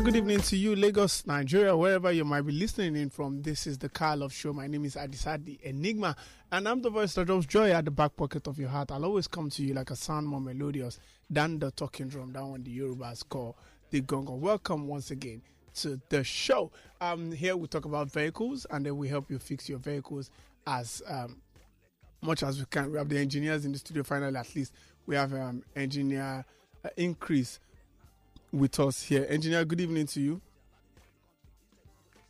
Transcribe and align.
Very 0.00 0.12
good 0.12 0.18
evening 0.18 0.40
to 0.40 0.56
you, 0.56 0.74
Lagos, 0.74 1.26
Nigeria, 1.26 1.76
wherever 1.76 2.10
you 2.10 2.24
might 2.24 2.40
be 2.40 2.52
listening 2.52 2.96
in 2.96 3.10
from. 3.10 3.42
This 3.42 3.66
is 3.66 3.76
the 3.76 3.90
Car 3.90 4.16
Love 4.16 4.32
Show. 4.32 4.50
My 4.54 4.66
name 4.66 4.86
is 4.86 4.94
Adisadi 4.96 5.60
Enigma, 5.60 6.16
and 6.50 6.66
I'm 6.66 6.80
the 6.80 6.88
voice 6.88 7.12
that 7.14 7.26
drops 7.26 7.44
joy 7.44 7.70
at 7.70 7.84
the 7.84 7.90
back 7.90 8.16
pocket 8.16 8.46
of 8.46 8.58
your 8.58 8.70
heart. 8.70 8.90
I'll 8.92 9.04
always 9.04 9.28
come 9.28 9.50
to 9.50 9.62
you 9.62 9.74
like 9.74 9.90
a 9.90 9.96
sound 9.96 10.26
more 10.26 10.40
melodious 10.40 10.98
than 11.28 11.58
the 11.58 11.70
talking 11.72 12.08
drum 12.08 12.32
down 12.32 12.52
on 12.52 12.62
the 12.62 12.78
Yorubas 12.78 13.28
call 13.28 13.58
the 13.90 14.00
gongo. 14.00 14.38
Welcome 14.38 14.88
once 14.88 15.10
again 15.10 15.42
to 15.74 16.00
the 16.08 16.24
show. 16.24 16.72
Um, 17.02 17.30
here 17.30 17.54
we 17.54 17.66
talk 17.68 17.84
about 17.84 18.10
vehicles, 18.10 18.66
and 18.70 18.86
then 18.86 18.96
we 18.96 19.06
help 19.06 19.30
you 19.30 19.38
fix 19.38 19.68
your 19.68 19.80
vehicles 19.80 20.30
as 20.66 21.02
um, 21.08 21.42
much 22.22 22.42
as 22.42 22.58
we 22.58 22.64
can. 22.70 22.90
We 22.90 22.96
have 22.96 23.10
the 23.10 23.18
engineers 23.18 23.66
in 23.66 23.72
the 23.72 23.78
studio. 23.78 24.02
Finally, 24.02 24.38
at 24.38 24.54
least 24.56 24.72
we 25.04 25.14
have 25.16 25.34
um, 25.34 25.62
engineer 25.76 26.46
uh, 26.86 26.88
increase 26.96 27.60
with 28.52 28.78
us 28.80 29.02
here. 29.02 29.26
Engineer, 29.28 29.64
good 29.64 29.80
evening 29.80 30.06
to 30.06 30.20
you. 30.20 30.40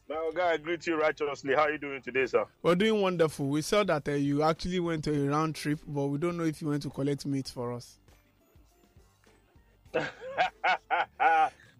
My 0.09 0.31
guy, 0.35 0.53
I 0.53 0.57
greet 0.57 0.87
you 0.87 1.01
righteously. 1.01 1.55
How 1.55 1.63
are 1.63 1.73
you 1.73 1.79
doing 1.79 2.03
today, 2.03 2.27
sir? 2.27 2.45
We're 2.63 2.75
doing 2.75 3.01
wonderful. 3.01 3.47
We 3.47 3.63
saw 3.63 3.85
that 3.85 4.09
uh, 4.09 4.13
you 4.13 4.43
actually 4.43 4.81
went 4.81 5.05
to 5.05 5.15
a 5.15 5.29
round 5.29 5.55
trip, 5.55 5.79
but 5.87 6.07
we 6.07 6.19
don't 6.19 6.37
know 6.37 6.45
if 6.45 6.61
you 6.61 6.69
went 6.69 6.83
to 6.83 6.91
collect 6.91 7.25
meat 7.27 7.49
for 7.49 7.73
us. 7.73 7.99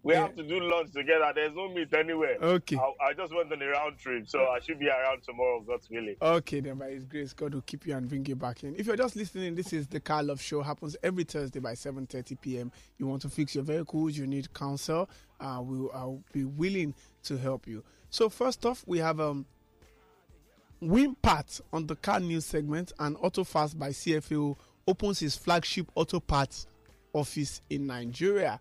we 0.03 0.13
Yeah. 0.13 0.21
have 0.21 0.35
to 0.35 0.43
do 0.43 0.59
lunch 0.59 0.91
together. 0.91 1.31
There's 1.35 1.53
no 1.55 1.69
meat 1.69 1.93
anywhere. 1.93 2.37
Okay. 2.41 2.75
I, 2.77 3.09
I 3.09 3.13
just 3.13 3.33
went 3.35 3.51
on 3.51 3.61
a 3.61 3.67
round 3.67 3.97
trip, 3.99 4.27
so 4.27 4.39
I 4.47 4.59
should 4.59 4.79
be 4.79 4.87
around 4.87 5.21
tomorrow, 5.23 5.61
God's 5.61 5.89
willing. 5.89 6.15
Okay, 6.21 6.59
then 6.59 6.75
by 6.77 6.89
His 6.89 7.05
grace, 7.05 7.33
God 7.33 7.53
will 7.53 7.61
keep 7.61 7.85
you 7.85 7.95
and 7.95 8.07
bring 8.09 8.25
you 8.25 8.35
back 8.35 8.63
in. 8.63 8.75
If 8.75 8.87
you're 8.87 8.95
just 8.95 9.15
listening, 9.15 9.55
this 9.55 9.73
is 9.73 9.87
the 9.87 9.99
Car 9.99 10.23
Love 10.23 10.41
Show. 10.41 10.61
Happens 10.61 10.97
every 11.03 11.23
Thursday 11.23 11.59
by 11.59 11.73
7:30 11.73 12.41
p.m. 12.41 12.71
You 12.97 13.07
want 13.07 13.21
to 13.23 13.29
fix 13.29 13.53
your 13.55 13.63
vehicles, 13.63 14.17
you 14.17 14.25
need 14.25 14.51
counsel. 14.53 15.09
Uh, 15.39 15.61
we 15.63 15.77
will 15.79 15.91
I'll 15.93 16.23
be 16.33 16.45
willing 16.45 16.93
to 17.23 17.37
help 17.37 17.67
you. 17.67 17.83
So 18.09 18.27
first 18.29 18.65
off, 18.65 18.83
we 18.87 18.97
have 18.99 19.19
um, 19.19 19.45
Win 20.79 21.15
Parts 21.15 21.61
on 21.71 21.85
the 21.87 21.95
car 21.95 22.19
news 22.19 22.45
segment, 22.45 22.91
and 22.99 23.15
AutoFast 23.17 23.77
by 23.77 23.89
CFAO 23.89 24.57
opens 24.87 25.19
his 25.19 25.35
flagship 25.35 25.91
auto 25.95 26.19
parts 26.19 26.65
office 27.13 27.61
in 27.69 27.85
Nigeria. 27.87 28.59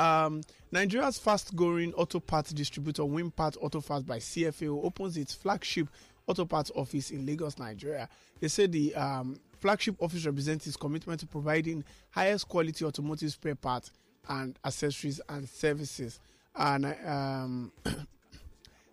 Um, 0.00 0.40
Nigeria's 0.72 1.18
fast-growing 1.18 1.92
auto 1.92 2.20
parts 2.20 2.52
distributor 2.52 3.02
Winpart 3.02 3.58
AutoFast 3.62 4.06
by 4.06 4.18
CFAO 4.18 4.82
opens 4.82 5.18
its 5.18 5.34
flagship 5.34 5.88
auto 6.26 6.46
parts 6.46 6.70
office 6.74 7.10
in 7.10 7.26
Lagos, 7.26 7.58
Nigeria. 7.58 8.08
They 8.40 8.48
say 8.48 8.66
the 8.66 8.94
um, 8.94 9.38
flagship 9.58 9.96
office 10.00 10.24
represents 10.24 10.66
its 10.66 10.78
commitment 10.78 11.20
to 11.20 11.26
providing 11.26 11.84
highest 12.12 12.48
quality 12.48 12.82
automotive 12.82 13.32
spare 13.32 13.54
parts 13.54 13.90
and 14.26 14.58
accessories 14.64 15.20
and 15.28 15.46
services. 15.46 16.18
And 16.56 16.86
um, 17.04 17.72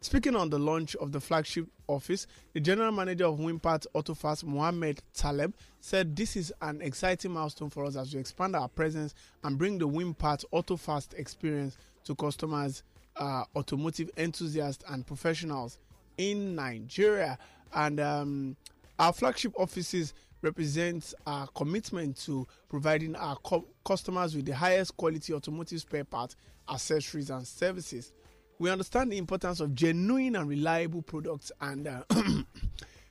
Speaking 0.01 0.35
on 0.35 0.49
the 0.49 0.59
launch 0.59 0.95
of 0.97 1.11
the 1.11 1.19
flagship 1.19 1.65
office, 1.87 2.27
the 2.53 2.59
general 2.59 2.91
manager 2.91 3.25
of 3.25 3.39
Winpart 3.39 3.87
Autofast, 3.95 4.43
Mohamed 4.43 5.01
Taleb, 5.13 5.53
said 5.81 6.15
this 6.15 6.35
is 6.35 6.53
an 6.61 6.81
exciting 6.81 7.31
milestone 7.31 7.71
for 7.71 7.83
us 7.83 7.95
as 7.95 8.13
we 8.13 8.19
expand 8.19 8.55
our 8.55 8.67
presence 8.67 9.15
and 9.43 9.57
bring 9.57 9.79
the 9.79 9.87
Winpart 9.87 10.45
Autofast 10.53 11.15
experience 11.15 11.77
to 12.03 12.13
customers, 12.13 12.83
uh, 13.17 13.43
automotive 13.55 14.11
enthusiasts, 14.17 14.83
and 14.87 15.05
professionals 15.05 15.79
in 16.19 16.55
Nigeria. 16.55 17.37
And 17.73 17.99
um, 17.99 18.55
our 18.99 19.11
flagship 19.11 19.53
offices 19.57 20.13
represent 20.43 21.15
our 21.25 21.47
commitment 21.47 22.17
to 22.17 22.47
providing 22.69 23.15
our 23.15 23.35
co- 23.37 23.65
customers 23.83 24.35
with 24.35 24.45
the 24.45 24.55
highest 24.55 24.95
quality 24.95 25.33
automotive 25.33 25.79
spare 25.81 26.03
parts, 26.03 26.35
accessories, 26.69 27.31
and 27.31 27.45
services. 27.47 28.13
We 28.59 28.71
understand 28.71 29.11
the 29.11 29.17
importance 29.17 29.59
of 29.59 29.75
genuine 29.75 30.35
and 30.35 30.49
reliable 30.49 31.03
products 31.03 31.51
and 31.61 31.87
uh, 31.87 32.03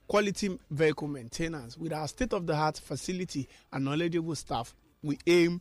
quality 0.09 0.59
vehicle 0.71 1.07
maintenance. 1.07 1.79
With 1.79 1.93
our 1.93 2.09
state 2.09 2.33
of 2.33 2.47
the 2.47 2.55
art 2.55 2.79
facility 2.79 3.49
and 3.73 3.85
knowledgeable 3.85 4.35
staff, 4.35 4.75
we 5.03 5.19
aim 5.27 5.61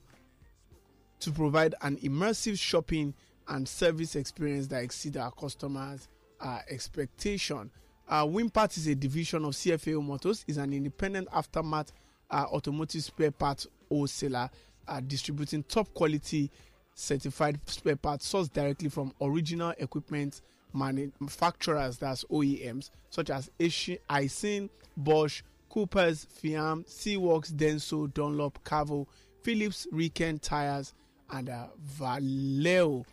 to 1.20 1.32
provide 1.32 1.76
an 1.82 1.98
immersive 1.98 2.60
shopping 2.60 3.14
and 3.48 3.68
service 3.68 4.16
experience 4.16 4.66
that 4.68 4.84
exceeds 4.84 5.18
our 5.18 5.32
customers' 5.32 6.08
uh, 6.42 6.60
expectation. 6.70 7.70
Uh, 8.10 8.26
Winpart 8.26 8.78
is 8.78 8.88
a 8.88 8.96
division 8.96 9.46
of 9.46 9.54
CFAO 9.54 10.04
Motors, 10.04 10.44
is 10.48 10.58
an 10.58 10.74
independent 10.74 11.28
aftermath 11.32 11.92
uh, 12.32 12.46
automotive 12.52 13.04
spare 13.04 13.32
parts 13.32 13.68
wholesaler 13.90 14.50
uh, 14.88 15.00
distributing 15.00 15.64
top 15.64 15.94
quality 15.94 16.50
certified 16.96 17.60
spare 17.68 17.96
parts 17.96 18.32
sourced 18.32 18.52
directly 18.52 18.90
from 18.90 19.14
original 19.22 19.74
equipment 19.78 20.42
manufacturers, 20.74 21.98
that's 21.98 22.24
OEMs, 22.26 22.90
such 23.10 23.30
as 23.30 23.50
Aisin, 23.60 24.70
Bosch, 24.98 25.44
Coopers, 25.70 26.26
Fiaam, 26.42 26.86
Seaworks, 26.88 27.54
Denso, 27.54 28.12
Dunlop, 28.14 28.64
Cavo, 28.64 29.08
Philips, 29.44 29.88
Riken 29.94 30.42
Tires, 30.42 30.94
and 31.32 31.50
uh, 31.50 31.68
Valeo. 32.00 33.06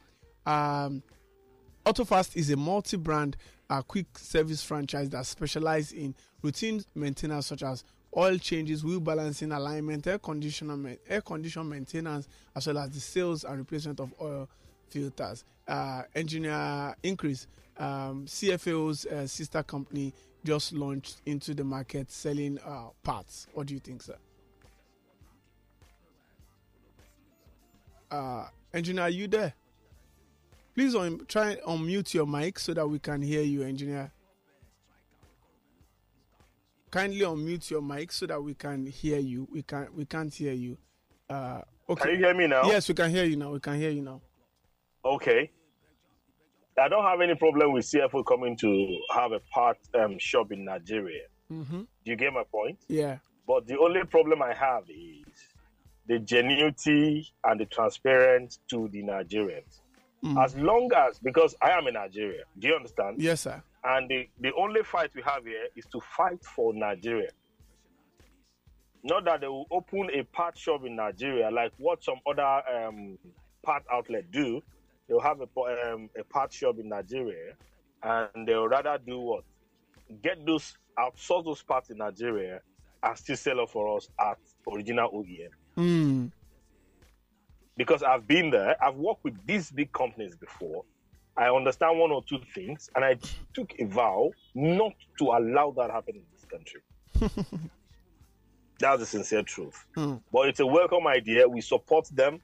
Um, 0.46 1.02
AutoFast 1.84 2.36
is 2.36 2.50
a 2.50 2.56
multi-brand 2.56 3.36
uh, 3.68 3.82
quick 3.82 4.18
service 4.18 4.62
franchise 4.62 5.08
that 5.10 5.26
specializes 5.26 5.92
in 5.92 6.14
routine 6.42 6.84
maintenance 6.94 7.46
such 7.46 7.62
as 7.62 7.84
oil 8.16 8.38
changes, 8.38 8.84
wheel 8.84 9.00
balancing, 9.00 9.52
alignment, 9.52 10.06
air 10.06 10.18
conditioner, 10.18 10.96
air 11.08 11.20
condition 11.20 11.68
maintenance, 11.68 12.28
as 12.54 12.66
well 12.66 12.78
as 12.78 12.90
the 12.90 13.00
sales 13.00 13.44
and 13.44 13.58
replacement 13.58 14.00
of 14.00 14.12
oil 14.20 14.48
filters. 14.88 15.44
Uh, 15.66 16.02
engineer 16.14 16.94
Increase, 17.02 17.46
um, 17.78 18.26
CFAO's 18.26 19.06
uh, 19.06 19.26
sister 19.26 19.62
company, 19.62 20.12
just 20.44 20.72
launched 20.72 21.22
into 21.24 21.54
the 21.54 21.64
market 21.64 22.10
selling 22.10 22.58
uh, 22.66 22.88
parts. 23.02 23.46
What 23.54 23.68
do 23.68 23.74
you 23.74 23.80
think, 23.80 24.02
sir? 24.02 24.16
Uh, 28.10 28.46
engineer, 28.74 29.04
are 29.04 29.10
you 29.10 29.26
there? 29.28 29.54
Please 30.74 30.94
un- 30.94 31.24
try 31.28 31.50
and 31.52 31.60
unmute 31.62 32.12
your 32.12 32.26
mic 32.26 32.58
so 32.58 32.74
that 32.74 32.86
we 32.86 32.98
can 32.98 33.22
hear 33.22 33.42
you, 33.42 33.62
engineer. 33.62 34.10
Kindly 36.92 37.20
unmute 37.20 37.70
your 37.70 37.80
mic 37.80 38.12
so 38.12 38.26
that 38.26 38.40
we 38.40 38.52
can 38.52 38.84
hear 38.84 39.18
you. 39.18 39.48
We 39.50 39.62
can 39.62 39.88
we 39.96 40.04
can't 40.04 40.32
hear 40.32 40.52
you. 40.52 40.76
Uh, 41.28 41.62
okay. 41.88 42.02
Can 42.02 42.10
you 42.10 42.16
hear 42.18 42.34
me 42.34 42.46
now? 42.46 42.64
Yes, 42.64 42.86
we 42.86 42.94
can 42.94 43.10
hear 43.10 43.24
you 43.24 43.36
now. 43.36 43.50
We 43.50 43.60
can 43.60 43.76
hear 43.80 43.88
you 43.88 44.02
now. 44.02 44.20
Okay. 45.02 45.50
I 46.78 46.88
don't 46.88 47.04
have 47.04 47.22
any 47.22 47.34
problem 47.34 47.72
with 47.72 47.86
CFO 47.86 48.26
coming 48.26 48.58
to 48.58 48.98
have 49.14 49.32
a 49.32 49.40
part 49.40 49.78
um, 49.98 50.18
shop 50.18 50.52
in 50.52 50.66
Nigeria. 50.66 51.22
Mm-hmm. 51.50 51.78
Do 51.80 51.86
you 52.04 52.16
get 52.16 52.30
my 52.34 52.44
point? 52.50 52.78
Yeah. 52.88 53.18
But 53.46 53.66
the 53.66 53.78
only 53.78 54.04
problem 54.04 54.42
I 54.42 54.52
have 54.52 54.84
is 54.90 55.24
the 56.06 56.18
genuity 56.18 57.26
and 57.44 57.58
the 57.58 57.66
transparency 57.66 58.58
to 58.68 58.88
the 58.92 59.02
Nigerians. 59.02 59.80
Mm. 60.22 60.42
As 60.42 60.54
long 60.56 60.90
as, 60.94 61.18
because 61.18 61.54
I 61.62 61.70
am 61.70 61.86
in 61.86 61.94
Nigeria, 61.94 62.44
do 62.58 62.68
you 62.68 62.74
understand? 62.74 63.20
Yes, 63.20 63.40
sir. 63.42 63.62
And 63.84 64.08
the, 64.08 64.28
the 64.40 64.52
only 64.54 64.82
fight 64.82 65.10
we 65.14 65.22
have 65.22 65.44
here 65.44 65.66
is 65.74 65.86
to 65.86 66.00
fight 66.00 66.44
for 66.44 66.72
Nigeria. 66.72 67.30
Not 69.02 69.24
that 69.24 69.40
they 69.40 69.48
will 69.48 69.66
open 69.70 70.08
a 70.14 70.22
part 70.22 70.56
shop 70.56 70.84
in 70.86 70.94
Nigeria 70.94 71.50
like 71.50 71.72
what 71.78 72.04
some 72.04 72.20
other 72.26 72.62
um, 72.72 73.18
part 73.64 73.82
outlet 73.92 74.30
do. 74.30 74.62
They'll 75.08 75.20
have 75.20 75.40
a, 75.40 75.92
um, 75.92 76.08
a 76.18 76.22
part 76.22 76.52
shop 76.52 76.78
in 76.78 76.88
Nigeria 76.88 77.54
and 78.02 78.46
they'll 78.46 78.68
rather 78.68 78.98
do 79.04 79.18
what? 79.18 79.44
Get 80.22 80.46
those, 80.46 80.76
outsource 80.98 81.44
those 81.44 81.62
parts 81.62 81.90
in 81.90 81.98
Nigeria 81.98 82.60
and 83.02 83.18
still 83.18 83.36
sell 83.36 83.60
it 83.60 83.70
for 83.70 83.96
us 83.96 84.08
at 84.20 84.38
original 84.72 85.10
OEM. 85.10 85.48
Mm. 85.76 86.30
Because 87.76 88.02
I've 88.04 88.28
been 88.28 88.50
there, 88.50 88.76
I've 88.82 88.96
worked 88.96 89.24
with 89.24 89.34
these 89.46 89.70
big 89.70 89.92
companies 89.92 90.36
before. 90.36 90.84
I 91.36 91.48
understand 91.48 91.98
one 91.98 92.10
or 92.10 92.22
two 92.24 92.38
things, 92.54 92.90
and 92.94 93.04
I 93.04 93.16
took 93.54 93.72
a 93.78 93.84
vow 93.84 94.30
not 94.54 94.92
to 95.18 95.24
allow 95.24 95.72
that 95.76 95.90
happen 95.90 96.16
in 96.16 96.22
this 96.32 96.44
country. 96.44 96.80
That's 98.78 99.00
the 99.00 99.06
sincere 99.06 99.42
truth. 99.42 99.86
Hmm. 99.94 100.16
But 100.32 100.48
it's 100.48 100.60
a 100.60 100.66
welcome 100.66 101.06
idea. 101.06 101.48
We 101.48 101.60
support 101.60 102.08
them 102.12 102.40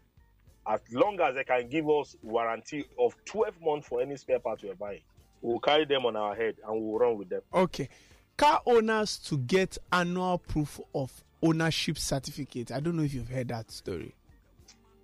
as 0.66 0.80
long 0.92 1.20
as 1.20 1.34
they 1.34 1.44
can 1.44 1.68
give 1.68 1.88
us 1.88 2.16
warranty 2.22 2.84
of 2.98 3.14
12 3.24 3.54
months 3.60 3.88
for 3.88 4.00
any 4.00 4.16
spare 4.16 4.38
part 4.38 4.62
we're 4.62 4.74
buying. 4.74 5.00
We'll 5.42 5.58
carry 5.58 5.84
them 5.84 6.06
on 6.06 6.16
our 6.16 6.34
head 6.34 6.56
and 6.66 6.80
we'll 6.80 6.98
run 6.98 7.18
with 7.18 7.28
them. 7.28 7.42
Okay. 7.52 7.88
car 8.36 8.60
owners 8.66 9.18
to 9.18 9.36
get 9.38 9.78
annual 9.92 10.38
proof 10.38 10.80
of 10.94 11.12
ownership 11.42 11.98
certificate. 11.98 12.70
I 12.72 12.80
don't 12.80 12.96
know 12.96 13.02
if 13.02 13.14
you've 13.14 13.28
heard 13.28 13.48
that 13.48 13.70
story. 13.70 14.14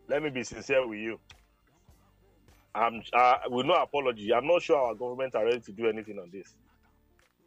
Let 0.08 0.22
me 0.22 0.30
be 0.30 0.44
sincere 0.44 0.86
with 0.86 0.98
you. 0.98 1.18
I'm 2.74 3.02
uh, 3.12 3.36
with 3.50 3.66
no 3.66 3.74
apology. 3.74 4.32
I'm 4.34 4.46
not 4.46 4.62
sure 4.62 4.76
our 4.76 4.94
government 4.94 5.34
are 5.34 5.44
ready 5.44 5.60
to 5.60 5.72
do 5.72 5.88
anything 5.88 6.18
on 6.18 6.30
this. 6.32 6.54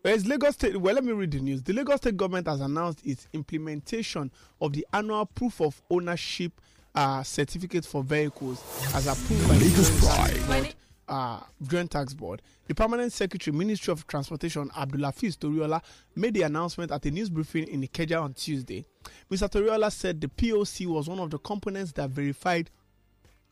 Whereas 0.01 0.25
Lagos 0.25 0.53
State, 0.53 0.77
well, 0.77 0.95
let 0.95 1.03
me 1.03 1.11
read 1.11 1.31
the 1.31 1.39
news. 1.39 1.63
The 1.63 1.73
Lagos 1.73 1.97
State 1.97 2.15
government 2.15 2.47
has 2.47 2.61
announced 2.61 3.05
its 3.05 3.27
implementation 3.33 4.31
of 4.61 4.71
the 4.71 4.87
annual 4.93 5.25
proof 5.25 5.59
of 5.59 5.81
ownership 5.89 6.53
uh, 6.95 7.23
certificate 7.23 7.85
for 7.85 8.03
vehicles 8.03 8.63
as 8.95 9.07
approved 9.07 9.47
by 9.47 9.55
the 9.55 9.65
Lagos 9.65 9.89
Joint 9.89 10.01
Tax 10.01 10.45
Pride. 10.45 10.63
Board, 10.63 10.75
uh, 11.09 11.39
Joint 11.63 11.91
Tax 11.91 12.13
Board. 12.13 12.41
The 12.67 12.75
Permanent 12.75 13.11
Secretary, 13.11 13.55
Ministry 13.55 13.91
of 13.91 14.07
Transportation, 14.07 14.69
Abdulhafiz 14.77 15.35
Toriola, 15.35 15.81
made 16.15 16.35
the 16.35 16.43
announcement 16.43 16.91
at 16.91 17.05
a 17.05 17.11
news 17.11 17.29
briefing 17.29 17.67
in 17.67 17.81
Ikeja 17.81 18.21
on 18.21 18.33
Tuesday. 18.33 18.85
Mr. 19.29 19.49
Toriola 19.49 19.91
said 19.91 20.21
the 20.21 20.27
POC 20.27 20.85
was 20.87 21.09
one 21.09 21.19
of 21.19 21.31
the 21.31 21.37
components 21.39 21.91
that 21.93 22.09
verified 22.11 22.69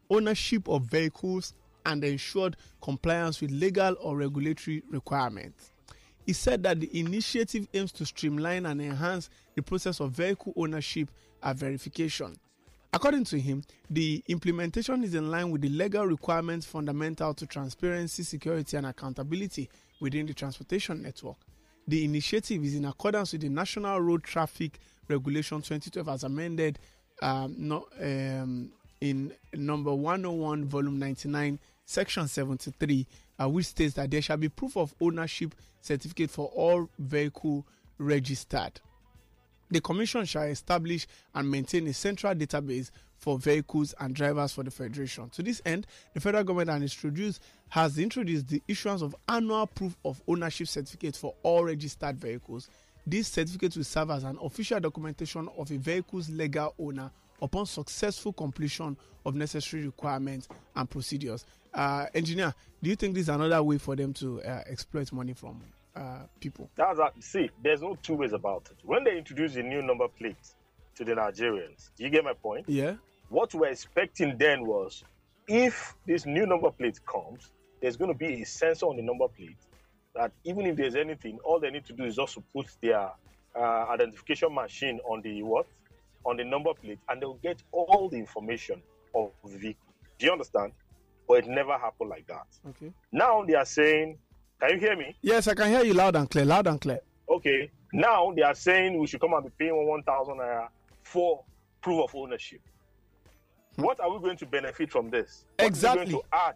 ownership 0.09 0.67
of 0.67 0.83
vehicles 0.83 1.53
and 1.85 2.03
ensured 2.03 2.57
compliance 2.81 3.41
with 3.41 3.51
legal 3.51 3.95
or 4.01 4.17
regulatory 4.17 4.83
requirements. 4.89 5.71
He 6.25 6.33
said 6.33 6.63
that 6.63 6.79
the 6.79 6.99
initiative 6.99 7.67
aims 7.73 7.91
to 7.93 8.05
streamline 8.05 8.65
and 8.65 8.81
enhance 8.81 9.29
the 9.55 9.61
process 9.61 9.99
of 9.99 10.11
vehicle 10.11 10.53
ownership 10.55 11.09
and 11.43 11.57
verification. 11.57 12.35
According 12.91 13.25
to 13.25 13.39
him, 13.39 13.63
the 13.89 14.23
implementation 14.27 15.03
is 15.03 15.13
in 15.13 15.29
line 15.29 15.51
with 15.51 15.61
the 15.61 15.69
legal 15.69 16.05
requirements 16.07 16.65
fundamental 16.65 17.33
to 17.33 17.45
transparency, 17.45 18.23
security, 18.23 18.77
and 18.77 18.85
accountability 18.87 19.69
within 19.99 20.25
the 20.25 20.33
transportation 20.33 21.01
network. 21.01 21.37
The 21.87 22.03
initiative 22.03 22.63
is 22.63 22.73
in 22.73 22.85
accordance 22.85 23.33
with 23.33 23.41
the 23.41 23.49
National 23.49 23.99
Road 24.01 24.23
Traffic 24.23 24.79
Regulation 25.07 25.57
2012 25.61 26.07
as 26.07 26.23
amended 26.23 26.79
um, 27.21 27.55
no, 27.57 27.87
um, 28.01 28.71
in 29.01 29.33
number 29.53 29.93
101, 29.93 30.65
volume 30.65 30.97
99, 30.97 31.59
section 31.85 32.27
73, 32.27 33.07
uh, 33.39 33.49
which 33.49 33.67
states 33.67 33.93
that 33.95 34.09
there 34.11 34.21
shall 34.21 34.37
be 34.37 34.49
proof 34.49 34.75
of 34.75 34.93
ownership 34.99 35.55
certificate 35.81 36.29
for 36.29 36.47
all 36.47 36.89
vehicle 36.99 37.65
registered. 37.97 38.81
The 39.71 39.81
Commission 39.81 40.25
shall 40.25 40.43
establish 40.43 41.07
and 41.33 41.49
maintain 41.49 41.87
a 41.87 41.93
central 41.93 42.35
database 42.35 42.91
for 43.17 43.39
vehicles 43.39 43.95
and 43.99 44.13
drivers 44.13 44.53
for 44.53 44.63
the 44.63 44.69
Federation. 44.71 45.29
To 45.31 45.41
this 45.41 45.61
end, 45.65 45.87
the 46.13 46.19
federal 46.19 46.43
government 46.43 46.69
has 46.69 47.97
introduced, 47.97 48.47
the 48.47 48.61
issuance 48.67 49.01
of 49.01 49.15
annual 49.27 49.65
proof 49.65 49.95
of 50.05 50.21
ownership 50.27 50.67
certificate 50.67 51.15
for 51.15 51.33
all 51.41 51.63
registered 51.63 52.17
vehicles. 52.17 52.69
This 53.07 53.27
certificate 53.27 53.75
will 53.75 53.83
serve 53.83 54.11
as 54.11 54.23
an 54.23 54.37
official 54.41 54.79
documentation 54.79 55.49
of 55.57 55.71
a 55.71 55.77
vehicle's 55.77 56.29
legal 56.29 56.73
owner 56.77 57.09
upon 57.41 57.65
successful 57.65 58.33
completion 58.33 58.95
of 59.25 59.35
necessary 59.35 59.85
requirements 59.85 60.47
and 60.75 60.89
procedures. 60.89 61.45
Uh, 61.75 62.05
engineer, 62.13 62.53
do 62.81 62.89
you 62.89 62.95
think 62.95 63.13
this 63.13 63.23
is 63.23 63.29
another 63.29 63.61
way 63.61 63.77
for 63.77 63.95
them 63.95 64.13
to 64.13 64.41
uh, 64.43 64.63
exploit 64.67 65.11
money 65.11 65.33
from 65.33 65.61
uh, 65.95 66.19
people? 66.39 66.69
That's 66.75 66.99
a, 66.99 67.11
see, 67.19 67.49
there's 67.61 67.81
no 67.81 67.97
two 68.01 68.15
ways 68.15 68.31
about 68.31 68.69
it. 68.71 68.77
When 68.83 69.03
they 69.03 69.17
introduce 69.17 69.55
a 69.57 69.63
new 69.63 69.81
number 69.81 70.07
plate 70.07 70.37
to 70.95 71.03
the 71.03 71.11
Nigerians, 71.11 71.89
do 71.97 72.05
you 72.05 72.09
get 72.09 72.23
my 72.23 72.33
point? 72.33 72.65
Yeah. 72.69 72.95
What 73.29 73.53
we're 73.53 73.69
expecting 73.71 74.37
then 74.37 74.65
was 74.65 75.03
if 75.47 75.95
this 76.05 76.25
new 76.25 76.45
number 76.45 76.71
plate 76.71 76.99
comes, 77.05 77.51
there's 77.81 77.97
going 77.97 78.11
to 78.11 78.17
be 78.17 78.41
a 78.41 78.45
sensor 78.45 78.85
on 78.85 78.95
the 78.95 79.03
number 79.03 79.27
plate 79.27 79.57
that 80.15 80.31
even 80.45 80.65
if 80.65 80.77
there's 80.77 80.95
anything, 80.95 81.39
all 81.43 81.59
they 81.59 81.69
need 81.69 81.85
to 81.85 81.93
do 81.93 82.05
is 82.05 82.15
just 82.15 82.37
put 82.53 82.67
their 82.81 83.09
uh, 83.53 83.85
identification 83.89 84.53
machine 84.53 84.99
on 85.05 85.21
the 85.21 85.43
what? 85.43 85.65
On 86.25 86.37
the 86.37 86.43
number 86.45 86.73
plate, 86.73 86.99
and 87.09 87.21
they'll 87.21 87.33
get 87.35 87.61
all 87.71 88.07
the 88.09 88.17
information 88.17 88.81
of 89.13 89.31
the 89.43 89.57
vehicle. 89.57 89.93
Do 90.17 90.25
you 90.25 90.31
understand? 90.31 90.71
But 91.27 91.39
it 91.39 91.47
never 91.47 91.73
happened 91.77 92.09
like 92.09 92.27
that. 92.27 92.45
Okay. 92.69 92.91
Now 93.11 93.43
they 93.45 93.55
are 93.55 93.65
saying, 93.65 94.17
can 94.59 94.71
you 94.71 94.77
hear 94.79 94.95
me? 94.95 95.15
Yes, 95.21 95.47
I 95.47 95.53
can 95.55 95.69
hear 95.69 95.83
you 95.83 95.93
loud 95.93 96.15
and 96.15 96.29
clear. 96.29 96.45
Loud 96.45 96.67
and 96.67 96.79
clear. 96.79 96.99
Okay. 97.29 97.71
Now 97.93 98.31
they 98.35 98.41
are 98.43 98.53
saying 98.55 98.97
we 98.99 99.07
should 99.07 99.21
come 99.21 99.33
and 99.33 99.43
be 99.45 99.51
paying 99.57 99.87
1,000 99.87 100.35
naira 100.37 100.67
for 101.03 101.43
proof 101.81 102.03
of 102.03 102.15
ownership. 102.15 102.61
What 103.77 103.99
are 103.99 104.11
we 104.13 104.19
going 104.19 104.37
to 104.37 104.45
benefit 104.45 104.91
from 104.91 105.09
this? 105.09 105.45
What 105.57 105.67
Exactly. 105.67 106.11
to 106.11 106.21
add? 106.31 106.55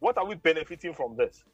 What 0.00 0.16
are 0.18 0.26
we 0.26 0.34
benefiting 0.34 0.94
from 0.94 1.16
this? 1.16 1.44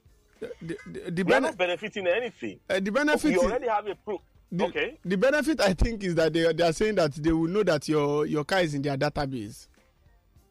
The, 0.40 0.50
the, 0.62 1.10
the, 1.10 1.22
We 1.24 1.32
are 1.34 1.40
not 1.40 1.56
benefiting 1.58 2.06
anything. 2.06 2.60
uh, 2.70 2.78
the 2.80 2.90
benefit 2.92 3.30
We 3.32 3.38
already 3.38 3.68
have 3.68 3.86
a 3.86 3.94
proof. 3.94 4.20
the, 4.52 4.64
okay. 4.66 4.98
the 5.04 5.16
benefit 5.16 5.60
I 5.60 5.72
think 5.74 6.04
is 6.04 6.14
that 6.14 6.32
they, 6.32 6.52
they 6.52 6.62
are 6.62 6.72
saying 6.72 6.94
that 6.96 7.12
they 7.14 7.32
will 7.32 7.48
know 7.48 7.62
that 7.64 7.88
your 7.88 8.26
your 8.26 8.44
car 8.44 8.60
is 8.60 8.74
in 8.74 8.82
their 8.82 8.96
database. 8.96 9.66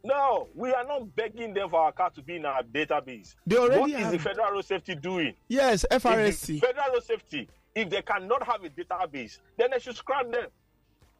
No, 0.06 0.48
we 0.54 0.72
are 0.72 0.84
not 0.84 1.16
begging 1.16 1.56
them 1.56 1.68
for 1.68 1.80
our 1.81 1.92
car 1.92 2.12
to 2.12 2.22
be 2.22 2.36
in 2.36 2.46
our 2.46 2.62
database. 2.62 3.34
They 3.48 3.57
already 3.57 3.80
what 3.81 3.90
is 3.90 3.98
have- 3.98 4.12
the 4.12 4.19
Federal 4.19 4.52
Road 4.52 4.66
Safety 4.66 4.94
doing? 4.94 5.34
Yes, 5.48 5.84
FRSC. 5.90 6.60
Federal 6.62 6.94
Road 6.94 7.04
Safety, 7.04 7.50
if 7.74 7.90
they 7.90 8.04
cannot 8.04 8.44
have 8.46 8.63
a 8.63 8.69
database, 8.69 9.40
then 9.57 9.69
they 9.72 9.80
should 9.80 9.96
scrap 9.96 10.30
them. 10.31 10.46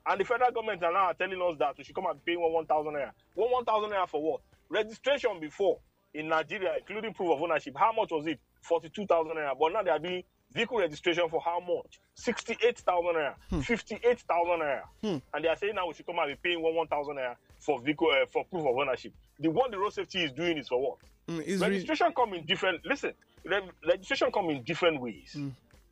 And 0.06 0.22
the 0.22 0.24
federal 0.24 0.52
government 0.52 0.84
are 0.84 0.94
now 0.94 1.12
telling 1.14 1.42
us 1.42 1.58
that 1.58 1.76
we 1.80 1.84
should 1.84 1.96
come 1.96 2.06
and 2.06 2.24
pay 2.24 2.36
one 2.38 2.54
1,000 2.54 2.94
naira. 2.94 3.10
One 3.34 3.50
1,000 3.52 3.90
naira 3.90 4.08
for 4.08 4.22
what? 4.22 4.42
Registration 4.70 5.40
before 5.40 5.80
in 6.14 6.28
Nigeria, 6.28 6.76
including 6.78 7.12
proof 7.12 7.32
of 7.32 7.42
ownership, 7.42 7.74
how 7.76 7.92
much 7.92 8.12
was 8.12 8.28
it? 8.28 8.40
42,000 8.62 9.32
naira. 9.36 9.58
But 9.60 9.74
now 9.74 9.82
they 9.82 9.90
are 9.90 9.98
doing 9.98 10.22
vehicle 10.54 10.78
registration 10.78 11.28
for 11.28 11.42
how 11.42 11.60
much? 11.60 12.00
68,000 12.14 13.16
naira, 13.16 13.34
hmm. 13.50 13.62
58,000 13.62 14.60
naira. 14.60 14.82
Hmm. 15.02 15.18
And 15.34 15.44
they 15.44 15.48
are 15.50 15.56
saying 15.56 15.74
now 15.74 15.88
we 15.88 15.96
should 15.96 16.06
come 16.06 16.20
and 16.20 16.30
be 16.30 16.36
paying 16.50 16.62
one 16.62 16.76
1,000 16.76 17.16
naira 17.16 17.36
for 17.60 17.80
vehicle 17.82 18.10
uh, 18.12 18.26
for 18.28 18.46
proof 18.46 18.62
of 18.66 18.76
ownership. 18.78 19.14
The 19.40 19.50
one 19.50 19.72
the 19.72 19.78
road 19.80 19.94
safety 19.94 20.24
is 20.24 20.32
doing 20.32 20.58
is 20.58 20.68
for 20.68 20.82
what? 20.82 20.98
Mm, 21.28 21.44
it's 21.46 21.62
re- 21.62 21.70
registration 21.70 22.14
come 22.16 22.34
in 22.36 22.46
different 22.46 22.86
listen 22.86 23.12
re- 23.44 23.62
registration 23.88 24.32
come 24.32 24.52
in 24.52 24.62
different 24.64 25.02
ways 25.02 25.32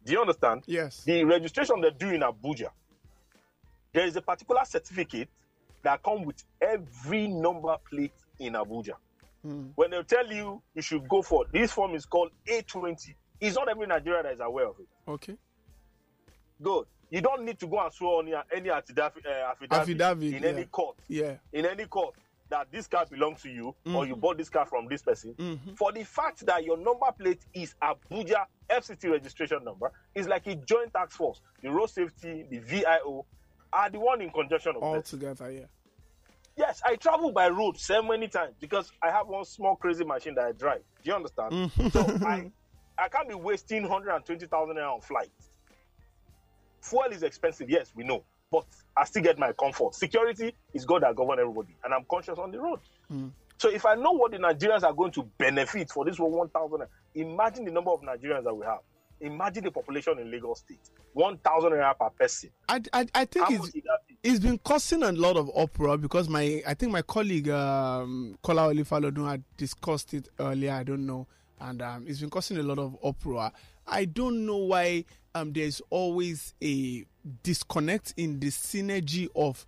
do 0.06 0.12
you 0.12 0.22
understand 0.22 0.62
yes. 0.68 1.04
the 1.06 1.24
registration 1.24 1.82
they 1.82 1.90
do 1.90 2.10
in 2.12 2.22
abuja 2.22 2.68
there 3.94 4.06
is 4.06 4.16
a 4.16 4.22
particular 4.22 4.62
certificate 4.64 5.28
that 5.82 6.04
come 6.04 6.24
with 6.24 6.44
every 6.62 7.28
number 7.28 7.76
plate 7.90 8.14
in 8.38 8.54
abuja 8.54 8.94
when 9.74 9.90
they 9.90 10.04
tell 10.04 10.32
you 10.32 10.62
you 10.76 10.84
should 10.84 11.10
go 11.10 11.24
for 11.24 11.46
this 11.52 11.72
form 11.72 11.96
is 11.96 12.06
called 12.06 12.30
a20 12.48 13.16
it's 13.42 13.56
not 13.56 13.68
every 13.68 13.88
nigerian 13.88 14.22
that 14.22 14.34
is 14.34 14.40
aware 14.40 14.68
of 14.68 14.76
it 14.80 14.88
Okay. 15.08 15.36
good 16.62 16.86
you 17.14 17.22
don't 17.22 17.44
need 17.46 17.60
to 17.60 17.68
go 17.68 17.80
and 17.80 17.94
swear 17.94 18.10
on 18.18 18.44
any 18.52 18.72
affidavit, 18.72 19.24
uh, 19.26 19.52
affidavit, 19.52 19.82
Affidavit, 19.82 20.34
in 20.34 20.42
yeah. 20.44 20.50
any 20.50 20.66
court 20.66 20.98
Yeah. 21.08 21.36
in 21.54 21.66
any 21.66 21.86
court 21.86 22.16
that 22.50 22.72
this 22.72 22.88
car 22.88 23.06
belongs 23.06 23.42
to 23.44 23.50
you 23.50 23.76
Mm-hmm. 23.86 23.96
or 23.96 24.06
you 24.08 24.16
bought 24.16 24.38
this 24.38 24.50
car 24.50 24.66
from 24.66 24.88
this 24.88 25.02
person 25.04 25.60
for 25.78 25.92
the 25.92 26.04
fact 26.04 26.46
that 26.48 26.64
your 26.64 26.78
number 26.78 27.06
plate 27.18 27.42
is 27.54 27.76
abuja 27.82 28.46
fct 28.70 29.12
registration 29.12 29.64
number 29.64 29.92
is 30.16 30.28
like 30.28 30.48
a 30.48 30.56
joint 30.56 30.92
tax 30.92 31.16
force 31.16 31.40
the 31.62 31.70
road 31.70 31.90
safety 31.90 32.46
the 32.50 32.58
vio 32.60 33.26
are 33.72 33.90
the 33.92 34.00
one 34.00 34.20
in 34.22 34.30
conjunction 34.32 34.76
of 34.76 34.82
All 34.84 34.94
this. 34.96 35.10
together. 35.12 35.52
Yeah. 35.52 35.66
yes 36.58 36.82
i 36.86 36.96
travel 36.96 37.32
by 37.32 37.48
road 37.50 37.78
so 37.78 38.02
many 38.02 38.28
times 38.28 38.56
because 38.60 38.92
i 39.04 39.10
have 39.12 39.28
one 39.28 39.46
small 39.46 39.76
crazy 39.76 40.04
machine 40.04 40.34
that 40.36 40.46
i 40.46 40.52
drive 40.52 40.82
do 41.04 41.10
you 41.12 41.16
understand 41.16 41.72
so 41.92 42.02
i 42.26 42.52
i 42.98 43.08
can't 43.08 43.28
be 43.30 43.36
wasting 43.36 43.84
120000 43.88 44.76
naira 44.76 44.94
on 44.96 45.02
flights 45.02 45.50
fuel 46.84 47.06
is 47.12 47.24
expensive 47.24 47.70
yes 47.70 47.92
we 47.96 48.04
know 48.04 48.24
but 48.52 48.66
i 48.98 49.04
still 49.06 49.24
get 49.24 49.38
my 49.40 49.52
comfort 49.54 49.96
security 49.96 50.54
is 50.74 50.86
god 50.86 51.04
that 51.04 51.16
govern 51.16 51.40
everybody 51.40 51.76
and 51.84 51.94
i'm 51.94 52.06
conscious 52.10 52.38
on 52.38 52.52
the 52.52 52.60
road 52.60 52.80
so 53.58 53.70
if 53.70 53.86
i 53.86 53.96
know 53.96 54.12
what 54.12 54.32
the 54.32 54.38
nigerians 54.38 54.84
are 54.84 54.94
going 54.94 55.12
to 55.12 55.24
benefit 55.38 55.90
for 55.90 56.06
this 56.06 56.20
1000 56.20 56.82
imagine 57.16 57.66
the 57.66 57.72
number 57.72 57.92
of 57.92 58.02
nigerians 58.02 58.44
that 58.44 58.54
we 58.56 58.66
have 58.66 58.80
imagine 59.22 59.64
the 59.64 59.72
population 59.72 60.20
in 60.20 60.30
lagos 60.30 60.60
state 60.60 60.90
1000 61.14 61.72
naira 61.72 61.98
per 61.98 62.10
person 62.10 62.50
I, 62.68 62.82
I, 62.92 63.08
I 63.16 63.26
think 63.26 63.46
how 63.46 63.52
it's, 63.54 63.60
much 63.62 63.76
is 63.76 63.84
that 63.84 64.00
be? 64.08 64.18
it's 64.24 64.40
been 64.40 64.58
causing 64.58 65.04
a 65.04 65.12
lot 65.12 65.38
of 65.38 65.50
uproar 65.56 65.98
because 65.98 66.28
my 66.28 66.62
I 66.68 66.74
think 66.74 66.92
my 66.92 67.02
colleague 67.02 67.50
um, 67.50 68.38
Kola 68.42 68.74
Olifalodun 68.74 69.30
had 69.30 69.44
discussed 69.58 70.14
it 70.14 70.28
earlier. 70.40 70.72
I 70.72 70.84
don't 70.84 71.06
know, 71.06 71.28
and 71.60 71.82
um, 71.82 72.06
it's 72.08 72.20
been 72.20 72.30
causing 72.30 72.58
a 72.58 72.64
lot 72.64 72.80
of 72.80 72.98
uproar. 73.04 73.52
I 73.86 74.06
don't 74.06 74.46
know 74.46 74.58
why 74.58 75.06
um, 75.36 75.54
there's 75.54 75.82
always 75.90 76.54
a 76.64 77.06
disconnect 77.42 78.14
in 78.18 78.40
the 78.40 78.48
synergy 78.48 79.28
of 79.36 79.66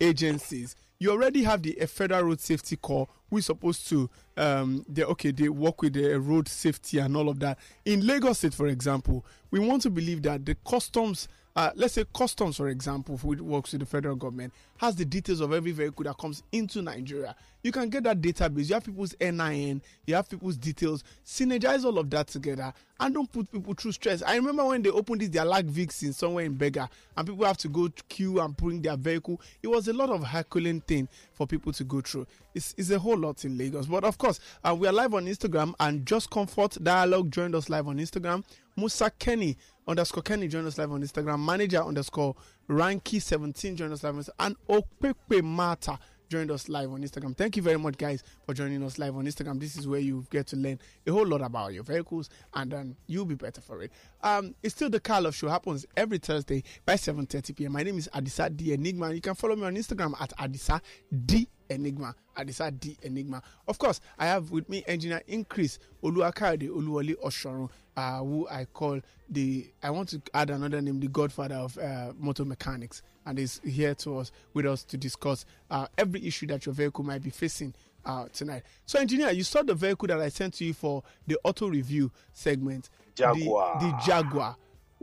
agencies. 0.00 0.74
You 1.00 1.12
already 1.12 1.44
have 1.44 1.62
the 1.62 1.72
Federal 1.86 2.24
Road 2.24 2.40
Safety 2.40 2.76
Corps, 2.76 3.06
who 3.30 3.36
is 3.36 3.46
supposed 3.46 3.88
to, 3.88 4.10
um, 4.36 4.84
they 4.88 5.04
okay, 5.04 5.30
they 5.30 5.48
work 5.48 5.82
with 5.82 5.92
the 5.92 6.18
road 6.18 6.48
safety 6.48 6.98
and 6.98 7.16
all 7.16 7.28
of 7.28 7.38
that. 7.40 7.58
In 7.84 8.04
Lagos 8.06 8.38
State, 8.38 8.54
for 8.54 8.66
example, 8.66 9.24
we 9.50 9.60
want 9.60 9.82
to 9.82 9.90
believe 9.90 10.22
that 10.22 10.44
the 10.44 10.56
customs, 10.66 11.28
uh, 11.54 11.70
let's 11.76 11.94
say 11.94 12.04
customs, 12.14 12.56
for 12.56 12.68
example, 12.68 13.16
which 13.18 13.40
works 13.40 13.72
with 13.72 13.80
the 13.80 13.86
federal 13.86 14.16
government, 14.16 14.52
has 14.78 14.96
the 14.96 15.04
details 15.04 15.40
of 15.40 15.52
every 15.52 15.72
vehicle 15.72 16.04
that 16.04 16.18
comes 16.18 16.42
into 16.50 16.82
Nigeria. 16.82 17.36
You 17.68 17.72
can 17.72 17.90
get 17.90 18.04
that 18.04 18.22
database. 18.22 18.70
You 18.70 18.74
have 18.76 18.84
people's 18.86 19.14
NIN, 19.20 19.82
you 20.06 20.14
have 20.14 20.26
people's 20.26 20.56
details. 20.56 21.04
Synergize 21.22 21.84
all 21.84 21.98
of 21.98 22.08
that 22.08 22.26
together 22.28 22.72
and 22.98 23.12
don't 23.12 23.30
put 23.30 23.52
people 23.52 23.74
through 23.74 23.92
stress. 23.92 24.22
I 24.22 24.36
remember 24.36 24.64
when 24.64 24.80
they 24.80 24.88
opened 24.88 25.20
this, 25.20 25.28
their 25.28 25.44
lag 25.44 25.66
Vixen 25.66 26.14
somewhere 26.14 26.46
in 26.46 26.54
Bega, 26.54 26.88
and 27.14 27.28
people 27.28 27.44
have 27.44 27.58
to 27.58 27.68
go 27.68 27.88
to 27.88 28.02
queue 28.04 28.40
and 28.40 28.56
bring 28.56 28.80
their 28.80 28.96
vehicle. 28.96 29.38
It 29.62 29.68
was 29.68 29.86
a 29.86 29.92
lot 29.92 30.08
of 30.08 30.24
Herculean 30.24 30.80
thing 30.80 31.10
for 31.34 31.46
people 31.46 31.70
to 31.74 31.84
go 31.84 32.00
through. 32.00 32.26
It's, 32.54 32.74
it's 32.78 32.88
a 32.88 32.98
whole 32.98 33.18
lot 33.18 33.44
in 33.44 33.58
Lagos. 33.58 33.84
But 33.84 34.02
of 34.02 34.16
course, 34.16 34.40
uh, 34.64 34.74
we 34.74 34.88
are 34.88 34.92
live 34.92 35.12
on 35.12 35.26
Instagram, 35.26 35.74
and 35.78 36.06
Just 36.06 36.30
Comfort 36.30 36.82
Dialogue 36.82 37.30
joined 37.30 37.54
us 37.54 37.68
live 37.68 37.86
on 37.86 37.98
Instagram. 37.98 38.44
Musa 38.76 39.10
Kenny 39.18 39.58
underscore 39.86 40.22
Kenny 40.22 40.48
joined 40.48 40.68
us 40.68 40.78
live 40.78 40.90
on 40.90 41.02
Instagram. 41.02 41.44
Manager 41.44 41.82
underscore 41.84 42.34
Ranky17 42.70 43.74
joined 43.74 43.92
us 43.92 44.02
live 44.02 44.14
on 44.14 44.22
Instagram. 44.22 44.32
And 44.38 44.56
Opepe 44.70 45.42
Mata 45.42 45.98
joined 46.28 46.50
us 46.50 46.68
live 46.68 46.92
on 46.92 47.02
Instagram. 47.02 47.36
Thank 47.36 47.56
you 47.56 47.62
very 47.62 47.78
much, 47.78 47.96
guys, 47.96 48.22
for 48.44 48.54
joining 48.54 48.82
us 48.82 48.98
live 48.98 49.16
on 49.16 49.26
Instagram. 49.26 49.60
This 49.60 49.76
is 49.76 49.88
where 49.88 50.00
you 50.00 50.26
get 50.30 50.46
to 50.48 50.56
learn 50.56 50.78
a 51.06 51.10
whole 51.12 51.26
lot 51.26 51.40
about 51.42 51.72
your 51.72 51.82
vehicles, 51.82 52.30
and 52.54 52.70
then 52.70 52.96
you'll 53.06 53.24
be 53.24 53.34
better 53.34 53.60
for 53.60 53.82
it. 53.82 53.92
Um, 54.22 54.54
it's 54.62 54.74
still 54.74 54.90
the 54.90 55.00
Car 55.00 55.20
Love 55.20 55.34
Show 55.34 55.48
happens 55.48 55.86
every 55.96 56.18
Thursday 56.18 56.62
by 56.84 56.94
7:30 56.94 57.56
p.m. 57.56 57.72
My 57.72 57.82
name 57.82 57.98
is 57.98 58.08
Adisa 58.14 58.54
D 58.54 58.72
Enigma. 58.72 59.12
You 59.12 59.20
can 59.20 59.34
follow 59.34 59.56
me 59.56 59.64
on 59.64 59.76
Instagram 59.76 60.14
at 60.20 60.36
Adisa 60.38 60.80
D 61.26 61.48
Enigma. 61.70 62.14
Adisa 62.36 62.70
D 62.78 62.96
Enigma. 63.02 63.42
Of 63.66 63.78
course, 63.78 64.00
I 64.18 64.26
have 64.26 64.50
with 64.50 64.68
me 64.68 64.84
engineer 64.86 65.22
Increase 65.26 65.78
Oluwakayode 66.02 66.68
Oluwole 66.70 67.14
Oshorun, 67.24 67.68
uh, 67.96 68.18
who 68.18 68.46
I 68.50 68.64
call 68.66 69.00
the. 69.28 69.66
I 69.82 69.90
want 69.90 70.08
to 70.10 70.22
add 70.34 70.50
another 70.50 70.80
name, 70.80 71.00
the 71.00 71.08
Godfather 71.08 71.56
of 71.56 71.76
uh, 71.78 72.12
motor 72.18 72.44
mechanics, 72.44 73.02
and 73.26 73.38
is 73.38 73.60
here 73.64 73.94
to 73.96 74.18
us 74.18 74.30
with 74.54 74.66
us 74.66 74.84
to 74.84 74.96
discuss 74.96 75.44
uh, 75.70 75.86
every 75.96 76.24
issue 76.26 76.46
that 76.46 76.64
your 76.66 76.74
vehicle 76.74 77.04
might 77.04 77.22
be 77.22 77.30
facing. 77.30 77.74
Uh, 78.04 78.26
tonight. 78.32 78.62
So, 78.86 78.98
engineer, 78.98 79.32
you 79.32 79.42
saw 79.42 79.62
the 79.62 79.74
vehicle 79.74 80.06
that 80.08 80.18
I 80.18 80.30
sent 80.30 80.54
to 80.54 80.64
you 80.64 80.72
for 80.72 81.02
the 81.26 81.36
auto 81.44 81.68
review 81.68 82.10
segment. 82.32 82.88
Jaguar. 83.14 83.80
The, 83.80 83.86
the 83.86 83.98
Jaguar. 84.06 84.56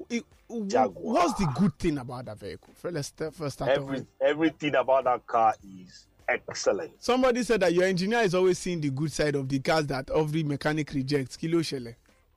It- 0.10 0.26
Jaguar. 0.68 0.90
What's 1.14 1.34
the 1.38 1.46
good 1.56 1.78
thing 1.78 2.00
about 2.00 2.26
that 2.26 2.40
vehicle? 2.40 2.74
First, 2.74 2.96
let's 2.96 3.08
st- 3.16 3.34
first 3.36 3.54
start 3.58 3.72
Every, 3.72 4.08
everything 4.22 4.74
about 4.76 5.04
that 5.04 5.28
car 5.28 5.54
is 5.64 6.08
excellent. 6.28 6.92
Somebody 7.04 7.44
said 7.44 7.62
that 7.62 7.74
your 7.74 7.86
engineer 7.86 8.20
is 8.20 8.36
always 8.36 8.60
seeing 8.60 8.82
the 8.82 8.90
good 8.90 9.12
side 9.12 9.36
of 9.36 9.48
the 9.48 9.60
cars 9.60 9.88
that 9.88 10.10
every 10.10 10.44
mechanic 10.44 10.92
rejects. 10.94 11.38
Kilo 11.38 11.60
shele. 11.60 11.96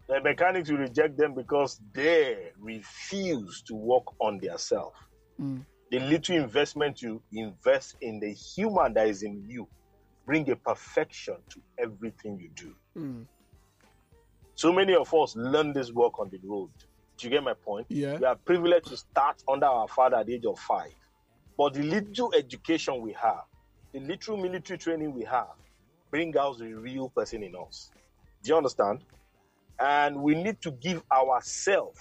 The 0.09 0.21
mechanics 0.21 0.71
will 0.71 0.79
reject 0.79 1.19
them 1.19 1.35
because 1.35 1.81
they 1.93 2.51
refuse 2.59 3.63
to 3.63 3.75
work 3.75 4.05
on 4.21 4.39
their 4.39 4.57
self. 4.57 4.95
Mm. 5.41 5.65
The 5.91 6.01
little 6.01 6.37
investment 6.37 7.03
you 7.03 7.23
invest 7.33 7.97
in 8.01 8.21
the 8.21 8.33
human 8.33 8.95
that 8.95 9.09
is 9.09 9.23
in 9.23 9.45
you 9.47 9.69
bring 10.27 10.51
a 10.51 10.57
perfection 10.57 11.37
to 11.51 11.61
everything 11.79 12.39
you 12.39 12.51
do. 12.55 12.75
Mm. 12.97 13.27
So 14.55 14.73
many 14.73 14.95
of 14.95 15.13
us 15.15 15.37
learn 15.37 15.73
this 15.73 15.93
work 15.93 16.19
on 16.19 16.31
the 16.31 16.39
road. 16.43 16.71
Do 17.17 17.27
you 17.27 17.31
get 17.31 17.43
my 17.43 17.55
point? 17.55 17.87
Yeah. 17.89 18.17
We 18.19 18.27
are 18.27 18.37
privileged 18.37 18.87
to 18.89 18.97
start 18.97 19.43
under 19.49 19.67
our 19.67 19.89
father 19.89 20.17
at 20.17 20.27
the 20.27 20.35
age 20.35 20.45
of 20.45 20.59
five. 20.59 20.93
But 21.57 21.75
the 21.75 21.83
little 21.83 22.33
education 22.37 23.01
we 23.01 23.13
have, 23.15 23.43
the 23.93 24.01
little 24.01 24.37
military 24.37 24.79
training 24.79 25.15
we 25.15 25.25
have, 25.25 25.55
bring 26.11 26.37
out 26.37 26.59
the 26.59 26.73
real 26.75 27.09
person 27.09 27.43
in 27.43 27.55
us. 27.57 27.91
Do 28.43 28.51
you 28.51 28.57
understand? 28.57 29.01
And 29.79 30.23
we 30.23 30.35
need 30.35 30.61
to 30.63 30.71
give 30.71 31.03
ourselves 31.11 32.01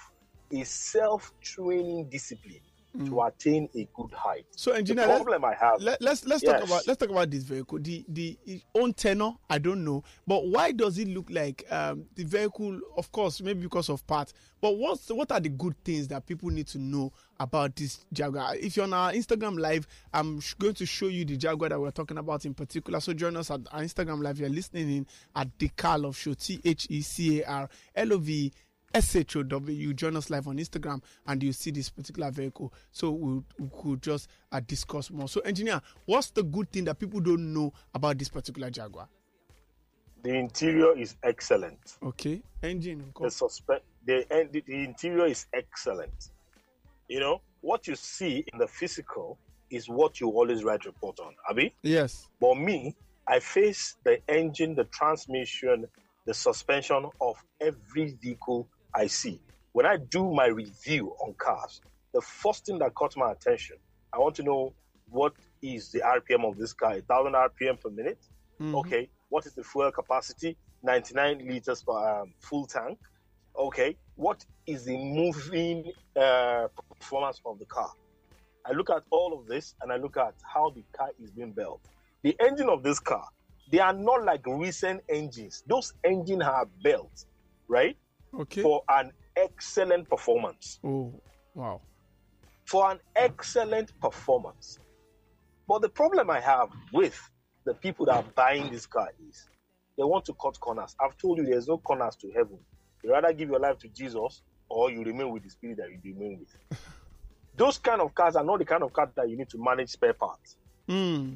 a 0.52 0.64
self-training 0.64 2.10
discipline 2.10 2.62
to 3.06 3.22
attain 3.24 3.70
a 3.76 3.88
good 3.94 4.12
height. 4.14 4.46
So, 4.52 4.72
The 4.72 4.78
engineer, 4.78 5.08
let's, 5.08 5.24
problem 5.24 5.46
I 5.46 5.54
have, 5.56 5.82
let, 5.82 6.02
let's 6.02 6.26
let's 6.26 6.44
talk 6.44 6.64
about 6.64 6.88
let's 6.88 7.00
talk 7.00 7.10
about 7.10 7.30
this 7.30 7.44
vehicle. 7.44 7.80
The 7.80 8.06
the 8.08 8.38
own 8.76 8.94
tenor, 8.94 9.34
I 9.50 9.58
don't 9.60 9.84
know, 9.84 10.04
but 10.26 10.48
why 10.48 10.72
does 10.72 10.98
it 10.98 11.08
look 11.08 11.28
like 11.30 11.66
um, 11.70 12.06
the 12.16 12.24
vehicle? 12.24 12.80
Of 12.96 13.12
course, 13.12 13.42
maybe 13.42 13.62
because 13.62 13.90
of 13.90 14.06
parts. 14.08 14.34
But 14.60 14.78
what's 14.78 15.10
what 15.10 15.32
are 15.32 15.40
the 15.40 15.50
good 15.50 15.76
things 15.84 16.08
that 16.08 16.26
people 16.26 16.50
need 16.50 16.68
to 16.68 16.80
know 16.80 17.12
about 17.40 17.76
this 17.76 18.06
Jaguar? 18.12 18.56
If 18.56 18.76
you're 18.76 18.86
on 18.86 18.94
our 18.94 19.12
Instagram 19.12 19.60
live, 19.60 19.88
I'm 20.14 20.40
going 20.58 20.74
to 20.76 20.86
show 20.86 21.08
you 21.08 21.26
the 21.26 21.38
Jaguar 21.38 21.70
that 21.70 21.80
we're 21.80 21.92
talking 21.92 22.18
about 22.18 22.46
in 22.46 22.54
particular. 22.54 23.00
So 23.00 23.14
join 23.14 23.38
us 23.38 23.52
at 23.52 23.62
our 23.72 23.82
Instagram 23.82 24.24
live. 24.24 24.40
You're 24.40 24.50
listening 24.50 24.90
in 24.90 25.08
at 25.36 25.48
the 25.60 25.70
Car 25.70 26.00
Love 26.00 26.18
Show, 26.18 26.34
T 26.34 26.60
H 26.64 26.88
E 26.90 27.02
C 27.02 27.42
A 27.42 27.46
R 27.48 27.70
L 27.96 28.14
O 28.14 28.18
V. 28.18 28.52
SHOW. 29.02 29.94
Join 29.94 30.16
us 30.16 30.30
live 30.30 30.48
on 30.48 30.58
Instagram 30.58 31.02
and 31.26 31.42
you 31.42 31.54
see 31.54 31.72
this 31.72 31.90
particular 31.90 32.32
vehicle. 32.32 32.74
So 32.92 33.12
we, 33.12 33.42
we 33.60 33.70
could 33.82 34.02
just 34.02 34.30
uh, 34.52 34.62
discuss 34.66 35.10
more. 35.12 35.28
So, 35.28 35.42
engineer, 35.42 35.82
what's 36.06 36.30
the 36.32 36.44
good 36.44 36.72
thing 36.72 36.86
that 36.86 37.00
people 37.00 37.20
don't 37.20 37.54
know 37.54 37.74
about 37.94 38.18
this 38.18 38.30
particular 38.30 38.70
Jaguar? 38.70 39.08
the 40.24 40.34
interior 40.34 40.98
is 40.98 41.16
excellent. 41.24 41.98
Okay, 42.04 42.42
engine. 42.64 43.14
the 43.20 43.32
suspect 43.32 43.86
the, 44.06 44.26
the 44.52 44.64
interior 44.68 45.26
is 45.26 45.46
excellent. 45.54 46.32
You 47.08 47.20
know 47.20 47.42
what 47.62 47.88
you 47.88 47.96
see 47.96 48.44
in 48.52 48.60
the 48.60 48.68
physical 48.68 49.38
is 49.70 49.88
what 49.88 50.20
you 50.20 50.30
always 50.30 50.64
write 50.64 50.86
report 50.86 51.20
on, 51.20 51.34
Abby. 51.50 51.74
Yes. 51.82 52.28
But 52.40 52.56
me, 52.56 52.96
I 53.28 53.40
face 53.40 53.96
the 54.04 54.20
engine, 54.30 54.76
the 54.76 54.86
transmission, 54.86 55.86
the 56.26 56.34
suspension 56.34 57.10
of 57.22 57.36
every 57.62 58.18
vehicle 58.22 58.68
I 58.94 59.08
see. 59.08 59.40
When 59.74 59.86
I 59.86 59.98
do 59.98 60.32
my 60.34 60.48
review 60.48 61.16
on 61.24 61.34
cars, 61.38 61.82
the 62.14 62.22
first 62.22 62.66
thing 62.66 62.80
that 62.80 62.96
caught 62.96 63.16
my 63.16 63.32
attention, 63.32 63.78
I 64.14 64.18
want 64.18 64.36
to 64.36 64.44
know 64.44 64.74
what 65.10 65.34
is 65.62 65.92
the 65.92 66.00
RPM 66.00 66.46
of 66.46 66.58
this 66.58 66.74
car, 66.74 66.92
1000 66.94 67.34
RPM 67.34 67.80
per 67.80 67.90
minute. 67.90 68.20
Mhm. 68.60 68.76
Okay, 68.80 69.10
what 69.30 69.46
is 69.46 69.54
the 69.54 69.64
fuel 69.64 69.92
capacity? 69.92 70.58
99 70.84 71.48
liters 71.48 71.84
per 71.84 72.22
um, 72.22 72.34
full 72.40 72.66
tank. 72.66 72.98
Okay, 73.56 73.98
what 74.16 74.46
is 74.66 74.86
the 74.86 74.98
moving 74.98 75.92
uh, 76.16 76.68
performance 77.00 77.42
of 77.46 77.60
the 77.60 77.66
car? 77.66 77.92
I 78.66 78.72
look 78.74 78.90
at 78.90 79.04
all 79.12 79.38
of 79.40 79.48
this 79.48 79.76
and 79.82 79.92
I 79.92 79.98
look 79.98 80.18
at 80.18 80.36
how 80.44 80.72
the 80.72 80.84
car 80.92 81.10
is 81.20 81.32
being 81.32 81.52
built. 81.52 81.82
The 82.24 82.36
engine 82.40 82.70
of 82.70 82.84
this 82.84 83.00
car, 83.00 83.28
they 83.72 83.80
are 83.80 83.94
not 83.94 84.24
like 84.24 84.46
recent 84.46 85.02
engines. 85.10 85.64
Those 85.68 85.94
engines 86.04 86.44
are 86.44 86.68
built, 86.84 87.26
right, 87.68 87.98
Okay. 88.34 88.62
for 88.62 88.84
an 88.90 89.12
excellent 89.36 90.10
performance. 90.10 90.80
oh, 90.84 91.14
wow. 91.54 91.82
For 92.66 92.92
an 92.92 93.00
excellent 93.16 93.98
performance. 94.02 94.80
But 95.68 95.82
the 95.82 95.90
problem 95.90 96.30
I 96.30 96.40
have 96.42 96.70
with 96.92 97.18
the 97.66 97.74
people 97.74 98.06
that 98.08 98.16
are 98.16 98.26
buying 98.36 98.72
this 98.72 98.86
car 98.86 99.10
is 99.30 99.48
they 99.98 100.04
want 100.04 100.26
to 100.26 100.34
cut 100.34 100.60
corners. 100.60 100.96
I've 101.00 101.18
told 101.18 101.38
you 101.38 101.46
there's 101.46 101.68
no 101.68 101.78
corners 101.78 102.16
to 102.18 102.32
heaven. 102.32 102.60
You 103.04 103.12
rather 103.12 103.34
give 103.34 103.50
your 103.50 103.60
life 103.60 103.78
to 103.80 103.88
Jesus 103.90 104.42
or 104.70 104.92
you 104.92 105.04
remain 105.04 105.32
with 105.32 105.44
the 105.44 105.50
spirit 105.50 105.78
that 105.78 105.90
you 105.90 106.00
remain 106.14 106.40
with. 106.40 106.80
Those 107.58 107.78
kind 107.80 108.02
of 108.02 108.14
cars 108.14 108.36
are 108.36 108.44
not 108.44 108.60
the 108.60 108.66
kind 108.66 108.84
of 108.84 108.94
cars 108.94 109.10
that 109.16 109.30
you 109.30 109.38
need 109.38 109.50
to 109.50 109.58
manage 109.58 109.90
spare 109.90 110.14
parts. 110.14 110.58
Hmm. 110.88 111.34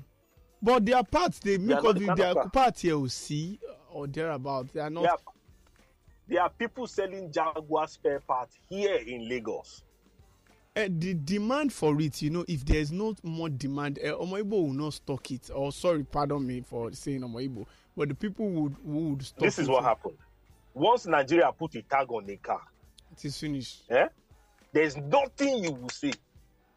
But 0.62 0.86
their 0.86 1.03
parts, 1.03 1.39
they 1.39 1.57
make 1.57 1.81
not 1.81 1.86
of 1.86 2.00
the 2.00 2.13
their 2.13 2.33
car. 2.33 2.50
parts 2.50 2.81
here 2.81 2.98
will 2.98 3.10
see 3.10 3.60
or 3.89 4.05
thereabout. 4.05 4.71
They 4.71 4.79
are 4.79 4.89
not. 4.89 5.01
There 5.03 5.12
are, 5.12 5.17
there 6.31 6.41
are 6.41 6.50
people 6.50 6.88
selling 6.88 7.29
Jaguar 7.29 7.88
spare 7.89 8.21
parts 8.21 8.57
here 8.69 8.95
in 8.95 9.27
Lagos. 9.27 9.83
Eh, 10.77 10.88
the 10.89 11.13
demand 11.13 11.73
for 11.73 12.00
it, 12.00 12.21
you 12.21 12.29
know, 12.29 12.45
if 12.47 12.63
there 12.63 12.77
is 12.79 12.89
not 12.93 13.21
more 13.21 13.50
demand, 13.50 14.00
uh, 14.00 14.15
Omoibo 14.15 14.51
will 14.51 14.73
not 14.73 14.93
stock 14.93 15.29
it. 15.31 15.50
Or 15.53 15.73
sorry, 15.73 16.05
pardon 16.05 16.47
me 16.47 16.61
for 16.61 16.93
saying 16.93 17.19
Omoibo, 17.19 17.65
but 17.97 18.07
the 18.07 18.15
people 18.15 18.47
would 18.50 18.75
would 18.81 19.21
stock 19.23 19.39
This 19.41 19.59
is 19.59 19.67
what 19.67 19.83
happened. 19.83 20.17
Once 20.73 21.05
Nigeria 21.05 21.51
put 21.51 21.75
a 21.75 21.81
tag 21.81 22.09
on 22.09 22.25
the 22.25 22.38
car, 22.38 22.61
It 23.11 23.25
is 23.25 23.38
finished. 23.38 23.83
eh, 23.89 24.07
there's 24.71 24.95
nothing 24.95 25.65
you 25.65 25.73
will 25.73 25.89
see 25.89 26.13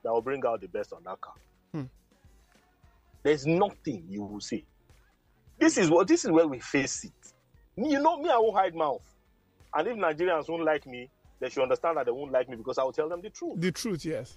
that 0.02 0.12
will 0.12 0.20
bring 0.22 0.42
out 0.44 0.60
the 0.62 0.66
best 0.66 0.92
on 0.92 1.04
that 1.04 1.20
car. 1.20 1.34
Hmm. 1.70 1.82
There's 3.22 3.46
nothing 3.46 4.04
you 4.08 4.24
will 4.24 4.40
see. 4.40 4.66
This 5.60 5.78
is 5.78 5.88
what 5.88 6.08
this 6.08 6.24
is 6.24 6.32
where 6.32 6.48
we 6.48 6.58
face 6.58 7.04
it. 7.04 7.12
You 7.76 8.02
know, 8.02 8.20
me, 8.20 8.28
I 8.28 8.38
won't 8.38 8.56
hide 8.56 8.74
mouth. 8.74 9.13
And 9.74 9.88
if 9.88 9.96
Nigerians 9.96 10.48
won't 10.48 10.64
like 10.64 10.86
me, 10.86 11.10
they 11.40 11.48
should 11.50 11.62
understand 11.62 11.96
that 11.96 12.06
they 12.06 12.12
won't 12.12 12.32
like 12.32 12.48
me 12.48 12.56
because 12.56 12.78
I 12.78 12.84
will 12.84 12.92
tell 12.92 13.08
them 13.08 13.20
the 13.20 13.30
truth. 13.30 13.60
The 13.60 13.72
truth, 13.72 14.04
yes. 14.04 14.36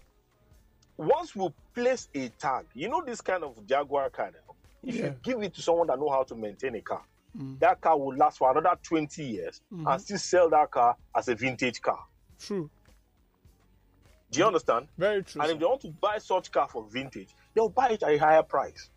Once 0.98 1.36
we 1.36 1.48
place 1.76 2.10
a 2.16 2.30
tag, 2.30 2.66
you 2.74 2.90
know 2.90 3.04
this 3.06 3.22
kind 3.22 3.44
of 3.44 3.66
Jaguar 3.68 4.10
car 4.10 4.32
now. 4.32 4.56
If 4.84 4.96
Yeah. 4.96 5.06
you 5.06 5.16
give 5.22 5.42
it 5.44 5.54
to 5.56 5.62
someone 5.62 5.88
that 5.88 6.00
know 6.00 6.10
how 6.10 6.24
to 6.24 6.36
maintain 6.36 6.76
a 6.76 6.82
car, 6.82 7.04
Mm. 7.38 7.60
that 7.60 7.80
car 7.82 7.98
will 8.00 8.16
last 8.16 8.40
for 8.40 8.50
another 8.50 8.76
20 8.82 9.24
years 9.24 9.62
Mhm. 9.72 9.92
and 9.92 10.02
still 10.02 10.18
sell 10.18 10.50
that 10.50 10.72
car 10.72 10.98
as 11.14 11.28
a 11.28 11.36
vintage 11.36 11.82
car. 11.82 12.04
True. 12.40 12.70
Do 14.32 14.40
you 14.40 14.46
understand? 14.46 14.88
Very 14.98 15.24
true. 15.24 15.42
And 15.42 15.52
if 15.52 15.60
they 15.60 15.66
want 15.66 15.82
to 15.82 15.92
buy 15.92 16.18
such 16.18 16.52
car 16.52 16.68
for 16.68 16.84
vintage, 16.90 17.30
they'll 17.54 17.70
buy 17.70 17.90
it 17.90 18.04
at 18.04 18.10
a 18.10 18.18
higher 18.18 18.44
price. 18.44 18.90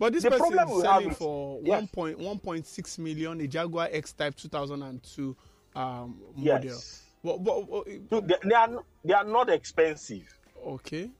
But 0.00 0.14
this 0.14 0.22
The 0.22 0.30
person 0.30 0.52
problem 0.52 0.68
is 0.78 0.82
selling 0.82 1.10
for 1.10 1.60
yes. 1.62 1.68
one 1.68 1.86
point 1.88 2.18
one 2.18 2.38
point 2.38 2.66
six 2.66 2.98
million 2.98 3.38
a 3.42 3.46
Jaguar 3.46 3.88
X 3.92 4.12
Type 4.14 4.34
two 4.34 4.48
thousand 4.48 4.82
and 4.82 5.02
two 5.02 5.36
um, 5.76 6.18
model. 6.34 6.64
Yes. 6.64 7.02
But, 7.22 7.44
but, 7.44 7.70
but- 7.70 7.86
Look, 8.10 8.26
they, 8.26 8.34
they 8.48 8.54
are 8.54 8.82
they 9.04 9.12
are 9.12 9.24
not 9.24 9.50
expensive, 9.50 10.26
okay. 10.66 11.10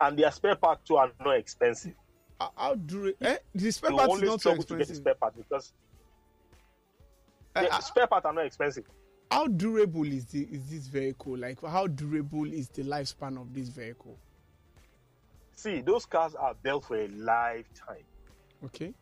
and 0.00 0.18
their 0.18 0.30
spare 0.30 0.56
part 0.56 0.82
too 0.86 0.96
are 0.96 1.12
not 1.22 1.36
expensive. 1.36 1.92
How, 2.56 2.74
durable? 2.74 3.18
Eh? 3.20 3.36
The 3.54 3.70
spare 3.70 3.90
You 3.90 3.96
part 3.98 4.08
is 4.08 4.14
only 4.14 4.26
not 4.28 4.40
struggle 4.40 4.62
to 4.64 4.72
get 4.72 4.80
expensive. 4.80 5.02
spare 5.02 5.14
part 5.14 5.36
because 5.36 5.72
the 7.54 7.68
ah, 7.70 7.78
spare 7.80 8.06
parts 8.06 8.24
are 8.24 8.32
not 8.32 8.46
expensive. 8.46 8.84
how 9.30 9.46
durable 9.46 10.04
is 10.04 10.24
the 10.26 10.42
is 10.50 10.70
this 10.70 10.86
vehicle? 10.86 11.36
Like 11.36 11.60
how 11.62 11.86
durable 11.86 12.46
is 12.46 12.68
the 12.70 12.82
lifespan 12.82 13.38
of 13.38 13.52
this 13.52 13.68
vehicle? 13.68 14.16
See, 15.56 15.80
those 15.80 16.04
cars 16.06 16.34
are 16.34 16.54
built 16.62 16.84
for 16.84 16.96
a 16.96 17.08
lifetime. 17.08 18.04
Okay. 18.64 18.92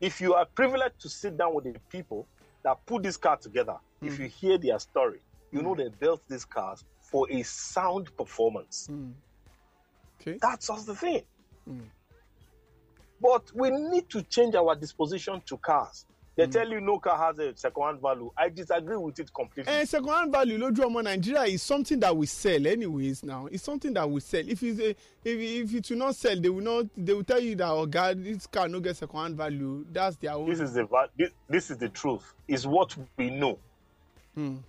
If 0.00 0.20
you 0.20 0.34
are 0.34 0.44
privileged 0.44 1.00
to 1.00 1.08
sit 1.08 1.36
down 1.36 1.54
with 1.54 1.64
the 1.64 1.78
people 1.90 2.26
that 2.64 2.84
put 2.86 3.02
this 3.02 3.16
car 3.16 3.36
together, 3.36 3.76
if 4.02 4.18
you 4.18 4.26
hear 4.26 4.58
their 4.58 4.78
story, 4.78 5.20
you 5.52 5.62
know 5.62 5.74
they 5.74 5.88
built 5.88 6.22
these 6.28 6.44
cars 6.44 6.84
for 7.00 7.30
a 7.30 7.42
sound 7.42 8.14
performance. 8.16 8.88
Mm. 8.90 9.12
Okay. 10.20 10.38
That's 10.40 10.66
just 10.68 10.86
the 10.86 10.94
thing. 10.94 11.22
Mm. 11.68 11.84
But 13.20 13.50
we 13.54 13.70
need 13.70 14.08
to 14.10 14.22
change 14.22 14.54
our 14.54 14.74
disposition 14.74 15.40
to 15.46 15.56
cars. 15.56 16.06
They 16.34 16.46
tell 16.46 16.66
you 16.66 16.80
no 16.80 16.98
car 16.98 17.18
has 17.18 17.38
a 17.38 17.54
second-hand 17.54 18.00
value. 18.00 18.30
I 18.38 18.48
disagree 18.48 18.96
with 18.96 19.18
it 19.20 19.30
completely. 19.34 19.70
And 19.70 19.86
second 19.86 20.08
hand 20.08 20.32
value 20.32 20.56
lójú 20.58 20.76
ọmọ 20.84 21.04
Nigeria 21.04 21.42
is 21.44 21.62
something 21.62 22.00
that 22.00 22.16
we 22.16 22.24
sell 22.26 22.66
anyways 22.66 23.22
now. 23.22 23.46
It's 23.46 23.62
something 23.62 23.92
that 23.92 24.08
we 24.10 24.20
sell. 24.20 24.48
If 24.48 24.62
it's 24.62 24.80
a, 24.80 24.90
if 24.90 24.96
if 25.24 25.74
it 25.74 25.90
will 25.90 25.98
not 25.98 26.16
sell, 26.16 26.40
they 26.40 26.48
will 26.48 26.62
not 26.62 26.86
they 26.96 27.12
will 27.12 27.22
tell 27.24 27.38
you 27.40 27.54
that 27.56 27.68
oh 27.68 27.84
God, 27.84 28.24
this 28.24 28.46
car 28.46 28.66
no 28.66 28.80
get 28.80 28.96
second 28.96 29.18
hand 29.20 29.36
value. 29.36 29.84
That's 29.92 30.16
their 30.16 30.32
own. 30.32 30.48
this 30.48 30.60
is 30.60 30.72
the 30.72 30.88
this, 31.18 31.30
this 31.50 31.70
is 31.70 31.76
the 31.76 31.90
truth. 31.90 32.32
Is 32.48 32.66
what 32.66 32.96
we 33.18 33.28
know. 33.28 33.58
Mm. 34.36 34.62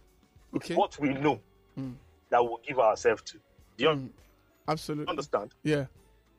Okay. 0.56 0.76
What 0.76 1.00
we 1.00 1.10
know 1.14 1.40
Mm. 1.80 1.94
that 2.30 2.44
we 2.44 2.56
give 2.68 2.78
ourselves 2.80 3.22
to. 3.24 3.38
Do 3.78 3.84
you 3.86 3.90
Mm. 3.90 4.10
Absolutely. 4.68 5.08
understand? 5.10 5.52
Yeah. 5.64 5.86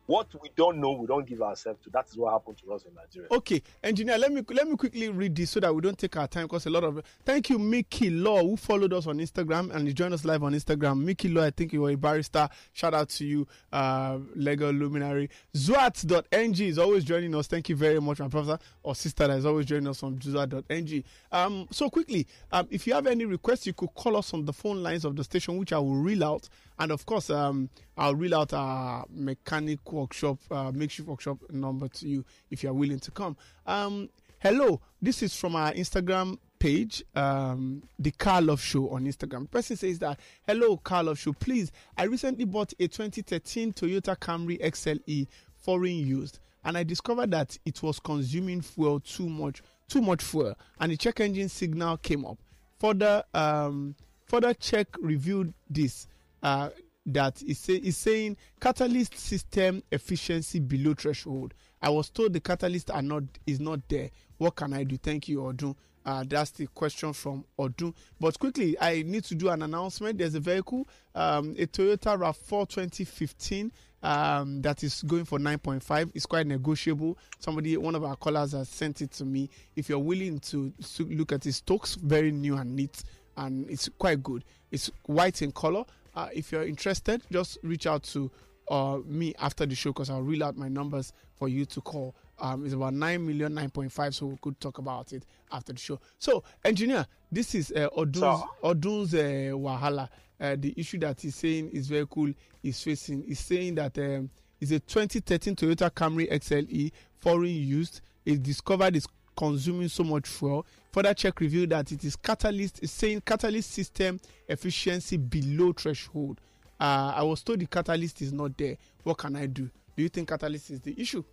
What 0.07 0.29
we 0.43 0.51
don't 0.55 0.79
know, 0.79 0.93
we 0.93 1.07
don't 1.07 1.27
give 1.27 1.41
ourselves 1.41 1.83
to. 1.85 1.91
That 1.91 2.07
is 2.09 2.17
what 2.17 2.33
happened 2.33 2.59
to 2.59 2.73
us 2.75 2.83
in 2.85 2.95
Nigeria. 2.95 3.29
Okay, 3.31 3.63
engineer, 3.83 4.19
let 4.19 4.33
me 4.33 4.43
let 4.51 4.69
me 4.69 4.77
quickly 4.77 5.09
read 5.09 5.35
this 5.35 5.51
so 5.51 5.61
that 5.61 5.75
we 5.75 5.81
don't 5.81 5.97
take 5.99 6.17
our 6.17 6.29
time 6.29 6.45
because 6.45 6.67
a 6.67 6.71
lot 6.71 6.85
of 6.85 7.03
thank 7.25 7.49
you, 7.49 7.59
Mickey 7.59 8.11
Law, 8.11 8.43
who 8.43 8.57
followed 8.57 8.93
us 8.93 9.07
on 9.07 9.19
Instagram 9.19 9.75
and 9.75 9.95
joined 9.95 10.13
us 10.13 10.25
live 10.25 10.43
on 10.43 10.53
Instagram. 10.53 11.03
Mickey 11.03 11.29
Law, 11.29 11.45
I 11.45 11.51
think 11.51 11.73
you 11.73 11.81
were 11.83 11.91
a 11.91 11.97
barrister. 11.97 12.49
Shout 12.75 12.93
out 12.93 13.09
to 13.11 13.25
you, 13.25 13.47
uh, 13.73 14.19
Lego 14.35 14.73
Luminary. 14.73 15.31
Zwat.ng 15.57 16.61
is 16.61 16.79
always 16.79 17.05
joining 17.05 17.35
us. 17.35 17.47
Thank 17.47 17.71
you 17.71 17.77
very 17.77 18.01
much, 18.01 18.21
my 18.21 18.29
brother 18.29 18.59
or 18.83 18.95
sister 18.95 19.27
that 19.27 19.39
is 19.39 19.47
always 19.47 19.67
joining 19.67 19.89
us 19.89 20.03
on 20.03 20.19
Zwat.ng. 20.21 21.05
Um, 21.33 21.67
so 21.71 21.89
quickly, 21.89 22.27
um, 22.53 22.69
if 22.71 22.87
you 22.87 22.95
have 22.95 23.07
any 23.07 23.25
requests, 23.25 23.67
you 23.67 23.73
could 23.73 23.95
call 23.95 24.17
us 24.17 24.35
on 24.35 24.45
the 24.45 24.53
phone 24.53 24.83
lines 24.83 25.05
of 25.05 25.17
the 25.17 25.25
station, 25.25 25.57
which 25.57 25.73
I 25.73 25.79
will 25.79 25.97
reel 25.97 26.25
out. 26.25 26.49
And 26.79 26.91
of 26.93 27.07
course, 27.07 27.31
um, 27.31 27.71
I'll 27.97 28.15
reel 28.15 28.35
out 28.35 28.53
our 28.53 29.07
mechanic 29.11 29.85
workshop, 29.95 30.39
uh, 30.51 30.71
makeshift 30.73 31.09
workshop 31.09 31.39
number 31.51 31.89
to 31.89 32.09
you 32.09 32.25
if 32.51 32.63
you 32.63 32.71
are 32.71 32.75
willing 32.75 33.01
to 33.01 33.11
come. 33.11 33.37
Um, 33.67 34.09
hello, 34.41 34.81
this 35.01 35.23
is 35.23 35.35
from 35.37 35.57
our 35.57 35.73
Instagram 35.73 36.39
page, 36.59 37.05
um, 37.15 37.83
the 37.99 38.11
Car 38.11 38.41
Love 38.41 38.61
Show 38.61 38.89
on 38.91 39.05
Instagram. 39.05 39.51
Person 39.51 39.77
says 39.77 39.99
that, 39.99 40.19
hello, 40.47 40.77
Car 40.79 41.05
Love 41.05 41.19
Show. 41.19 41.33
Please, 41.35 41.71
I 41.97 42.05
recently 42.05 42.45
bought 42.45 42.73
a 42.79 42.89
2013 42.89 43.73
Toyota 43.75 44.17
Camry 44.19 44.61
XLE 44.63 45.27
foreign 45.59 45.97
used, 45.97 46.39
and 46.65 46.77
I 46.79 46.83
discovered 46.83 47.31
that 47.33 47.59
it 47.65 47.83
was 47.83 48.01
consuming 48.01 48.61
fuel 48.61 49.01
too 49.01 49.29
much, 49.29 49.63
too 49.89 50.01
much 50.01 50.23
fuel, 50.23 50.55
and 50.81 50.91
the 50.91 50.97
check 50.97 51.21
engine 51.21 51.49
signal 51.49 51.99
came 51.99 52.25
up. 52.25 52.39
Further, 52.79 53.25
um, 53.35 53.95
further 54.25 54.55
check 54.55 54.89
reviewed 55.01 55.53
this 55.69 56.07
uh, 56.43 56.71
that 57.07 57.43
is, 57.43 57.59
say, 57.59 57.81
saying 57.91 58.37
catalyst 58.61 59.19
system 59.19 59.83
efficiency 59.91 60.61
below 60.61 60.95
threshold. 60.95 61.55
I 61.83 61.91
was 61.91 62.09
told 62.09 62.33
the 62.33 62.41
catalyst 62.41 62.91
are 62.91 63.03
not 63.03 63.25
is 63.47 63.61
not 63.61 63.81
there. 63.89 64.11
What 64.39 64.57
can 64.57 64.73
I 64.73 64.85
do? 64.85 64.97
Thank 64.97 65.29
you, 65.29 65.41
Odun. 65.41 65.77
Uh, 66.07 66.25
that's 66.27 66.51
the 66.51 66.67
question 66.69 67.13
from 67.13 67.45
Odun. 67.59 67.95
But 68.21 68.39
quickly, 68.39 68.77
I 68.81 69.03
need 69.07 69.25
to 69.25 69.35
do 69.35 69.49
an 69.49 69.63
announcement. 69.63 70.19
There's 70.19 70.35
a 70.35 70.41
vehicle, 70.41 70.87
um, 71.15 71.51
a 71.59 71.67
Toyota 71.67 72.19
RAV4 72.19 72.69
2015. 72.69 73.73
Um, 74.03 74.61
that 74.61 74.85
is 74.85 75.01
going 75.01 75.25
for 75.25 75.39
9.5 75.39 76.11
it's 76.15 76.27
quite 76.27 76.47
negotiable 76.47 77.17
somebody 77.39 77.75
one 77.79 77.95
of 77.95 78.05
our 78.05 78.17
callers 78.17 78.53
has 78.53 78.69
sent 78.69 79.01
it 79.01 79.11
to 79.13 79.25
me 79.25 79.49
if 79.77 79.89
you're 79.89 79.99
willing 79.99 80.41
to, 80.41 80.71
to 80.97 81.05
look 81.07 81.33
at 81.33 81.47
it 81.47 81.55
stokes 81.55 81.95
very 81.95 82.31
new 82.31 82.55
and 82.59 82.77
neat 82.77 83.03
and 83.39 83.67
it's 83.71 83.89
quite 83.99 84.23
good 84.23 84.45
it's 84.71 84.91
white 85.07 85.41
in 85.41 85.51
color 85.53 85.87
uh, 86.15 86.29
if 86.33 86.53
you're 86.53 86.65
interested 86.65 87.23
just 87.31 87.59
reach 87.63 87.87
out 87.87 88.03
to 88.03 88.31
uh, 88.69 88.99
me 89.05 89.35
after 89.39 89.67
the 89.67 89.75
show 89.75 89.91
because 89.91 90.09
i'll 90.11 90.23
reel 90.23 90.43
out 90.45 90.57
my 90.57 90.69
numbers 90.69 91.13
for 91.37 91.49
you 91.49 91.65
to 91.67 91.81
call. 91.81 92.15
Um, 92.39 92.65
it's 92.65 92.75
about 92.75 92.95
9 92.95 93.27
million 93.27 93.53
9.5 93.53 94.15
so 94.15 94.27
we 94.27 94.37
could 94.41 94.59
talk 94.61 94.79
about 94.79 95.13
it 95.13 95.25
after 95.53 95.73
the 95.73 95.79
show. 95.79 96.01
So 96.19 96.43
engineer 96.65 97.07
this 97.31 97.55
is 97.55 97.73
uh, 97.73 97.89
odun's, 97.97 98.19
Sir. 98.19 98.47
odun's 98.63 99.15
uh, 99.15 99.53
wahala. 99.57 100.09
Uh, 100.41 100.57
the 100.59 100.75
issue 100.77 100.99
that 100.99 101.21
he's 101.21 101.37
saying 101.37 101.71
is 101.71 101.87
very 101.87 102.07
cool, 102.11 102.33
he's 102.61 102.81
facing 102.83 103.23
He's 103.23 103.41
saying 103.41 103.77
that 103.77 103.97
um, 103.99 104.31
it's 104.61 104.73
a 104.73 104.81
2013 104.81 105.55
toyota 105.55 105.91
camry 105.91 106.31
xle 106.33 106.91
foreign 107.21 107.51
used. 107.55 108.01
It 108.25 108.43
discovered 108.43 108.97
it's 108.97 109.07
consuming 109.37 109.89
so 109.89 110.03
much 110.05 110.27
fuel 110.29 110.67
further 110.95 111.13
check 111.13 111.41
revealed 111.41 111.71
that 111.71 111.91
it 111.91 112.05
is 112.05 112.15
catalyst 112.15 112.81
is 112.81 112.93
saying 112.93 113.21
catalyst 113.27 113.73
system 113.73 114.21
efficiency 114.49 115.17
below 115.17 115.73
threshold 115.73 116.41
uh, 116.81 117.13
i 117.17 117.23
was 117.23 117.43
told 117.43 117.59
the 117.59 117.67
catalyst 117.67 118.23
is 118.23 118.33
not 118.33 118.57
there 118.57 118.77
what 119.03 119.19
can 119.19 119.35
i 119.35 119.45
do 119.47 119.69
do 119.97 120.03
you 120.05 120.09
think 120.09 120.29
catalyst 120.29 120.71
is 120.71 120.81
the 120.81 120.95
issue 121.01 121.25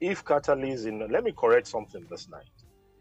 If 0.00 0.24
catalyst 0.24 0.86
in 0.86 0.98
let 1.10 1.22
me 1.22 1.32
correct 1.32 1.66
something 1.66 2.04
this 2.10 2.26
night. 2.30 2.48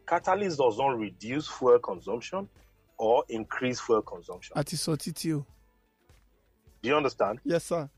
Catalyst 0.06 0.58
does 0.58 0.78
not 0.78 0.98
reduce 1.00 1.48
fuel 1.48 1.80
consumption 1.80 2.50
or 2.98 3.24
increase 3.30 3.80
fuel 3.80 4.02
consumption. 4.02 4.54
àti 4.58 4.76
sọ 4.78 4.96
títí 4.98 5.34
o 5.34 5.46
Do 6.82 6.90
you 6.90 6.96
understand? 6.98 7.40
yes 7.46 7.64
sir 7.66 7.90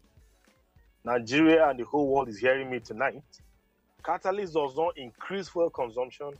Nigeria 1.03 1.67
and 1.69 1.79
the 1.79 1.83
whole 1.83 2.07
world 2.07 2.29
is 2.29 2.37
hearing 2.39 2.69
me 2.69 2.79
tonight. 2.79 3.23
Catalyst 4.03 4.53
does 4.53 4.75
not 4.77 4.95
increase 4.97 5.49
fuel 5.49 5.69
consumption 5.71 6.31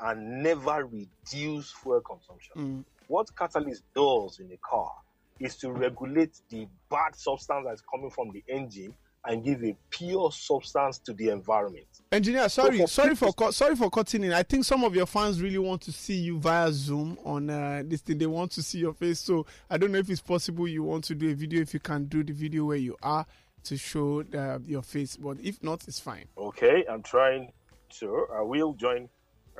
and 0.00 0.42
never 0.42 0.86
reduce 0.86 1.72
fuel 1.72 2.00
consumption. 2.00 2.52
Mm. 2.56 2.84
What 3.08 3.34
catalyst 3.36 3.82
does 3.94 4.40
in 4.40 4.50
a 4.52 4.56
car 4.56 4.92
is 5.40 5.56
to 5.56 5.72
regulate 5.72 6.40
the 6.48 6.66
bad 6.90 7.14
substance 7.14 7.66
that's 7.68 7.82
coming 7.82 8.10
from 8.10 8.30
the 8.32 8.42
engine 8.48 8.94
and 9.26 9.42
give 9.42 9.64
a 9.64 9.74
pure 9.90 10.30
substance 10.30 10.98
to 10.98 11.12
the 11.14 11.30
environment. 11.30 11.86
Engineer, 12.12 12.48
sorry, 12.48 12.78
for 12.78 12.86
sorry 12.86 13.14
for 13.14 13.32
cut- 13.32 13.54
sorry 13.54 13.74
for 13.74 13.90
cutting 13.90 14.22
in. 14.24 14.32
I 14.32 14.42
think 14.42 14.64
some 14.64 14.84
of 14.84 14.94
your 14.94 15.06
fans 15.06 15.40
really 15.40 15.58
want 15.58 15.80
to 15.82 15.92
see 15.92 16.14
you 16.14 16.38
via 16.38 16.70
Zoom 16.70 17.18
on 17.24 17.48
uh, 17.48 17.82
this 17.86 18.02
thing. 18.02 18.18
They 18.18 18.26
want 18.26 18.52
to 18.52 18.62
see 18.62 18.78
your 18.78 18.92
face. 18.92 19.20
So 19.20 19.46
I 19.70 19.78
don't 19.78 19.92
know 19.92 19.98
if 19.98 20.10
it's 20.10 20.20
possible 20.20 20.68
you 20.68 20.82
want 20.82 21.04
to 21.04 21.14
do 21.14 21.30
a 21.30 21.34
video. 21.34 21.62
If 21.62 21.72
you 21.72 21.80
can 21.80 22.04
do 22.04 22.22
the 22.22 22.34
video 22.34 22.66
where 22.66 22.76
you 22.76 22.96
are 23.02 23.24
to 23.64 23.76
show 23.78 24.22
uh, 24.34 24.58
your 24.66 24.82
face, 24.82 25.16
but 25.16 25.38
if 25.42 25.62
not, 25.62 25.88
it's 25.88 26.00
fine. 26.00 26.26
Okay, 26.36 26.84
I'm 26.88 27.02
trying 27.02 27.50
to. 27.98 28.26
I 28.34 28.42
will 28.42 28.74
join 28.74 29.08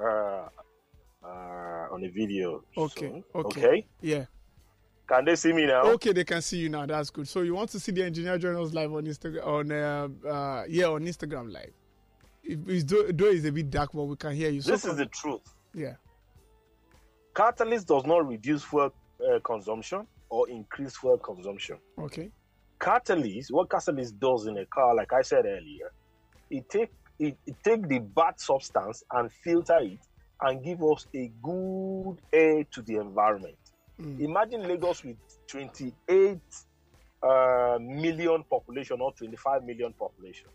uh, 0.00 0.48
uh, 1.24 1.88
on 1.92 2.04
a 2.04 2.08
video. 2.08 2.64
Okay, 2.76 3.08
soon. 3.08 3.24
okay. 3.34 3.60
Okay. 3.60 3.86
Yeah. 4.00 4.24
Can 5.06 5.24
they 5.26 5.36
see 5.36 5.52
me 5.52 5.66
now? 5.66 5.82
Okay, 5.82 6.12
they 6.12 6.24
can 6.24 6.40
see 6.40 6.58
you 6.58 6.68
now. 6.70 6.86
That's 6.86 7.10
good. 7.10 7.28
So 7.28 7.42
you 7.42 7.54
want 7.54 7.70
to 7.70 7.80
see 7.80 7.92
the 7.92 8.04
engineer 8.04 8.38
join 8.38 8.56
us 8.56 8.72
live 8.72 8.92
on 8.92 9.04
Instagram 9.04 9.46
on 9.46 9.72
uh, 9.72 10.08
uh, 10.28 10.64
yeah 10.68 10.86
on 10.86 11.04
Instagram 11.04 11.52
live. 11.52 11.72
If 12.42 12.58
it's 12.68 12.84
though, 12.84 13.04
though 13.12 13.26
it's 13.26 13.44
a 13.44 13.52
bit 13.52 13.70
dark, 13.70 13.90
but 13.92 14.04
we 14.04 14.16
can 14.16 14.34
hear 14.34 14.50
you. 14.50 14.60
So 14.62 14.72
This 14.72 14.84
is 14.84 14.96
the 14.96 15.06
truth. 15.06 15.42
yeah. 15.74 15.94
Catalyst 17.34 17.88
does 17.88 18.06
not 18.06 18.26
reduce 18.28 18.62
fuel 18.62 18.94
uh, 19.20 19.40
consumption 19.40 20.06
or 20.28 20.48
increase 20.48 20.96
fuel 20.96 21.18
consumption. 21.18 21.76
Okay. 21.98 22.30
Catalyst, 22.80 23.50
what 23.50 23.70
catalyst 23.70 24.18
does 24.20 24.46
in 24.46 24.58
a 24.58 24.66
car, 24.66 24.94
like 24.94 25.12
I 25.12 25.22
said 25.22 25.44
earlier, 25.46 25.92
it 26.50 26.68
take 26.68 26.90
it, 27.18 27.36
it 27.46 27.56
take 27.62 27.88
the 27.88 27.98
bad 27.98 28.38
substance 28.40 29.02
and 29.12 29.30
filter 29.30 29.78
it 29.80 29.98
and 30.40 30.64
give 30.64 30.82
us 30.82 31.06
a 31.14 31.30
good 31.42 32.16
air 32.32 32.64
to 32.64 32.82
the 32.82 32.96
environment. 32.96 33.56
Mm. 34.00 34.20
Imagine 34.20 34.66
Lagos 34.66 35.04
with 35.04 35.16
28 35.46 36.38
uh, 37.22 37.78
million 37.80 38.44
population 38.44 39.00
or 39.00 39.12
25 39.12 39.64
million 39.64 39.92
population. 39.92 40.48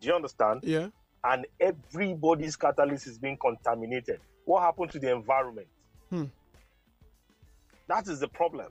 Do 0.00 0.08
you 0.08 0.14
understand? 0.14 0.60
Yeah. 0.64 0.88
And 1.22 1.46
everybody's 1.60 2.56
catalyst 2.56 3.06
is 3.06 3.18
being 3.18 3.36
contaminated. 3.36 4.20
What 4.44 4.62
happened 4.62 4.90
to 4.92 4.98
the 4.98 5.12
environment? 5.12 5.66
Hmm. 6.10 6.24
That 7.88 8.08
is 8.08 8.20
the 8.20 8.28
problem. 8.28 8.68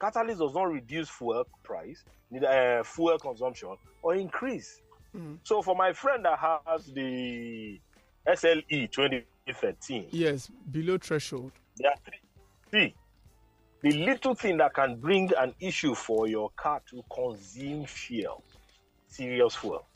Catalyst 0.00 0.38
does 0.38 0.54
not 0.54 0.70
reduce 0.70 1.08
fuel 1.08 1.44
price, 1.62 2.04
uh, 2.46 2.82
fuel 2.82 3.18
consumption, 3.18 3.76
or 4.02 4.14
increase. 4.14 4.80
Mm. 5.16 5.38
So 5.42 5.62
for 5.62 5.74
my 5.74 5.92
friend 5.92 6.24
that 6.24 6.38
has 6.38 6.86
the 6.86 7.80
XLE 8.26 8.90
2013, 8.90 10.06
Yes. 10.10 10.50
Below 10.70 10.98
threshold. 10.98 11.52
there 11.76 11.90
are 11.90 11.96
three. 12.04 12.20
See, 12.70 12.94
the 13.82 13.92
little 14.04 14.34
thing 14.34 14.58
that 14.58 14.74
can 14.74 14.96
bring 14.96 15.30
an 15.38 15.54
issue 15.60 15.94
for 15.94 16.26
your 16.26 16.50
car 16.56 16.82
to 16.90 17.02
consume 17.12 17.86
fuel, 17.86 18.42
serious 19.06 19.54
fuel, 19.54 19.86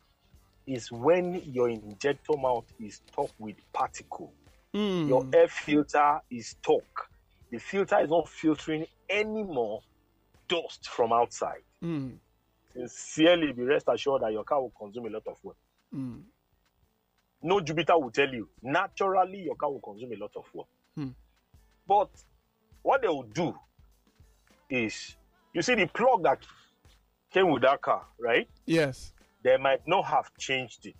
is 0.66 0.90
when 0.92 1.42
your 1.52 1.68
injector 1.68 2.36
mouth 2.36 2.64
is 2.80 3.02
stuck 3.06 3.30
with 3.38 3.56
particle. 3.72 4.32
Mm. 4.74 5.08
Your 5.08 5.26
air 5.34 5.48
filter 5.48 6.20
is 6.30 6.48
stuck. 6.48 7.10
The 7.50 7.58
filter 7.58 7.98
is 7.98 8.08
not 8.08 8.28
filtering 8.28 8.86
any 9.10 9.42
more 9.42 9.82
dust 10.48 10.88
from 10.88 11.12
outside. 11.12 11.62
Mm. 11.84 12.12
Sincerely, 12.74 13.52
be 13.52 13.62
rest 13.62 13.86
assured 13.88 14.22
that 14.22 14.32
your 14.32 14.44
car 14.44 14.60
will 14.60 14.72
consume 14.78 15.06
a 15.06 15.10
lot 15.10 15.26
of 15.26 15.38
fuel. 15.38 15.56
Mm. 15.94 16.22
No 17.42 17.60
Jupiter 17.60 17.98
will 17.98 18.10
tell 18.10 18.32
you. 18.32 18.48
Naturally, 18.62 19.42
your 19.42 19.56
car 19.56 19.70
will 19.70 19.80
consume 19.80 20.12
a 20.12 20.16
lot 20.16 20.30
of 20.36 20.46
fuel. 20.46 20.68
Hmm. 20.94 21.08
But 21.86 22.10
what 22.82 23.02
they 23.02 23.08
will 23.08 23.24
do 23.24 23.54
is, 24.70 25.16
you 25.52 25.62
see 25.62 25.74
the 25.74 25.86
plug 25.86 26.22
that 26.22 26.38
came 27.32 27.50
with 27.50 27.62
that 27.62 27.82
car, 27.82 28.04
right? 28.18 28.48
Yes. 28.64 29.12
They 29.42 29.56
might 29.56 29.86
not 29.88 30.04
have 30.04 30.30
changed 30.38 30.86
it. 30.86 30.94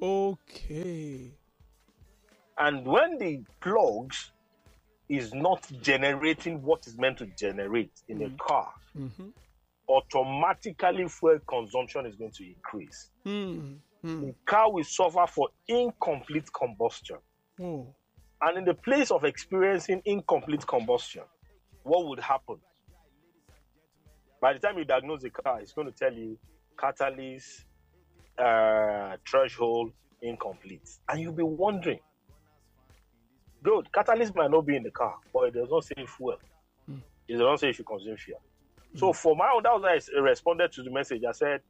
Okay. 0.00 1.32
And 2.56 2.86
when 2.86 3.18
the 3.18 3.40
plugs 3.60 4.30
is 5.08 5.34
not 5.34 5.66
generating 5.82 6.62
what 6.62 6.86
is 6.86 6.96
meant 6.96 7.18
to 7.18 7.26
generate 7.26 7.90
in 8.08 8.22
a 8.22 8.30
car, 8.30 8.72
Mm-hmm. 8.98 9.28
Automatically 9.90 11.08
fuel 11.08 11.38
consumption 11.46 12.06
is 12.06 12.14
going 12.16 12.30
to 12.30 12.46
increase. 12.46 13.10
Mm. 13.26 13.76
Mm. 14.04 14.26
The 14.26 14.34
car 14.46 14.72
will 14.72 14.84
suffer 14.84 15.26
for 15.26 15.48
incomplete 15.68 16.48
combustion. 16.52 17.16
Oh. 17.60 17.86
And 18.40 18.58
in 18.58 18.64
the 18.64 18.74
place 18.74 19.10
of 19.10 19.24
experiencing 19.24 20.00
incomplete 20.04 20.66
combustion, 20.66 21.22
what 21.82 22.06
would 22.06 22.20
happen? 22.20 22.56
By 24.40 24.54
the 24.54 24.58
time 24.58 24.78
you 24.78 24.84
diagnose 24.84 25.22
the 25.22 25.30
car, 25.30 25.60
it's 25.60 25.72
going 25.72 25.92
to 25.92 25.92
tell 25.92 26.12
you 26.12 26.38
catalyst 26.78 27.64
uh, 28.38 29.16
threshold 29.28 29.92
incomplete. 30.22 30.88
And 31.08 31.20
you'll 31.20 31.34
be 31.34 31.42
wondering, 31.42 32.00
good, 33.62 33.92
catalyst 33.92 34.34
might 34.34 34.50
not 34.50 34.64
be 34.64 34.76
in 34.76 34.82
the 34.82 34.90
car, 34.90 35.16
but 35.34 35.48
it 35.48 35.54
does 35.54 35.68
not 35.70 35.84
say 35.84 36.06
fuel. 36.06 36.38
It 37.28 37.34
does 37.34 37.40
not 37.40 37.60
say 37.60 37.68
you 37.68 37.72
should 37.74 37.86
consume 37.86 38.16
fuel. 38.16 38.40
So 38.96 39.12
for 39.12 39.36
my 39.36 39.50
own, 39.54 39.62
that 39.62 39.72
was 39.72 40.10
I 40.16 40.20
responded 40.20 40.72
to 40.72 40.82
the 40.82 40.90
message. 40.90 41.22
I 41.28 41.32
said, 41.32 41.60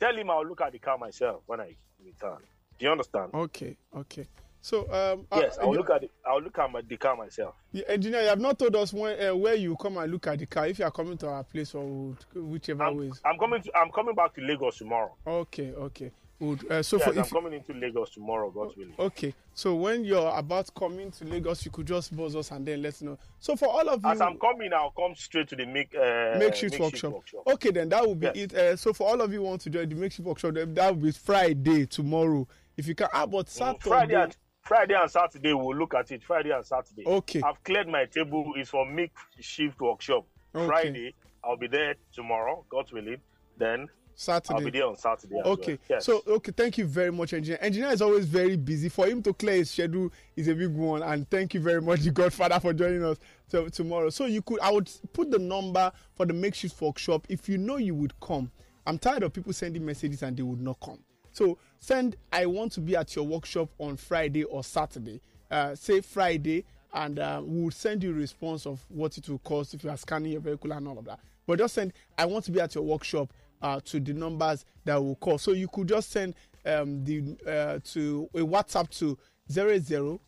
tell 0.00 0.14
him 0.16 0.30
I'll 0.30 0.46
look 0.46 0.60
at 0.60 0.72
the 0.72 0.78
car 0.78 0.98
myself 0.98 1.42
when 1.46 1.60
I 1.60 1.76
return. 2.04 2.38
Do 2.78 2.84
you 2.84 2.90
understand? 2.92 3.30
Okay. 3.34 3.76
Okay. 3.96 4.26
So 4.60 4.80
um. 4.92 5.26
yes, 5.34 5.58
uh, 5.58 5.62
I'll 5.62 5.72
look 5.72 5.90
at 5.90 6.02
it. 6.02 6.10
I'll 6.26 6.42
look 6.42 6.58
at 6.58 6.70
my, 6.70 6.82
the 6.82 6.96
car 6.96 7.16
myself. 7.16 7.54
you- 7.72 7.84
engineer, 7.86 8.22
you 8.22 8.28
have 8.28 8.40
not 8.40 8.58
told 8.58 8.74
us 8.74 8.92
when 8.92 9.24
uh, 9.24 9.34
where 9.34 9.54
you 9.54 9.76
come 9.76 9.96
and 9.96 10.10
look 10.10 10.26
at 10.26 10.40
the 10.40 10.46
car. 10.46 10.66
If 10.66 10.80
you 10.80 10.84
are 10.84 10.90
coming 10.90 11.16
to 11.18 11.28
our 11.28 11.44
place 11.44 11.74
or 11.74 12.16
whichever 12.34 12.82
I'm, 12.84 12.96
ways. 12.96 13.20
I'm 13.24 13.38
coming. 13.38 13.62
To, 13.62 13.76
I'm 13.76 13.90
coming 13.92 14.14
back 14.14 14.34
to 14.34 14.40
Lagos 14.40 14.78
tomorrow. 14.78 15.14
Okay. 15.26 15.72
Okay. 15.72 16.10
Good. 16.38 16.70
Uh, 16.70 16.82
so 16.82 16.98
Yes, 16.98 17.14
for 17.14 17.18
I'm 17.18 17.24
coming 17.42 17.52
into 17.54 17.72
Lagos 17.72 18.10
tomorrow, 18.10 18.50
God 18.50 18.76
willing. 18.76 18.94
okay, 18.98 19.34
so 19.54 19.74
when 19.74 20.04
you're 20.04 20.36
about 20.36 20.72
coming 20.74 21.10
to 21.12 21.24
Lagos, 21.24 21.64
you 21.64 21.70
could 21.70 21.86
just 21.86 22.14
buzz 22.14 22.36
us 22.36 22.50
and 22.50 22.66
then 22.66 22.82
let 22.82 22.90
us 22.94 23.02
know. 23.02 23.18
So 23.40 23.56
for 23.56 23.68
all 23.68 23.88
of 23.88 24.02
you, 24.04 24.10
As 24.10 24.20
I'm 24.20 24.38
coming, 24.38 24.70
I'll 24.74 24.90
come 24.90 25.14
straight 25.14 25.48
to 25.48 25.56
the 25.56 25.64
make, 25.64 25.94
uh, 25.94 26.36
makeshift, 26.38 26.78
workshop. 26.78 27.14
Okay, 27.46 27.70
then 27.70 27.88
that 27.88 28.06
will 28.06 28.14
be 28.14 28.26
Yes. 28.26 28.36
it. 28.36 28.54
Uh, 28.54 28.76
so 28.76 28.92
for 28.92 29.08
all 29.08 29.20
of 29.22 29.32
you 29.32 29.38
who 29.40 29.46
want 29.46 29.62
to 29.62 29.70
join 29.70 29.88
the 29.88 29.94
makeshift 29.94 30.26
workshop, 30.26 30.54
then 30.54 30.74
that 30.74 30.94
will 30.94 31.02
be 31.04 31.12
Friday 31.12 31.86
tomorrow. 31.86 32.46
If 32.76 32.86
you 32.86 32.94
can, 32.94 33.08
ah, 33.14 33.24
but 33.24 33.48
Saturday. 33.48 33.78
Mm, 33.78 33.82
Friday 33.88 34.14
and 34.14 34.36
Friday 34.60 34.94
and 35.00 35.10
Saturday, 35.10 35.54
we'll 35.54 35.76
look 35.76 35.94
at 35.94 36.10
it. 36.10 36.22
Friday 36.22 36.50
and 36.50 36.66
Saturday. 36.66 37.04
Okay. 37.06 37.40
I've 37.40 37.62
cleared 37.64 37.88
my 37.88 38.04
table. 38.04 38.52
It's 38.56 38.70
for 38.70 38.84
makeshift 38.84 39.80
workshop. 39.80 40.26
Okay. 40.54 40.66
Friday, 40.66 41.14
I'll 41.42 41.56
be 41.56 41.68
there 41.68 41.94
tomorrow, 42.12 42.64
God 42.68 42.90
willing. 42.92 43.18
Then 43.56 43.88
Saturday. 44.18 44.54
I'll 44.54 44.64
be 44.64 44.70
there 44.70 44.86
on 44.86 44.96
Saturday. 44.96 45.36
Okay, 45.44 45.72
well. 45.72 45.78
Yes. 45.90 46.06
so 46.06 46.22
okay, 46.26 46.50
thank 46.50 46.78
you 46.78 46.86
very 46.86 47.12
much, 47.12 47.34
engineer. 47.34 47.58
Engineer 47.60 47.90
is 47.90 48.00
always 48.00 48.24
very 48.24 48.56
busy. 48.56 48.88
For 48.88 49.06
him 49.06 49.22
to 49.22 49.34
clear 49.34 49.56
his 49.56 49.70
schedule 49.70 50.10
is 50.34 50.48
a 50.48 50.54
big 50.54 50.74
one, 50.74 51.02
and 51.02 51.28
thank 51.30 51.52
you 51.52 51.60
very 51.60 51.82
much, 51.82 52.00
the 52.00 52.10
Godfather, 52.12 52.58
for 52.58 52.72
joining 52.72 53.04
us 53.04 53.18
to, 53.50 53.68
tomorrow. 53.68 54.08
So 54.08 54.24
you 54.24 54.40
could, 54.40 54.58
I 54.60 54.72
would 54.72 54.90
put 55.12 55.30
the 55.30 55.38
number 55.38 55.92
for 56.14 56.24
the 56.24 56.32
makeshift 56.32 56.80
workshop 56.80 57.26
if 57.28 57.46
you 57.46 57.58
know 57.58 57.76
you 57.76 57.94
would 57.94 58.18
come. 58.20 58.50
I'm 58.86 58.98
tired 58.98 59.22
of 59.22 59.34
people 59.34 59.52
sending 59.52 59.84
messages 59.84 60.22
and 60.22 60.34
they 60.34 60.42
would 60.42 60.62
not 60.62 60.80
come. 60.80 60.98
So 61.32 61.58
send, 61.78 62.16
I 62.32 62.46
want 62.46 62.72
to 62.72 62.80
be 62.80 62.96
at 62.96 63.14
your 63.14 63.26
workshop 63.26 63.68
on 63.78 63.98
Friday 63.98 64.44
or 64.44 64.64
Saturday. 64.64 65.20
Uh, 65.50 65.74
say 65.74 66.00
Friday, 66.00 66.64
and 66.94 67.18
uh, 67.18 67.42
we'll 67.44 67.70
send 67.70 68.02
you 68.02 68.10
a 68.10 68.14
response 68.14 68.64
of 68.66 68.80
what 68.88 69.18
it 69.18 69.28
will 69.28 69.38
cost 69.40 69.74
if 69.74 69.84
you 69.84 69.90
are 69.90 69.96
scanning 69.98 70.32
your 70.32 70.40
vehicle 70.40 70.72
and 70.72 70.88
all 70.88 70.98
of 70.98 71.04
that. 71.04 71.20
But 71.46 71.58
just 71.58 71.74
send, 71.74 71.92
I 72.16 72.24
want 72.24 72.46
to 72.46 72.50
be 72.50 72.60
at 72.60 72.74
your 72.74 72.84
workshop 72.84 73.32
uh, 73.66 73.80
to 73.84 73.98
the 73.98 74.12
numbers 74.12 74.64
that 74.84 75.02
will 75.02 75.16
call. 75.16 75.38
So 75.38 75.52
you 75.52 75.66
could 75.66 75.88
just 75.88 76.10
send 76.10 76.34
um, 76.64 77.04
the 77.04 77.36
uh, 77.46 77.80
to 77.92 78.28
a 78.34 78.38
WhatsApp 78.38 78.88
to 79.00 79.18
00 79.50 80.20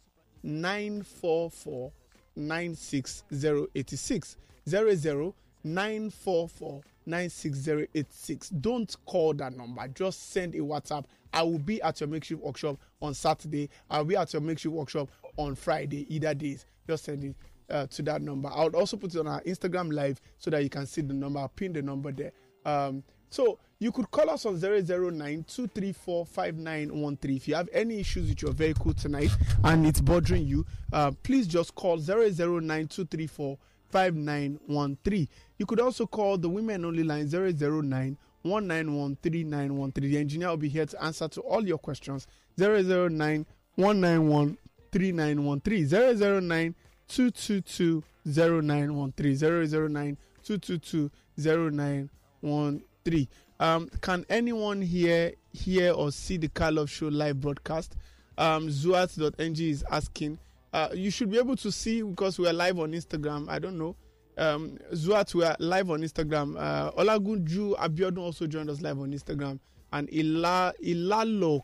944 0.43 1.93
96086 2.37 4.37
00 4.69 5.35
944 5.65 6.81
96086. 7.07 8.49
Don't 8.51 8.97
call 9.07 9.35
that 9.35 9.57
number. 9.57 9.87
Just 9.89 10.33
send 10.33 10.55
a 10.55 10.59
WhatsApp. 10.59 11.05
I 11.33 11.43
will 11.43 11.59
be 11.59 11.81
at 11.83 12.01
your 12.01 12.09
makeshift 12.09 12.43
workshop 12.43 12.77
on 13.01 13.15
Saturday. 13.15 13.71
I'll 13.89 14.05
be 14.05 14.17
at 14.17 14.33
your 14.33 14.43
makeshift 14.43 14.75
workshop 14.75 15.09
on 15.37 15.55
Friday. 15.55 16.13
Either 16.15 16.35
days. 16.35 16.67
Just 16.89 17.05
send 17.05 17.23
it 17.23 17.37
uh, 17.71 17.87
to 17.87 18.03
that 18.03 18.21
number. 18.21 18.51
I 18.53 18.65
would 18.65 18.75
also 18.75 18.97
put 18.97 19.15
it 19.15 19.19
on 19.19 19.29
our 19.29 19.43
Instagram 19.43 19.93
live 19.93 20.21
so 20.39 20.51
that 20.51 20.63
you 20.63 20.71
can 20.71 20.87
see 20.87 21.03
the 21.03 21.15
number. 21.15 21.39
I'll 21.39 21.49
pin 21.49 21.73
the 21.73 21.83
number 21.83 22.11
there. 22.11 22.33
Um, 22.65 23.05
so 23.31 23.59
you 23.81 23.93
could 23.93 24.11
call 24.11 24.31
us 24.31 24.45
on 24.45 24.59
009 24.61 25.45
234 25.47 26.27
5913. 26.27 27.37
If 27.37 27.49
you 27.49 27.55
have 27.55 27.69
any 27.73 28.01
issues 28.01 28.29
with 28.29 28.43
your 28.43 28.53
vehicle 28.53 28.93
tonight 28.95 29.31
and 29.65 29.87
it's 29.87 30.01
bothering 30.01 30.47
you, 30.47 30.67
uh, 30.93 31.13
please 31.23 31.47
just 31.47 31.75
call 31.75 31.97
009 31.99 32.27
234 32.89 33.59
5913. 33.91 35.29
You 35.59 35.67
could 35.67 35.81
also 35.81 36.07
call 36.07 36.39
the 36.39 36.49
women 36.49 36.85
only 36.85 37.05
line 37.05 37.29
009 37.29 38.17
191 38.43 39.17
3913. 39.23 40.11
The 40.11 40.19
engineer 40.19 40.49
will 40.49 40.57
be 40.57 40.69
here 40.69 40.87
to 40.87 41.03
answer 41.03 41.29
to 41.29 41.41
all 41.43 41.67
your 41.67 41.79
questions. 41.79 42.27
009 42.57 43.47
191 43.77 44.59
3913. 44.93 45.89
009 46.49 46.75
222 47.09 48.03
0913. 48.27 49.37
009 49.93 50.17
222 50.43 51.11
0913. 51.37 52.88
Um, 53.61 53.89
can 54.01 54.25
anyone 54.29 54.81
here 54.83 55.33
hear 55.53 55.93
or 55.93 56.13
see 56.13 56.37
the 56.37 56.49
Car 56.49 56.71
Love 56.73 56.91
Show 56.91 57.09
live 57.09 57.41
broadcast? 57.41 57.97
Um, 58.37 58.69
Zuat.ng 58.69 59.59
is 59.61 59.85
asking. 59.91 60.39
Uh, 60.73 60.91
you 60.95 61.11
should 61.11 61.31
be 61.31 61.39
able 61.39 61.57
to 61.57 61.73
see 61.73 62.03
because 62.03 62.39
we 62.39 62.47
are 62.47 62.53
live 62.53 62.79
on 62.79 62.93
Instagram. 62.93 63.49
I 63.49 63.59
don't 63.59 63.79
know. 63.79 63.97
Um, 64.37 64.79
Zuat, 64.93 65.35
we 65.35 65.45
are 65.45 65.57
live 65.59 65.91
on 65.91 66.03
Instagram. 66.03 66.57
Uh, 66.57 66.93
Olagunju 66.93 67.77
Abiodun 67.79 68.19
also 68.19 68.47
joined 68.47 68.71
us 68.71 68.81
live 68.81 68.99
on 69.01 69.13
Instagram. 69.13 69.59
And 69.93 70.09
Ila, 70.13 70.73
Ilalo 70.85 71.63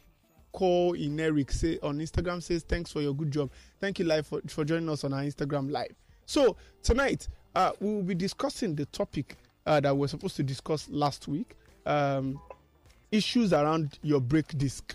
Ko 0.53 0.93
Ineric 0.93 1.53
say 1.53 1.79
on 1.83 1.99
Instagram 1.99 2.43
says 2.43 2.63
thanks 2.63 2.91
for 2.93 3.03
your 3.03 3.15
good 3.15 3.31
job. 3.31 3.51
Thank 3.81 3.99
you 3.99 4.05
live 4.05 4.27
for, 4.27 4.41
for 4.49 4.65
joining 4.65 4.89
us 4.89 5.05
on 5.05 5.13
our 5.13 5.23
Instagram 5.23 5.71
live. 5.71 5.95
So 6.27 6.57
tonight 6.83 7.29
uh, 7.55 7.73
we 7.81 7.95
will 7.95 8.03
be 8.03 8.15
discussing 8.15 8.75
the 8.75 8.87
topic 8.87 9.37
uh, 9.66 9.81
that 9.81 9.96
we're 9.96 10.09
supposed 10.09 10.37
to 10.37 10.42
discuss 10.42 10.88
last 10.90 11.29
week. 11.29 11.57
Um, 11.87 12.40
issues 13.12 13.53
around 13.53 13.98
your 14.03 14.20
brake 14.20 14.57
disc. 14.59 14.94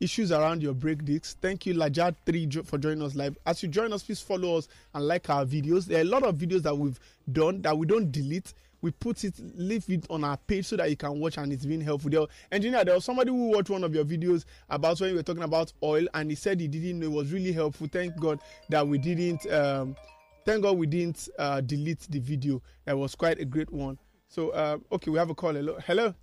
Issues 0.00 0.30
around 0.30 0.62
your 0.62 0.74
brake 0.74 1.04
discs. 1.04 1.36
Thank 1.40 1.66
you, 1.66 1.74
Lajad 1.74 2.14
Three, 2.24 2.46
jo- 2.46 2.62
for 2.62 2.78
joining 2.78 3.02
us 3.02 3.14
live. 3.14 3.36
As 3.46 3.62
you 3.62 3.68
join 3.68 3.92
us, 3.92 4.02
please 4.04 4.20
follow 4.20 4.56
us 4.56 4.68
and 4.94 5.06
like 5.06 5.28
our 5.28 5.44
videos. 5.44 5.86
There 5.86 5.98
are 5.98 6.02
a 6.02 6.04
lot 6.04 6.22
of 6.22 6.36
videos 6.36 6.62
that 6.62 6.76
we've 6.76 6.98
done 7.32 7.62
that 7.62 7.76
we 7.76 7.86
don't 7.86 8.12
delete. 8.12 8.54
We 8.80 8.92
put 8.92 9.24
it, 9.24 9.34
leave 9.56 9.90
it 9.90 10.06
on 10.08 10.22
our 10.22 10.36
page 10.36 10.66
so 10.66 10.76
that 10.76 10.88
you 10.88 10.96
can 10.96 11.18
watch 11.18 11.36
and 11.36 11.52
it's 11.52 11.66
been 11.66 11.80
helpful. 11.80 12.10
There, 12.10 12.26
engineer, 12.52 12.84
there 12.84 12.94
was 12.94 13.04
somebody 13.04 13.30
who 13.30 13.48
watched 13.48 13.70
one 13.70 13.82
of 13.82 13.92
your 13.92 14.04
videos 14.04 14.44
about 14.70 15.00
when 15.00 15.10
you 15.10 15.16
were 15.16 15.24
talking 15.24 15.42
about 15.42 15.72
oil 15.82 16.06
and 16.14 16.30
he 16.30 16.36
said 16.36 16.60
he 16.60 16.68
didn't 16.68 17.00
know 17.00 17.06
it 17.06 17.12
was 17.12 17.32
really 17.32 17.52
helpful. 17.52 17.88
Thank 17.90 18.16
God 18.20 18.38
that 18.68 18.86
we 18.86 18.98
didn't. 18.98 19.50
Um, 19.52 19.96
thank 20.44 20.62
God 20.62 20.78
we 20.78 20.86
didn't 20.86 21.28
uh, 21.40 21.60
delete 21.60 22.06
the 22.08 22.20
video. 22.20 22.62
It 22.86 22.96
was 22.96 23.16
quite 23.16 23.40
a 23.40 23.44
great 23.44 23.72
one. 23.72 23.98
So, 24.28 24.50
uh, 24.50 24.76
okay, 24.92 25.10
we 25.10 25.18
have 25.18 25.30
a 25.30 25.34
call. 25.34 25.54
Hello, 25.54 25.78
hello, 25.86 26.14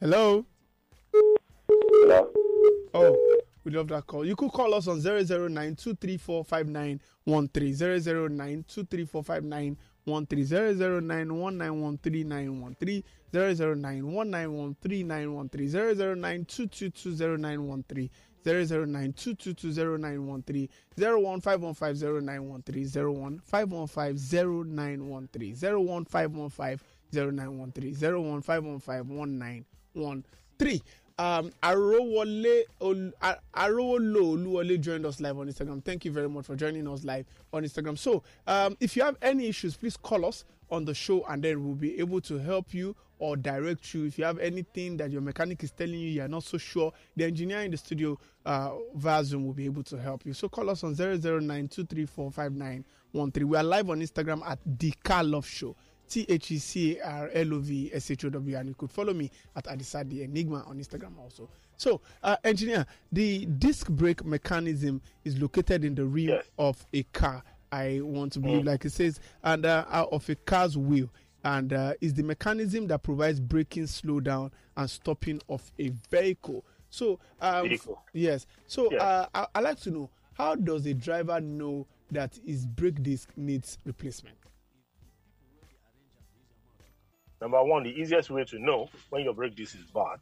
hello. 0.00 0.46
Hello. 1.22 2.30
Oh, 2.94 3.16
we 3.64 3.72
love 3.72 3.88
that 3.88 4.06
call. 4.06 4.24
You 4.24 4.34
could 4.34 4.50
call 4.50 4.72
us 4.74 4.88
on 4.88 5.02
009 5.02 5.76
234 5.76 6.44
5913. 6.44 8.00
009 8.00 8.64
234 8.66 9.22
5913. 18.44 19.12
009 19.72 20.42
1913913. 20.42 20.68
009 20.96 22.40
1913913. 22.46 22.80
009 23.06 23.40
2220913. 23.40 23.40
009 23.46 23.46
2220913. 24.66 25.56
015150913. 25.56 26.80
015150913. 27.12 27.92
015150913. 27.92 29.64
015151913. 29.94 30.80
Um, 31.18 31.50
Oluwole 31.62 32.64
joined 34.80 35.04
us 35.04 35.20
live 35.20 35.38
on 35.38 35.48
Instagram. 35.48 35.84
Thank 35.84 36.06
you 36.06 36.12
very 36.12 36.28
much 36.30 36.46
for 36.46 36.56
joining 36.56 36.88
us 36.88 37.04
live 37.04 37.26
on 37.52 37.62
Instagram. 37.62 37.98
So, 37.98 38.22
um, 38.46 38.74
if 38.80 38.96
you 38.96 39.02
have 39.02 39.16
any 39.20 39.46
issues, 39.48 39.76
please 39.76 39.98
call 39.98 40.24
us 40.24 40.46
on 40.70 40.86
the 40.86 40.94
show, 40.94 41.22
and 41.28 41.42
then 41.42 41.62
we'll 41.62 41.74
be 41.74 41.98
able 41.98 42.22
to 42.22 42.38
help 42.38 42.72
you 42.72 42.96
or 43.20 43.36
direct 43.36 43.94
you. 43.94 44.06
If 44.06 44.18
you 44.18 44.24
have 44.24 44.38
anything 44.38 44.96
that 44.96 45.10
your 45.10 45.20
mechanic 45.20 45.62
is 45.62 45.70
telling 45.70 45.94
you 46.00 46.08
you're 46.08 46.28
not 46.28 46.42
so 46.42 46.58
sure, 46.58 46.92
the 47.16 47.24
engineer 47.24 47.60
in 47.60 47.70
the 47.70 47.76
studio 47.76 48.18
uh, 48.44 48.72
via 48.94 49.22
Zoom 49.22 49.46
will 49.46 49.52
be 49.52 49.66
able 49.66 49.84
to 49.84 49.98
help 50.00 50.26
you. 50.26 50.32
So 50.32 50.48
call 50.48 50.68
us 50.70 50.82
on 50.82 50.94
009 50.96 51.70
We 53.12 53.56
are 53.56 53.62
live 53.62 53.90
on 53.90 54.00
Instagram 54.00 54.44
at 54.46 54.58
The 54.78 54.92
Car 55.04 55.22
Love 55.22 55.46
Show. 55.46 55.76
T 56.08 56.26
H 56.28 56.50
E 56.50 56.58
C 56.58 57.00
R 57.00 57.30
L 57.32 57.54
O 57.54 57.58
V 57.60 57.90
S 57.94 58.10
H 58.10 58.24
O 58.24 58.30
W, 58.30 58.56
and 58.56 58.68
you 58.68 58.74
could 58.74 58.90
follow 58.90 59.14
me 59.14 59.30
at 59.54 59.66
Adisa 59.66 60.08
the 60.08 60.24
Enigma 60.24 60.64
on 60.66 60.76
Instagram 60.80 61.16
also. 61.16 61.48
So, 61.76 62.00
uh, 62.24 62.36
engineer, 62.42 62.84
the 63.12 63.46
disc 63.46 63.88
brake 63.88 64.24
mechanism 64.24 65.00
is 65.24 65.38
located 65.40 65.84
in 65.84 65.94
the 65.94 66.04
rear 66.04 66.30
Yes. 66.30 66.44
of 66.58 66.84
a 66.92 67.04
car. 67.04 67.44
I 67.70 68.00
want 68.02 68.32
to 68.32 68.40
believe, 68.40 68.64
like 68.64 68.84
it 68.84 68.90
says, 68.90 69.20
and 69.44 69.64
uh, 69.64 69.84
uh, 69.88 70.06
of 70.10 70.28
a 70.28 70.34
car's 70.34 70.76
wheel, 70.76 71.08
and 71.44 71.72
uh, 71.72 71.94
is 72.00 72.14
the 72.14 72.22
mechanism 72.22 72.86
that 72.88 73.02
provides 73.02 73.40
braking, 73.40 73.84
slowdown, 73.84 74.50
and 74.76 74.90
stopping 74.90 75.40
of 75.48 75.70
a 75.78 75.92
vehicle. 76.10 76.64
So, 76.90 77.18
um, 77.40 77.68
Vehicle. 77.68 78.02
yes. 78.12 78.46
So, 78.66 78.90
Yes. 78.90 79.00
uh, 79.00 79.26
I, 79.34 79.46
I 79.54 79.60
like 79.60 79.80
to 79.80 79.90
know 79.90 80.10
how 80.34 80.54
does 80.54 80.86
a 80.86 80.94
driver 80.94 81.40
know 81.40 81.86
that 82.10 82.38
his 82.44 82.66
brake 82.66 83.02
disc 83.02 83.28
needs 83.36 83.78
replacement? 83.84 84.36
Number 87.40 87.62
one, 87.64 87.84
the 87.84 87.90
easiest 87.90 88.30
way 88.30 88.44
to 88.44 88.58
know 88.58 88.88
when 89.08 89.24
your 89.24 89.32
brake 89.34 89.54
disc 89.56 89.74
is 89.74 89.84
bad, 89.94 90.18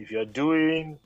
if 0.00 0.10
you're 0.10 0.24
doing 0.24 0.98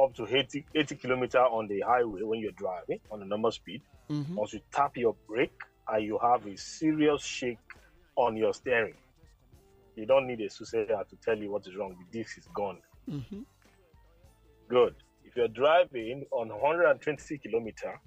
up 0.00 0.14
to 0.14 0.26
80, 0.26 0.64
80 0.74 0.96
kilometer 0.96 1.38
on 1.40 1.68
the 1.68 1.80
highway 1.80 2.22
when 2.22 2.40
you're 2.40 2.52
driving 2.52 3.00
on 3.10 3.22
a 3.22 3.24
normal 3.24 3.52
speed, 3.52 3.82
Mhm. 4.10 4.34
once 4.36 4.52
you 4.52 4.60
tap 4.72 4.96
your 4.96 5.14
brake 5.28 5.52
and 5.88 6.04
you 6.04 6.18
have 6.18 6.46
a 6.46 6.56
serious 6.56 7.22
shake 7.24 7.58
on 8.16 8.36
your 8.36 8.54
steering, 8.54 8.94
you 9.96 10.06
don't 10.06 10.26
need 10.26 10.40
a 10.40 10.50
soothsayer 10.50 10.86
to 11.08 11.16
tell 11.24 11.36
you 11.38 11.50
what 11.50 11.66
is 11.66 11.76
wrong. 11.76 11.96
The 12.10 12.18
disc 12.18 12.38
is 12.38 12.48
gone. 12.54 12.78
Mm-hmm. 13.08 13.40
Good. 14.68 14.94
If 15.24 15.36
you're 15.36 15.48
driving 15.48 16.24
on 16.30 16.48
120 16.48 17.38
kilometer 17.38 18.00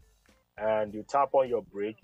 and 0.58 0.94
you 0.94 1.04
tap 1.08 1.30
on 1.34 1.50
your 1.50 1.62
brake, 1.62 1.98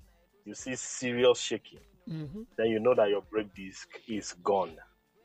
you 0.45 0.53
see 0.53 0.75
serious 0.75 1.39
shaking. 1.39 1.79
Mm-hmm. 2.09 2.41
Then 2.57 2.67
you 2.67 2.79
know 2.79 2.93
that 2.95 3.09
your 3.09 3.21
brake 3.21 3.53
disc 3.55 3.87
is 4.07 4.33
gone. 4.43 4.75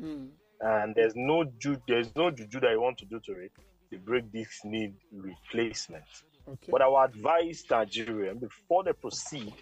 Mm. 0.00 0.28
and 0.60 0.94
there's 0.94 1.14
no 1.16 1.44
ju- 1.58 1.82
there's 1.88 2.14
no 2.14 2.30
juju 2.30 2.60
that 2.60 2.70
you 2.70 2.80
want 2.80 2.98
to 2.98 3.04
do 3.04 3.18
to 3.20 3.32
it. 3.32 3.52
The 3.90 3.96
brake 3.96 4.30
discs 4.32 4.60
need 4.64 4.94
replacement. 5.12 6.04
Okay. 6.48 6.70
But 6.70 6.82
I 6.82 6.88
would 6.88 7.04
advise 7.10 7.64
Nigerian 7.70 8.38
before 8.38 8.84
they 8.84 8.92
proceed 8.92 9.52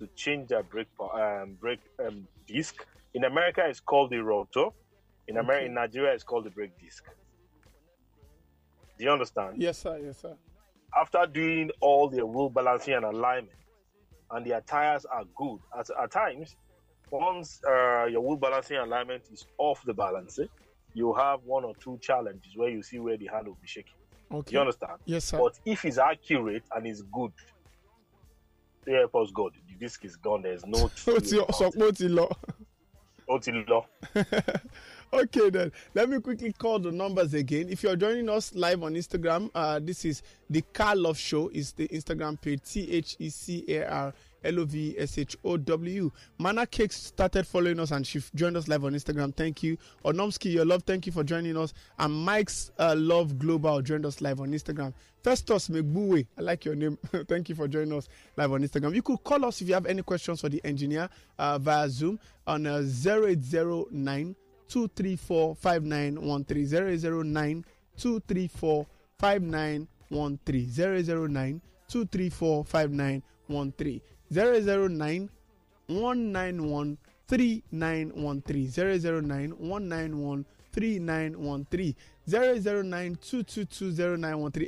to 0.00 0.08
change 0.16 0.48
their 0.48 0.62
brake 0.62 0.88
um, 1.00 1.56
brake 1.60 1.80
um, 2.04 2.26
disc. 2.46 2.74
In 3.14 3.24
America, 3.24 3.62
it's 3.66 3.80
called 3.80 4.10
the 4.10 4.18
rotor. 4.22 4.66
In 5.28 5.36
America, 5.38 5.62
Okay. 5.64 5.66
in 5.66 5.74
Nigeria, 5.74 6.12
it's 6.12 6.24
called 6.24 6.44
the 6.46 6.50
brake 6.50 6.72
disc. 6.80 7.04
Do 8.98 9.04
you 9.04 9.10
understand? 9.10 9.54
Yes, 9.60 9.78
sir. 9.78 9.98
Yes, 9.98 10.18
sir. 10.18 10.36
After 10.96 11.26
doing 11.26 11.70
all 11.80 12.08
their 12.08 12.26
wheel 12.26 12.50
balancing 12.50 12.94
and 12.94 13.04
alignment, 13.04 13.50
and 14.30 14.46
their 14.46 14.60
tires 14.62 15.04
are 15.04 15.24
good, 15.36 15.58
at, 15.78 15.86
at 16.02 16.10
times, 16.10 16.54
once 17.10 17.60
uh, 17.68 18.04
your 18.06 18.20
wheel 18.20 18.36
balancing 18.36 18.76
alignment 18.76 19.22
is 19.32 19.44
off 19.58 19.80
the 19.84 19.94
balance, 19.94 20.38
eh, 20.38 20.46
you 20.94 21.12
have 21.14 21.40
one 21.44 21.64
or 21.64 21.74
two 21.82 21.98
challenges 22.00 22.52
where 22.56 22.68
you 22.70 22.82
see 22.82 22.98
where 22.98 23.16
the 23.16 23.28
hand 23.32 23.46
will 23.46 23.58
be 23.60 23.66
shaking. 23.66 23.98
Do 24.30 24.38
Okay. 24.38 24.54
you 24.56 24.60
understand? 24.60 24.98
Yes, 25.04 25.24
sir. 25.26 25.38
But 25.38 25.52
if 25.64 25.84
it's 25.84 25.98
accurate 25.98 26.64
and 26.74 26.86
it's 26.86 27.02
good, 27.12 27.32
the 28.84 28.92
airport's 28.92 29.32
good. 29.32 29.52
The 29.68 29.74
disc 29.74 30.04
is 30.04 30.16
gone. 30.16 30.42
There's 30.42 30.64
no. 30.66 30.78
ó 30.88 31.20
ti 31.20 31.36
sọ 31.36 31.70
pé 31.72 31.82
ó 31.88 31.96
ti 31.96 32.08
lọ. 32.08 32.28
Ó 33.28 33.38
ti 33.40 33.52
lọ. 33.52 33.84
okay 35.14 35.48
then 35.48 35.72
let 35.94 36.08
me 36.08 36.20
quickly 36.20 36.52
call 36.52 36.78
the 36.78 36.90
numbers 36.90 37.34
again 37.34 37.68
if 37.68 37.82
you're 37.82 37.96
joining 37.96 38.28
us 38.28 38.52
live 38.54 38.82
on 38.82 38.94
instagram 38.94 39.48
uh, 39.54 39.78
this 39.80 40.04
is 40.04 40.22
the 40.50 40.60
car 40.72 40.96
love 40.96 41.16
show 41.16 41.48
is 41.50 41.72
the 41.72 41.86
instagram 41.88 42.40
page 42.40 42.62
t-h-e-c-a-r-l-o-v-s-h-o-w 44.44 46.10
mana 46.38 46.66
cakes 46.66 46.96
started 46.96 47.46
following 47.46 47.80
us 47.80 47.90
and 47.90 48.06
she 48.06 48.22
joined 48.34 48.56
us 48.56 48.68
live 48.68 48.84
on 48.84 48.94
instagram. 48.94 49.34
Thank 49.34 49.62
you. 49.62 49.76
Onomski 50.04 50.52
your 50.52 50.64
love 50.64 50.82
thank 50.82 51.06
you 51.06 51.12
for 51.12 51.24
joining 51.24 51.56
us. 51.56 51.74
And 51.98 52.14
mike's 52.14 52.70
uh, 52.78 52.94
love 52.96 53.38
global 53.38 53.82
joined 53.82 54.06
us 54.06 54.20
live 54.20 54.40
on 54.40 54.52
instagram. 54.52 54.92
Festus 55.22 55.68
megbuwe 55.68 56.26
i 56.38 56.42
like 56.42 56.64
your 56.64 56.74
name. 56.74 56.98
Thank 57.28 57.48
you 57.48 57.54
for 57.54 57.66
joining 57.66 57.96
us 57.96 58.08
live 58.36 58.52
on 58.52 58.62
instagram. 58.62 58.94
You 58.94 59.02
could 59.02 59.24
call 59.24 59.44
us 59.46 59.62
if 59.62 59.68
you 59.68 59.74
have 59.74 59.86
any 59.86 60.02
questions 60.02 60.40
for 60.40 60.48
the 60.48 60.60
engineer 60.64 61.08
uh, 61.38 61.58
via 61.58 61.88
zoom 61.88 62.18
on 62.46 62.66
uh, 62.66 62.82
0809 62.82 64.36
234 64.68 65.54
5913 65.56 67.32
009 67.32 67.64
234 67.96 68.86
5913 69.18 71.28
009 71.32 71.60
234 71.88 72.64
5913 72.64 74.00
009 74.30 75.30
191 75.86 76.98
3913 77.28 78.70
009 78.70 80.44
3913 80.72 81.94
009 82.26 83.16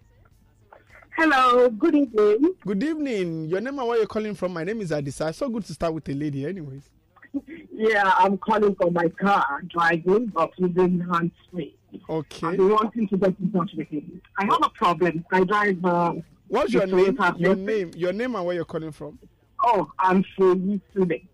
Hello, 1.16 1.70
good 1.70 1.94
evening. 1.94 2.54
Good 2.64 2.82
evening. 2.82 3.46
Your 3.46 3.60
name 3.60 3.78
and 3.78 3.88
where 3.88 3.96
you're 3.98 4.06
calling 4.06 4.34
from? 4.34 4.52
My 4.52 4.64
name 4.64 4.80
is 4.82 4.90
Adisa. 4.90 5.30
It's 5.30 5.38
so 5.38 5.48
good 5.48 5.64
to 5.64 5.72
start 5.72 5.94
with 5.94 6.08
a 6.08 6.12
lady, 6.12 6.44
anyways. 6.46 6.90
Yeah, 7.78 8.10
I'm 8.16 8.38
calling 8.38 8.74
from 8.74 8.94
my 8.94 9.08
car, 9.20 9.60
driving, 9.68 10.28
but 10.28 10.50
using 10.56 10.98
hands 11.12 11.32
free. 11.52 11.76
Okay. 12.08 12.46
I've 12.46 12.56
been 12.56 12.70
wanting 12.70 13.06
to 13.08 13.16
get 13.18 13.34
in 13.38 13.52
touch 13.52 13.70
with 13.76 13.88
you. 13.90 14.02
I 14.38 14.44
have 14.46 14.60
a 14.62 14.70
problem. 14.70 15.22
I 15.30 15.44
drive. 15.44 15.84
Uh, 15.84 16.14
What's 16.48 16.72
your 16.72 16.86
name? 16.86 17.18
Your 17.36 17.54
name. 17.54 17.90
Your 17.94 18.14
name 18.14 18.34
and 18.34 18.46
where 18.46 18.54
you're 18.54 18.64
calling 18.64 18.92
from? 18.92 19.18
Oh, 19.62 19.90
I'm 19.98 20.24
Faye 20.38 20.80
today. 20.94 21.28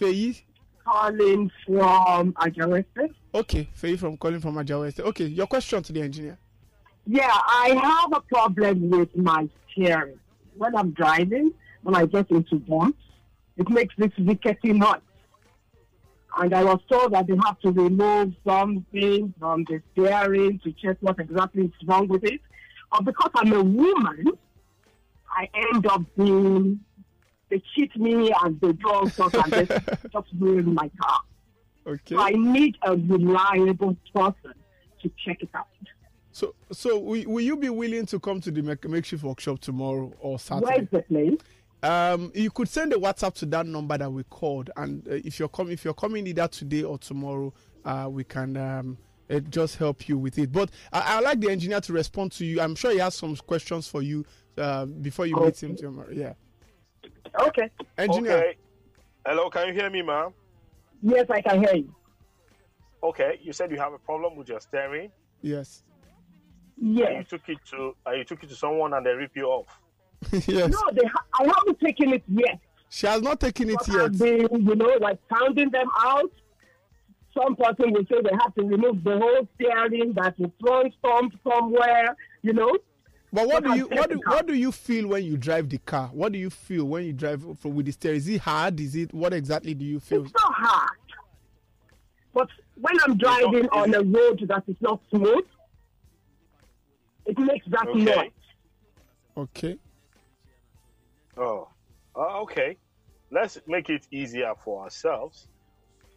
Feyi. 0.00 0.40
Calling 0.84 1.50
from 1.66 2.32
Ajarese. 2.34 3.14
Okay, 3.34 3.68
Feyi 3.80 3.98
from 3.98 4.16
calling 4.16 4.40
from 4.40 4.56
Ajawa. 4.56 4.98
Okay, 5.00 5.24
your 5.26 5.46
question 5.46 5.82
to 5.82 5.92
the 5.92 6.02
engineer. 6.02 6.38
Yeah, 7.06 7.30
I 7.32 7.74
have 7.82 8.12
a 8.12 8.20
problem 8.20 8.90
with 8.90 9.16
my 9.16 9.48
steering. 9.70 10.18
When 10.56 10.76
I'm 10.76 10.90
driving, 10.92 11.52
when 11.82 11.94
I 11.94 12.06
get 12.06 12.30
into 12.30 12.56
bumps, 12.56 13.02
it 13.56 13.68
makes 13.68 13.94
this 13.96 14.12
rickety 14.18 14.72
noise. 14.72 15.00
And 16.36 16.52
I 16.52 16.64
was 16.64 16.80
told 16.90 17.12
that 17.12 17.26
they 17.26 17.36
have 17.44 17.60
to 17.60 17.70
remove 17.70 18.34
something 18.46 19.32
from 19.38 19.64
the 19.64 19.80
steering 19.92 20.60
to 20.64 20.72
check 20.72 20.96
what 21.00 21.18
exactly 21.18 21.64
is 21.64 21.72
wrong 21.86 22.08
with 22.08 22.24
it. 22.24 22.40
But 22.90 23.04
because 23.04 23.30
I'm 23.36 23.52
a 23.52 23.62
woman, 23.62 24.26
I 25.30 25.48
end 25.72 25.86
up 25.86 26.02
being, 26.16 26.80
they 27.54 27.62
cheat 27.74 27.96
me 27.96 28.32
and 28.42 28.60
they 28.60 28.72
do 28.72 28.90
all 28.90 29.08
sorts 29.08 29.36
and 29.36 29.52
just, 29.52 29.70
just 30.12 30.26
ruin 30.38 30.74
my 30.74 30.90
car. 31.00 31.20
Okay. 31.86 32.16
So 32.16 32.20
I 32.20 32.30
need 32.30 32.76
a 32.82 32.96
reliable 32.96 33.96
person 34.12 34.54
to 35.02 35.10
check 35.24 35.40
it 35.42 35.50
out. 35.54 35.68
So, 36.32 36.54
so 36.72 36.98
will, 36.98 37.22
will 37.26 37.44
you 37.44 37.56
be 37.56 37.68
willing 37.68 38.06
to 38.06 38.18
come 38.18 38.40
to 38.40 38.50
the 38.50 38.62
make- 38.62 38.88
makeshift 38.88 39.22
workshop 39.22 39.60
tomorrow 39.60 40.12
or 40.18 40.30
Where 40.32 40.38
Saturday? 40.38 40.82
is 40.82 40.88
the 40.90 41.02
place? 41.02 41.38
Um, 41.84 42.32
you 42.34 42.50
could 42.50 42.68
send 42.68 42.92
a 42.92 42.96
WhatsApp 42.96 43.34
to 43.34 43.46
that 43.46 43.66
number 43.66 43.96
that 43.98 44.10
we 44.10 44.24
called, 44.24 44.70
and 44.76 45.06
uh, 45.06 45.12
if 45.12 45.38
you're 45.38 45.48
coming, 45.50 45.74
if 45.74 45.84
you're 45.84 45.92
coming 45.92 46.26
either 46.26 46.48
today 46.48 46.82
or 46.82 46.98
tomorrow, 46.98 47.52
uh, 47.84 48.08
we 48.10 48.24
can 48.24 48.56
um, 48.56 48.98
uh, 49.30 49.38
just 49.40 49.76
help 49.76 50.08
you 50.08 50.16
with 50.16 50.38
it. 50.38 50.50
But 50.50 50.70
I, 50.92 51.18
I 51.18 51.20
like 51.20 51.40
the 51.40 51.50
engineer 51.50 51.82
to 51.82 51.92
respond 51.92 52.32
to 52.32 52.44
you. 52.46 52.60
I'm 52.62 52.74
sure 52.74 52.90
he 52.90 52.98
has 52.98 53.14
some 53.14 53.36
questions 53.36 53.86
for 53.86 54.00
you 54.00 54.24
uh, 54.56 54.86
before 54.86 55.26
you 55.26 55.36
meet 55.36 55.62
him 55.62 55.76
tomorrow. 55.76 56.08
Yeah, 56.10 56.32
Okay. 57.40 57.70
engineer. 57.98 58.36
Okay. 58.38 58.56
Hello, 59.26 59.50
can 59.50 59.68
you 59.68 59.74
hear 59.74 59.90
me, 59.90 60.02
ma'am? 60.02 60.32
Yes, 61.02 61.26
I 61.30 61.40
can 61.40 61.60
hear 61.60 61.74
you. 61.74 61.94
Okay, 63.02 63.38
you 63.42 63.52
said 63.52 63.70
you 63.70 63.78
have 63.78 63.92
a 63.92 63.98
problem 63.98 64.36
with 64.36 64.48
your 64.48 64.60
steering. 64.60 65.10
Yes, 65.42 65.82
And 67.08 67.18
you 67.18 67.24
took 67.24 67.48
it 67.48 67.58
to 67.70 67.94
uh, 68.06 68.12
you 68.12 68.24
took 68.24 68.42
it 68.42 68.48
to 68.48 68.54
someone 68.56 68.94
and 68.94 69.04
they 69.04 69.10
rip 69.12 69.32
you 69.36 69.44
off. 69.46 69.66
yes. 70.32 70.70
No, 70.70 70.80
they 70.92 71.06
ha- 71.06 71.24
I 71.38 71.44
haven't 71.44 71.80
taken 71.80 72.14
it 72.14 72.22
yet. 72.28 72.58
She 72.88 73.06
has 73.06 73.20
not 73.20 73.40
taken 73.40 73.70
it 73.70 73.76
But 73.78 73.88
yet. 73.88 74.00
I've 74.00 74.18
been, 74.18 74.66
you 74.66 74.74
know, 74.74 74.96
like 75.00 75.18
sounding 75.32 75.70
them 75.70 75.88
out. 75.98 76.30
Some 77.36 77.56
person 77.56 77.92
will 77.92 78.04
say 78.10 78.22
they 78.22 78.36
have 78.40 78.54
to 78.54 78.62
remove 78.64 79.02
the 79.02 79.18
whole 79.18 79.48
steering, 79.56 80.12
that 80.14 80.34
is 80.38 80.46
the 80.46 80.52
front 80.60 80.94
stump 81.00 81.34
somewhere, 81.46 82.16
you 82.42 82.52
know. 82.52 82.72
But 83.34 83.48
what 83.48 83.64
But 83.64 83.70
do 83.70 83.76
you 83.76 83.86
what 83.88 84.10
do, 84.10 84.22
what 84.24 84.46
do 84.46 84.54
you 84.54 84.70
feel 84.70 85.08
when 85.08 85.24
you 85.24 85.36
drive 85.36 85.68
the 85.68 85.78
car? 85.78 86.08
What 86.12 86.30
do 86.30 86.38
you 86.38 86.50
feel 86.50 86.84
when 86.84 87.04
you 87.04 87.12
drive 87.12 87.44
from 87.58 87.74
with 87.74 87.86
the 87.86 87.92
steering? 87.92 88.18
Is 88.18 88.28
it 88.28 88.40
hard? 88.40 88.78
Is 88.78 88.94
it 88.94 89.12
what 89.12 89.34
exactly 89.34 89.74
do 89.74 89.84
you 89.84 89.98
feel? 89.98 90.22
It's 90.22 90.32
not 90.34 90.54
hard. 90.54 90.90
But 92.32 92.48
when 92.76 92.94
I'm 93.04 93.16
driving 93.18 93.68
on 93.70 93.92
a 93.92 94.02
road 94.02 94.44
that 94.46 94.62
is 94.68 94.76
not 94.80 95.00
smooth, 95.10 95.46
it 97.26 97.36
makes 97.36 97.66
that 97.70 97.88
Okay. 97.88 98.04
noise. 98.04 98.30
Okay. 99.36 99.78
Oh, 101.36 101.68
uh, 102.16 102.42
okay. 102.42 102.78
Let's 103.32 103.58
make 103.66 103.88
it 103.90 104.06
easier 104.12 104.52
for 104.64 104.84
ourselves. 104.84 105.48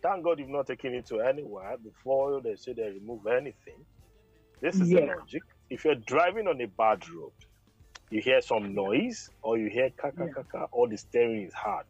Thank 0.03 0.23
God 0.23 0.37
you've 0.37 0.49
not 0.49 0.67
taken 0.67 0.93
it 0.93 1.07
to 1.07 1.21
anywhere 1.21 1.77
before 1.83 2.41
they 2.43 2.55
say 2.57 2.73
they 2.73 2.91
remove 2.91 3.25
anything. 3.25 3.87
This 4.61 4.81
is 4.81 4.91
the 4.91 5.01
logic. 5.01 5.41
If 5.69 5.83
you're 5.85 5.95
driving 5.95 6.47
on 6.47 6.61
a 6.61 6.65
bad 6.67 7.07
road, 7.09 7.31
you 8.09 8.21
hear 8.21 8.41
some 8.41 8.73
noise 8.73 9.29
or 9.41 9.57
you 9.57 9.69
hear 9.69 9.89
ka 9.91 10.11
ka 10.11 10.25
Yeah. 10.25 10.33
ka 10.33 10.43
ka, 10.43 10.67
or 10.71 10.87
the 10.87 10.97
steering 10.97 11.43
is 11.43 11.53
hard. 11.53 11.85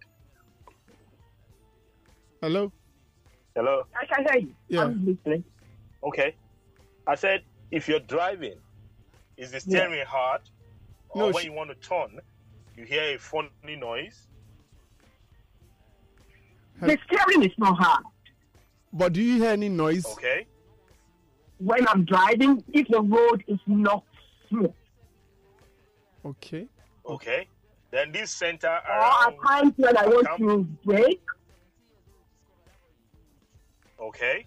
Hello. 2.42 2.72
Hello? 3.56 3.84
I 4.00 4.06
can 4.06 4.26
hear 4.26 4.42
you. 4.48 4.56
Yeah. 4.68 4.84
I'm 4.84 5.06
listening. 5.06 5.44
Okay. 6.04 6.36
I 7.06 7.16
said, 7.16 7.44
if 7.72 7.88
you're 7.88 8.00
driving, 8.00 8.60
is 9.38 9.52
the 9.52 9.60
steering 9.60 10.06
hard? 10.06 10.42
Or 11.10 11.20
No, 11.22 11.26
when 11.32 11.36
she- 11.44 11.46
you 11.50 11.54
want 11.54 11.70
to 11.70 11.76
turn, 11.76 12.20
you 12.76 12.84
hear 12.86 13.16
a 13.16 13.18
funny 13.18 13.76
noise? 13.76 14.28
The 16.82 16.98
steering 17.06 17.44
is 17.44 17.58
not 17.58 17.78
hard. 17.78 18.04
But 18.94 19.14
do 19.14 19.22
you 19.22 19.38
hear 19.42 19.52
any 19.52 19.70
noise? 19.70 20.06
Okay. 20.06 20.48
When 21.60 21.88
I'm 21.88 22.06
driving, 22.06 22.64
if 22.74 22.88
the 22.88 23.02
road 23.02 23.44
is 23.48 23.60
not 23.68 24.04
smooth, 24.50 24.72
Okay. 26.26 26.68
Okay. 27.06 27.48
Then 27.92 28.12
this 28.12 28.32
center 28.32 28.68
or 28.68 28.94
around. 28.96 29.34
at 29.34 29.48
times 29.48 29.74
when 29.78 29.98
I 29.98 30.06
want 30.08 30.28
Camp. 30.28 30.40
to 30.40 30.64
brake, 30.86 31.22
Okay. 34.00 34.46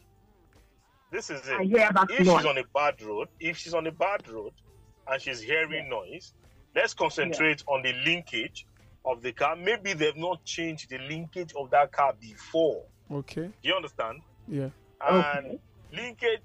This 1.11 1.31
is 1.31 1.40
I 1.49 1.62
it. 1.62 1.66
hear 1.68 1.90
that 1.92 2.07
If 2.11 2.27
noise. 2.27 2.37
she's 2.37 2.46
on 2.46 2.59
a 2.59 2.64
bad 2.75 3.03
road, 3.03 3.29
if 3.40 3.57
she's 3.57 3.75
on 3.75 3.87
a 3.87 3.92
bad 3.92 4.29
road 4.29 4.53
and 5.09 5.20
she's 5.20 5.40
hearing 5.40 5.88
noise, 5.88 6.35
let's 6.77 6.94
concentrate 6.94 7.64
on 7.66 7.83
the 7.83 7.92
linkage 8.05 8.66
of 9.05 9.23
the 9.23 9.33
car. 9.33 9.57
Maybe 9.57 9.92
they've 9.94 10.16
not 10.16 10.44
changed 10.44 10.90
the 10.90 10.99
linkage 10.99 11.53
of 11.59 11.70
that 11.70 11.90
car 11.90 12.14
before. 12.20 12.85
Okay. 13.11 13.51
Do 13.62 13.68
you 13.68 13.75
understand? 13.75 14.20
Yeah. 14.46 14.68
And 15.01 15.46
Okay. 15.46 15.59
linkage. 15.92 16.40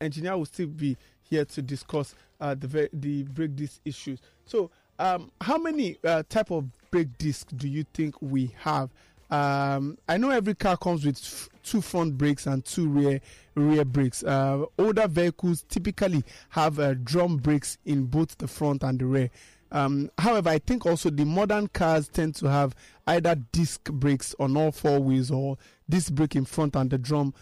engineer 0.00 0.36
will 0.36 0.46
still 0.46 0.66
be 0.68 0.96
here 1.22 1.44
to 1.44 1.62
discuss 1.62 2.14
uh, 2.40 2.54
the 2.54 2.88
the 2.92 3.22
brake 3.24 3.54
disc 3.54 3.80
issues. 3.84 4.18
So, 4.44 4.70
um, 5.00 5.30
how 5.40 5.58
many 5.58 5.96
uh, 6.04 6.22
type 6.28 6.50
of 6.50 6.66
brake 6.90 7.16
disc 7.18 7.48
do 7.56 7.68
you 7.68 7.84
think 7.94 8.14
we 8.20 8.54
have? 8.58 8.90
Um, 9.30 9.96
I 10.08 10.16
know 10.16 10.30
every 10.30 10.54
car 10.54 10.76
comes 10.76 11.06
with 11.06 11.16
f- 11.16 11.48
two 11.62 11.80
front 11.80 12.18
brakes 12.18 12.46
and 12.46 12.64
two 12.64 12.88
rear 12.88 13.20
rear 13.54 13.84
brakes. 13.84 14.22
Uh, 14.24 14.64
older 14.78 15.06
vehicles 15.08 15.64
typically 15.68 16.24
have 16.50 16.78
uh, 16.78 16.94
drum 16.94 17.36
brakes 17.36 17.78
in 17.84 18.04
both 18.04 18.36
the 18.38 18.48
front 18.48 18.82
and 18.82 18.98
the 18.98 19.06
rear. 19.06 19.30
Um, 19.72 20.10
however, 20.18 20.50
I 20.50 20.58
think 20.58 20.84
also 20.84 21.10
the 21.10 21.24
modern 21.24 21.68
cars 21.68 22.08
tend 22.08 22.34
to 22.36 22.50
have 22.50 22.74
either 23.06 23.36
disc 23.52 23.84
brakes 23.84 24.34
on 24.40 24.56
all 24.56 24.72
four 24.72 24.98
wheels 24.98 25.30
or 25.30 25.56
disc 25.88 26.12
brake 26.12 26.34
in 26.34 26.44
front 26.44 26.74
and 26.74 26.90
the 26.90 26.98
drum 26.98 27.32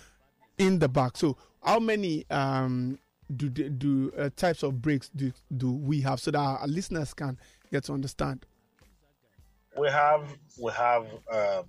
in 0.59 0.79
the 0.79 0.89
back. 0.89 1.17
So, 1.17 1.39
how 1.63 1.79
many 1.81 2.27
um, 2.31 2.99
do 3.35 3.49
do 3.49 4.13
uh, 4.19 4.31
types 4.37 4.63
of 4.63 4.81
brakes 4.83 5.11
do 5.15 5.33
do 5.57 5.73
we 5.73 6.01
have 6.03 6.21
so 6.21 6.31
that 6.31 6.39
our 6.39 6.67
listeners 6.67 7.15
can 7.15 7.39
get 7.71 7.85
to 7.85 7.93
understand? 7.93 8.47
we 9.79 9.89
have 9.89 10.37
we 10.61 10.73
have 10.73 11.07
um, 11.31 11.65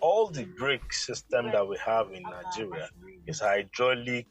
all 0.00 0.28
the 0.28 0.44
brake 0.58 0.92
system 0.92 1.50
that 1.52 1.66
we 1.66 1.76
have 1.84 2.10
in 2.12 2.22
Nigeria 2.22 2.88
is 3.26 3.40
hydraulic 3.40 4.26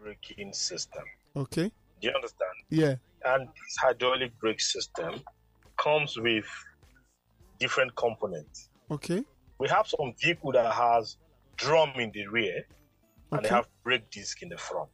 braking 0.00 0.52
system. 0.52 1.02
Okay. 1.36 1.70
Do 2.00 2.08
you 2.08 2.14
understand? 2.14 2.50
Yeah. 2.70 2.94
And 3.24 3.46
this 3.48 3.76
hydraulic 3.80 4.38
brake 4.38 4.60
system 4.60 5.20
comes 5.76 6.16
with 6.16 6.46
different 7.58 7.94
components. 7.96 8.70
Okay. 8.90 9.22
We 9.58 9.68
have 9.68 9.86
some 9.86 10.14
vehicle 10.20 10.52
that 10.52 10.72
has 10.72 11.16
drum 11.56 11.92
in 11.96 12.10
the 12.12 12.26
rear, 12.28 12.64
and 13.32 13.44
they 13.44 13.48
have 13.48 13.68
brake 13.84 14.10
disc 14.10 14.42
in 14.42 14.48
the 14.48 14.56
front. 14.56 14.90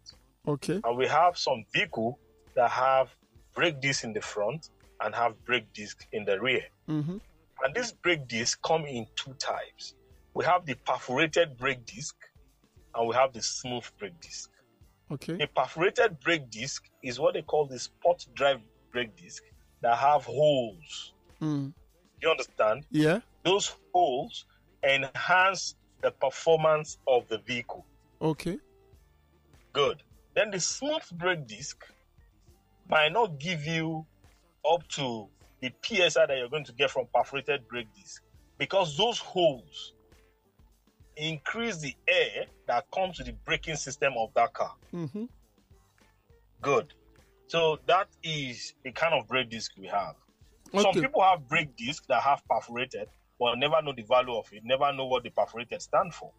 Okay. 0.49 0.81
And 0.85 0.97
we 0.97 1.07
have 1.07 1.39
some 1.39 1.65
vehicle 1.73 2.19
that 2.55 2.71
have 2.71 3.15
brake 3.55 3.81
disc 3.81 4.03
in 4.05 4.13
the 4.13 4.21
front 4.21 4.71
and 5.01 5.15
have 5.15 5.33
brake 5.45 5.73
disc 5.73 6.07
in 6.13 6.25
the 6.25 6.41
rear. 6.41 6.65
Mm-hmm. 6.89 7.19
And 7.65 7.75
these 7.75 7.93
brake 7.93 8.29
discs 8.29 8.59
come 8.63 8.85
in 8.87 9.07
two 9.17 9.33
types. 9.35 9.95
We 10.35 10.45
have 10.45 10.67
the 10.67 10.75
perforated 10.75 11.57
brake 11.57 11.85
disc 11.87 12.15
and 12.95 13.09
we 13.09 13.15
have 13.15 13.33
the 13.33 13.43
smooth 13.43 13.85
brake 13.99 14.21
disc. 14.21 14.51
Okay. 15.11 15.39
A 15.41 15.47
perforated 15.47 16.19
brake 16.21 16.51
disc 16.51 16.85
is 17.03 17.19
what 17.21 17.35
they 17.35 17.43
call 17.43 17.67
the 17.67 17.79
sport 17.79 18.27
drive 18.35 18.61
brake 18.93 19.17
disc 19.17 19.43
that 19.83 19.97
have 19.97 20.25
holes. 20.25 21.13
Mm. 21.41 21.73
You 22.21 22.31
understand? 22.31 22.85
Yeah. 22.91 23.21
Those 23.45 23.75
holes 23.93 24.47
enhance 24.83 25.77
the 26.03 26.11
performance 26.11 26.99
of 27.07 27.29
the 27.29 27.39
vehicle. 27.39 27.87
Okay. 28.21 28.59
Good. 29.73 30.03
Then 30.35 30.51
the 30.51 30.61
smooth 30.61 31.03
brake 31.13 31.47
disc 31.47 31.85
might 32.89 33.13
not 33.13 33.39
give 33.39 33.65
you 33.65 34.07
up 34.73 34.87
to 34.89 35.29
the 35.61 35.73
PSI 35.83 36.27
that 36.27 36.37
you're 36.37 36.49
going 36.49 36.65
to 36.65 36.73
get 36.73 36.91
from 36.91 37.07
perforated 37.15 37.67
brake 37.69 37.89
disc 37.95 38.23
because 38.59 38.97
those 38.97 39.19
holes 39.19 39.95
increase 41.17 41.79
the 41.79 41.95
air 42.09 42.45
that 42.67 42.85
comes 42.91 43.17
to 43.17 43.25
the 43.25 43.33
braking 43.45 43.77
system 43.77 44.15
of 44.19 44.33
that 44.35 44.53
car. 44.53 44.75
Mm-hmm. 44.95 45.25
Good. 46.61 46.93
So 47.49 47.79
that 47.87 48.09
is 48.23 48.75
the 48.85 48.93
kind 48.93 49.15
of 49.15 49.27
brake 49.29 49.51
disc 49.51 49.73
we 49.79 49.87
have. 49.87 50.15
Some 50.75 50.93
people 50.95 51.23
have 51.23 51.49
brake 51.49 51.77
disc 51.77 52.05
that 52.09 52.23
have 52.23 52.43
perforated, 52.49 53.09
but 53.39 53.57
never 53.57 53.81
know 53.83 53.93
the 53.97 54.03
value 54.03 54.35
of 54.35 54.47
it, 54.53 54.63
never 54.65 54.93
know 54.93 55.07
what 55.07 55.23
the 55.23 55.31
perforated 55.31 55.81
stand 55.81 56.13
for. 56.13 56.33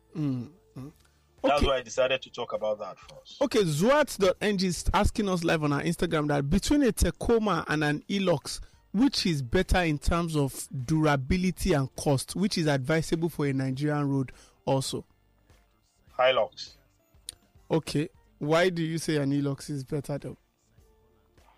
Mm. 1.43 1.49
That's 1.49 1.61
Okay. 1.61 1.67
why 1.67 1.77
I 1.77 1.81
decided 1.81 2.21
to 2.23 2.29
talk 2.31 2.53
about 2.53 2.79
that 2.79 2.97
first. 2.99 3.41
Okay, 3.41 3.59
Zwart.ng 3.63 4.63
is 4.65 4.85
asking 4.93 5.29
us 5.29 5.43
live 5.43 5.63
on 5.63 5.73
our 5.73 5.81
Instagram 5.81 6.27
that 6.29 6.49
between 6.49 6.83
a 6.83 6.91
Tacoma 6.91 7.63
and 7.67 7.83
an 7.83 8.03
Hilux, 8.09 8.59
which 8.91 9.25
is 9.25 9.41
better 9.41 9.81
in 9.83 9.99
terms 9.99 10.35
of 10.35 10.67
durability 10.85 11.73
and 11.73 11.93
cost, 11.95 12.35
which 12.35 12.57
is 12.57 12.67
advisable 12.67 13.29
for 13.29 13.45
a 13.45 13.53
Nigerian 13.53 14.09
road 14.09 14.31
also? 14.65 15.05
Hilux. 16.17 16.71
Okay, 17.69 18.09
why 18.39 18.69
do 18.69 18.81
you 18.81 18.97
say 18.97 19.17
an 19.17 19.31
Hilux 19.31 19.69
is 19.69 19.83
better 19.83 20.17
though? 20.17 20.37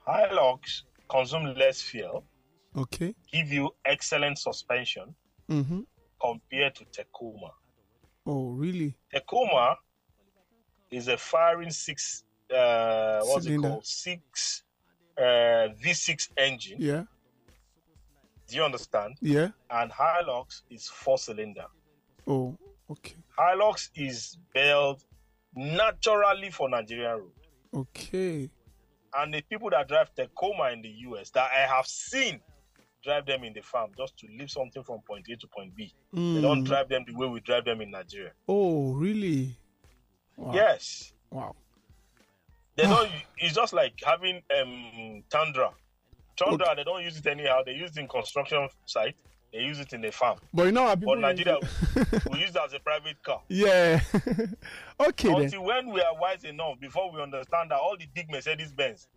Hilux 0.08 0.82
consume 1.10 1.54
less 1.56 1.82
fuel, 1.82 2.24
Okay. 2.76 3.14
give 3.32 3.48
you 3.52 3.72
excellent 3.86 4.38
suspension 4.38 5.16
Mm-hmm. 5.50 5.82
compared 6.22 6.76
to 6.76 6.86
Tacoma. 6.92 7.52
Oh, 8.26 8.52
really? 8.52 8.96
Tacoma 9.12 9.78
is 10.92 11.08
a 11.08 11.18
firing 11.18 11.72
six, 11.72 12.24
uh, 12.54 13.20
what's 13.24 13.46
Cylinder. 13.46 13.68
it 13.68 13.72
called? 13.72 13.86
Six 13.86 14.64
uh, 15.18 15.70
V6 15.84 16.30
engine. 16.38 16.78
Yeah. 16.80 17.04
Do 18.48 18.56
you 18.56 18.64
understand? 18.64 19.16
Yeah. 19.22 19.50
And 19.70 19.92
Hilux 19.92 20.64
is 20.70 20.88
four 20.88 21.18
cylinder. 21.18 21.66
Oh, 22.26 22.58
okay. 22.90 23.16
Hilux 23.38 23.90
is 23.96 24.38
built 24.54 25.04
naturally 25.56 26.50
for 26.50 26.70
Nigerian 26.70 27.12
road. 27.20 27.32
Okay. 27.74 28.50
And 29.14 29.34
the 29.34 29.42
people 29.42 29.70
that 29.72 29.88
drive 29.88 30.14
Tacoma 30.16 30.72
in 30.72 30.82
the 30.82 30.90
US 30.90 31.30
that 31.32 31.50
I 31.56 31.68
have 31.68 31.86
seen 31.86 32.40
drive 33.04 33.26
them 33.26 33.44
in 33.44 33.54
the 33.54 33.62
farm 33.62 33.92
just 33.98 34.18
to 34.20 34.28
leave 34.38 34.50
something 34.50 34.84
from 34.84 35.00
point 35.08 35.28
A 35.32 35.36
to 35.38 35.48
point 35.48 35.76
B. 35.76 35.94
They 36.14 36.42
don't 36.42 36.64
Mm. 36.64 36.66
drive 36.66 36.90
them 36.90 37.04
the 37.08 37.16
way 37.16 37.28
we 37.28 37.40
drive 37.40 37.66
them 37.66 37.82
in 37.82 37.92
Nigeria. 37.92 38.32
Oh, 38.48 38.94
really? 38.94 39.56
Wow. 40.38 40.54
Yes. 40.54 41.14
Wow. 41.32 41.56
They 42.76 42.84
don't 42.84 43.12
it's 43.38 43.56
just 43.56 43.74
like 43.74 43.94
having 44.06 44.42
um 44.58 45.24
Tundra. 45.30 45.72
Tundra, 46.38 46.74
they 46.76 46.84
don't 46.86 47.04
use 47.04 47.18
it 47.18 47.28
anyhow. 47.28 47.62
They 47.66 47.74
use 47.74 47.92
it 47.92 48.00
in 48.00 48.08
construction 48.08 48.70
site. 48.86 49.16
They 49.52 49.60
use 49.60 49.80
it 49.80 49.92
in 49.94 50.02
the 50.02 50.12
farm. 50.12 50.38
But 50.54 50.68
you 50.68 50.72
know 50.72 50.88
how 50.88 50.96
people 50.96 51.16
But 51.16 51.22
Nigeria, 51.22 51.58
we 52.32 52.40
use 52.40 52.52
it 52.52 52.62
as 52.64 52.74
a 52.74 52.80
private 52.80 53.22
car. 53.24 53.42
Yeah. 53.50 54.00
okay 55.00 55.28
then. 55.30 55.42
Until 55.44 55.64
when 55.64 55.90
we 55.92 56.00
are 56.02 56.16
wise 56.20 56.44
enough, 56.44 56.80
before 56.80 57.12
we 57.12 57.22
understand 57.22 57.72
that 57.72 57.80
all 57.80 57.98
the 57.98 58.06
big 58.14 58.30
Mercedes 58.32 58.72
Benz 58.72 59.08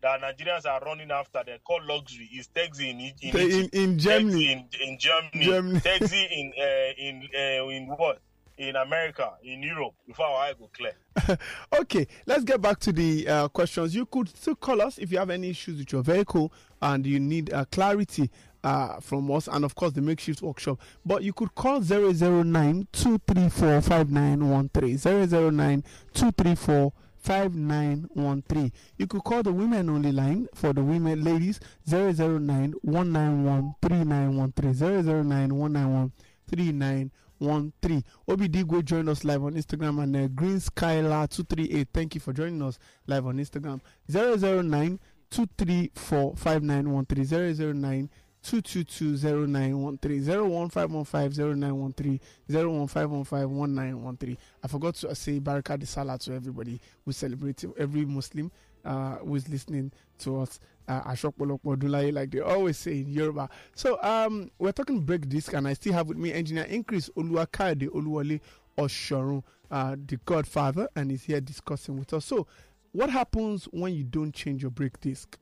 that 0.00 0.20
Nigerians 0.20 0.66
are 0.66 0.80
running 0.84 1.10
after, 1.10 1.42
they're 1.44 1.58
called 1.58 1.84
luxury, 1.84 2.28
is 2.34 2.46
taxi 2.48 2.90
in, 2.90 3.00
in, 3.00 3.36
in, 3.50 3.68
in 3.72 3.98
Germany. 3.98 4.52
in, 4.52 4.64
in 4.80 4.98
Germany, 4.98 5.44
Germany. 5.44 5.80
taxi 5.80 6.22
in 6.30 6.52
uh, 6.58 6.92
in 6.98 7.28
uh, 7.34 7.68
in 7.68 7.86
what? 7.88 8.20
In 8.58 8.74
America, 8.74 9.34
in 9.44 9.62
Europe, 9.62 9.94
before 10.04 10.26
our 10.26 10.48
eye 10.48 10.52
go 10.58 10.68
clear. 10.72 10.92
Okay, 11.80 12.08
let's 12.26 12.42
get 12.42 12.60
back 12.60 12.80
to 12.80 12.92
the 12.92 13.28
uh, 13.28 13.48
questions. 13.48 13.94
You 13.94 14.04
could 14.04 14.28
still 14.36 14.56
call 14.56 14.82
us 14.82 14.98
if 14.98 15.12
you 15.12 15.18
have 15.18 15.30
any 15.30 15.50
issues 15.50 15.78
with 15.78 15.92
your 15.92 16.02
vehicle 16.02 16.52
and 16.82 17.06
you 17.06 17.20
need 17.20 17.52
uh, 17.52 17.64
clarity 17.70 18.28
uh, 18.64 18.98
from 18.98 19.30
us, 19.30 19.46
and 19.48 19.64
of 19.64 19.76
course 19.76 19.92
the 19.92 20.00
makeshift 20.00 20.42
workshop. 20.42 20.80
But 21.06 21.22
you 21.22 21.32
could 21.32 21.54
call 21.54 21.80
009 21.80 22.88
234 22.92 23.80
5913. 23.80 24.98
009 24.98 25.84
234 26.14 26.92
5913. 27.28 28.72
You 28.96 29.06
could 29.06 29.22
call 29.22 29.42
the 29.42 29.52
women 29.52 29.90
only 29.90 30.12
line 30.12 30.48
for 30.54 30.72
the 30.72 30.82
women 30.82 31.22
ladies 31.22 31.60
009 31.86 32.72
191 32.80 33.74
3913. 33.82 35.28
009 35.28 35.54
191 35.54 36.12
3913. 36.48 38.04
Obi 38.28 38.82
joined 38.82 39.10
us 39.10 39.24
live 39.24 39.44
on 39.44 39.52
Instagram 39.52 40.02
and 40.04 40.16
uh, 40.16 40.28
Green 40.28 40.56
Skylar 40.56 41.28
238. 41.28 41.88
Thank 41.92 42.14
you 42.14 42.20
for 42.22 42.32
joining 42.32 42.62
us 42.62 42.78
live 43.06 43.26
on 43.26 43.36
Instagram. 43.36 43.82
009 44.08 44.98
234 45.30 46.34
5913. 46.34 47.78
009 47.78 48.10
2220913 48.44 50.26
01515 50.26 52.20
01515 52.48 54.36
I 54.62 54.68
forgot 54.68 54.94
to 54.96 55.14
say 55.14 55.38
Baraka 55.38 55.76
de 55.78 55.86
Salah 55.86 56.18
to 56.18 56.34
everybody 56.34 56.80
who 57.04 57.12
celebrates 57.12 57.64
every 57.78 58.04
Muslim 58.04 58.50
uh, 58.84 59.16
who 59.16 59.34
is 59.36 59.48
listening 59.48 59.92
to 60.18 60.40
us. 60.40 60.60
Uh, 60.86 61.02
Ashokpolokpo 61.02 61.76
Dulaye, 61.76 62.10
like 62.14 62.30
they 62.30 62.40
always 62.40 62.78
say 62.78 63.00
in 63.00 63.08
Yoruba. 63.10 63.50
So 63.74 64.02
um, 64.02 64.50
we're 64.58 64.72
talking 64.72 65.00
brake 65.02 65.28
disc, 65.28 65.52
and 65.52 65.68
I 65.68 65.74
still 65.74 65.92
have 65.92 66.06
with 66.08 66.16
me 66.16 66.32
engineer 66.32 66.64
Increase 66.64 67.10
Oluwakayode 67.10 67.88
Oluwole 67.90 68.40
Oshorun, 68.78 69.42
uh, 69.70 69.96
the 70.06 70.16
Godfather, 70.24 70.88
and 70.96 71.10
he's 71.10 71.24
here 71.24 71.42
discussing 71.42 71.98
with 71.98 72.14
us. 72.14 72.24
So, 72.24 72.46
what 72.92 73.10
happens 73.10 73.64
when 73.70 73.92
you 73.94 74.02
don't 74.04 74.32
change 74.34 74.62
your 74.62 74.70
brake 74.70 74.98
disc? 75.00 75.36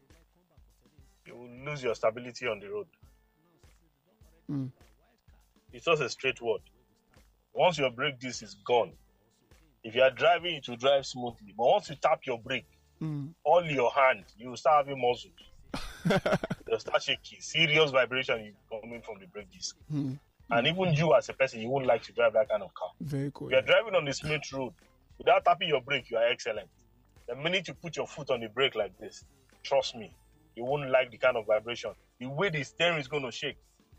You 1.67 1.71
will 1.71 1.75
lose 1.75 1.83
your 1.83 1.95
stability 1.97 2.47
on 2.47 2.61
the 2.61 2.69
road. 2.71 2.87
Mm. 4.49 4.71
It's 5.73 5.85
just 5.85 6.01
a 6.01 6.09
straight 6.09 6.41
word. 6.41 6.61
Once 7.53 7.77
your 7.79 7.91
brake 7.91 8.21
disc 8.21 8.43
is 8.45 8.55
gone, 8.65 8.93
if 9.83 9.95
you 9.97 10.03
are 10.03 10.11
driving, 10.11 10.55
it 10.55 10.69
will 10.69 10.77
drive 10.77 11.05
smoothly. 11.07 11.55
But 11.57 11.67
once 11.67 11.91
you 11.91 11.97
tap 11.97 12.21
your 12.25 12.39
brake, 12.39 12.67
Mm. 13.03 13.35
all 13.45 13.63
your 13.63 13.91
hand, 13.93 14.25
you 14.39 14.49
will 14.49 14.57
start 14.57 14.87
having 14.87 14.99
muscles. 15.03 15.35
They'll 16.67 16.79
start 16.79 17.03
shaking. 17.03 17.41
Serious 17.41 17.91
vibration 17.91 18.41
is 18.41 18.55
coming 18.71 19.03
from 19.03 19.19
the 19.21 19.27
brake 19.27 19.51
disc. 19.53 19.77
Mm. 19.93 20.19
And 20.51 20.67
even 20.67 20.95
you 20.95 21.15
as 21.15 21.29
a 21.29 21.35
person, 21.35 21.61
you 21.61 21.69
won't 21.69 21.85
like 21.85 22.03
to 22.05 22.13
drive 22.13 22.33
that 22.33 22.49
kind 22.49 22.63
of 22.63 22.73
car. 22.73 22.89
Very 23.01 23.31
cool. 23.35 23.49
If 23.49 23.53
you're 23.53 23.61
driving 23.63 23.95
on 23.97 24.07
the 24.07 24.15
smooth 24.15 24.41
road 24.55 24.73
without 25.19 25.45
tapping 25.45 25.69
your 25.69 25.83
brake, 25.83 26.11
you 26.11 26.17
are 26.17 26.27
excellent. 26.27 26.69
The 27.29 27.35
minute 27.37 27.69
you 27.69 27.75
put 27.75 27.97
your 27.99 28.07
foot 28.07 28.31
on 28.31 28.41
the 28.41 28.49
brake 28.49 28.77
like 28.77 28.97
this, 28.99 29.25
trust 29.63 29.95
me, 29.95 30.15
you 30.57 30.65
won't 30.65 30.91
like 30.91 31.11
the 31.11 31.19
kind 31.19 31.37
of 31.37 31.47
vibration. 31.47 31.93
The 32.19 32.27
way 32.27 32.49
the 32.49 32.65
steering 32.65 32.99
is 32.99 33.07
going 33.09 33.23
to 33.23 33.31
shake 33.31 33.57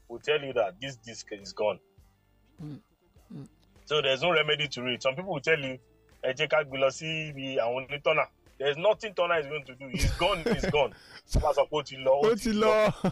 will 0.10 0.20
tell 0.20 0.42
you 0.42 0.54
that 0.54 0.82
this 0.82 0.96
disc 0.98 1.28
is 1.32 1.54
gone. 1.54 1.80
Mm, 2.62 2.80
mm. 3.34 3.48
So 3.86 4.02
there's 4.02 4.22
no 4.24 4.32
remedy 4.32 4.68
to 4.70 4.86
it. 4.88 5.04
Some 5.04 5.16
people 5.16 5.34
will 5.34 5.40
tell 5.42 5.60
you, 5.60 5.78
"Ẹ 6.24 6.34
jẹ́ 6.34 6.48
ká 6.50 6.64
gbé 6.66 6.78
lọ 6.80 6.90
sí 6.92 7.30
ibi 7.30 7.58
àwọn 7.58 7.86
onítọ́nà." 7.88 8.26
There's 8.60 8.78
nothing 8.78 9.14
Turner 9.14 9.40
is 9.40 9.46
going 9.48 9.64
to 9.66 9.76
do. 9.76 9.88
He's 9.88 10.12
gone, 10.14 10.42
he's 10.44 10.66
gone. 10.72 10.94
Wọ́n 11.34 11.54
sọ 11.56 11.68
pé 11.70 11.78
ó 11.78 11.84
ti 11.86 11.98
lọ, 11.98 12.22
ó 12.24 12.26
Ó 12.32 12.36
ti 12.42 12.52
lọ. 12.54 12.94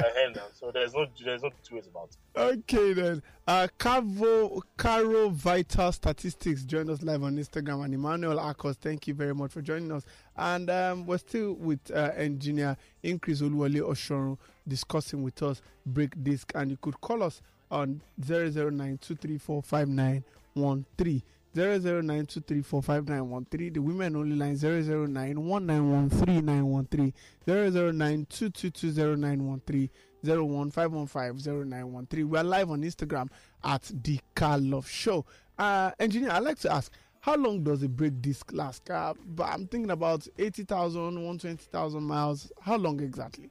Ahead. 0.00 0.40
So 0.54 0.70
there's 0.72 0.94
no 0.94 1.06
there's 1.24 1.42
no 1.42 1.50
two 1.62 1.74
ways 1.76 1.86
about 1.86 2.08
it. 2.10 2.16
Okay 2.40 2.92
then. 2.94 3.22
Uh 3.46 3.68
Cavo 3.78 4.60
Caro 4.76 5.28
Vital 5.28 5.92
Statistics 5.92 6.64
joined 6.64 6.90
us 6.90 7.02
live 7.02 7.22
on 7.22 7.36
Instagram 7.36 7.84
and 7.84 7.94
Emmanuel 7.94 8.38
Akos, 8.38 8.76
thank 8.76 9.06
you 9.06 9.14
very 9.14 9.34
much 9.34 9.52
for 9.52 9.60
joining 9.62 9.92
us. 9.92 10.04
And 10.36 10.68
um, 10.70 11.06
we're 11.06 11.18
still 11.18 11.52
with 11.54 11.80
uh, 11.94 12.10
engineer 12.16 12.76
Increase 13.02 13.40
Oluwole 13.42 13.80
Oshorun 13.82 14.38
discussing 14.66 15.22
with 15.22 15.42
us 15.42 15.60
brake 15.86 16.14
disc 16.22 16.50
and 16.54 16.70
you 16.70 16.76
could 16.80 16.98
call 17.00 17.22
us 17.22 17.40
on 17.70 18.00
009-234-5913. 18.22 21.22
009-234-5913. 21.58 23.74
The 23.74 23.80
women 23.80 24.16
only 24.16 24.36
line 24.36 24.56
009-191-3913. 24.56 27.12
009-222-0913. 27.46 29.90
01515-0913. 30.24 32.28
We 32.28 32.38
are 32.38 32.44
live 32.44 32.70
on 32.70 32.82
Instagram 32.82 33.28
at 33.64 33.90
the 34.02 34.18
Car 34.34 34.58
Love 34.58 34.88
Show. 34.88 35.24
Uh, 35.58 35.90
engineer, 35.98 36.30
I'd 36.32 36.44
like 36.44 36.58
to 36.60 36.72
ask, 36.72 36.90
how 37.20 37.36
long 37.36 37.62
does 37.64 37.82
a 37.82 37.88
brake 37.88 38.20
disc 38.20 38.52
last? 38.52 38.88
Uh, 38.90 39.14
but 39.26 39.44
I'm 39.44 39.66
thinking 39.66 39.90
about 39.90 40.28
80,000, 40.38 41.00
120,000 41.02 42.02
miles. 42.02 42.52
How 42.60 42.76
long 42.76 43.00
exactly? 43.00 43.50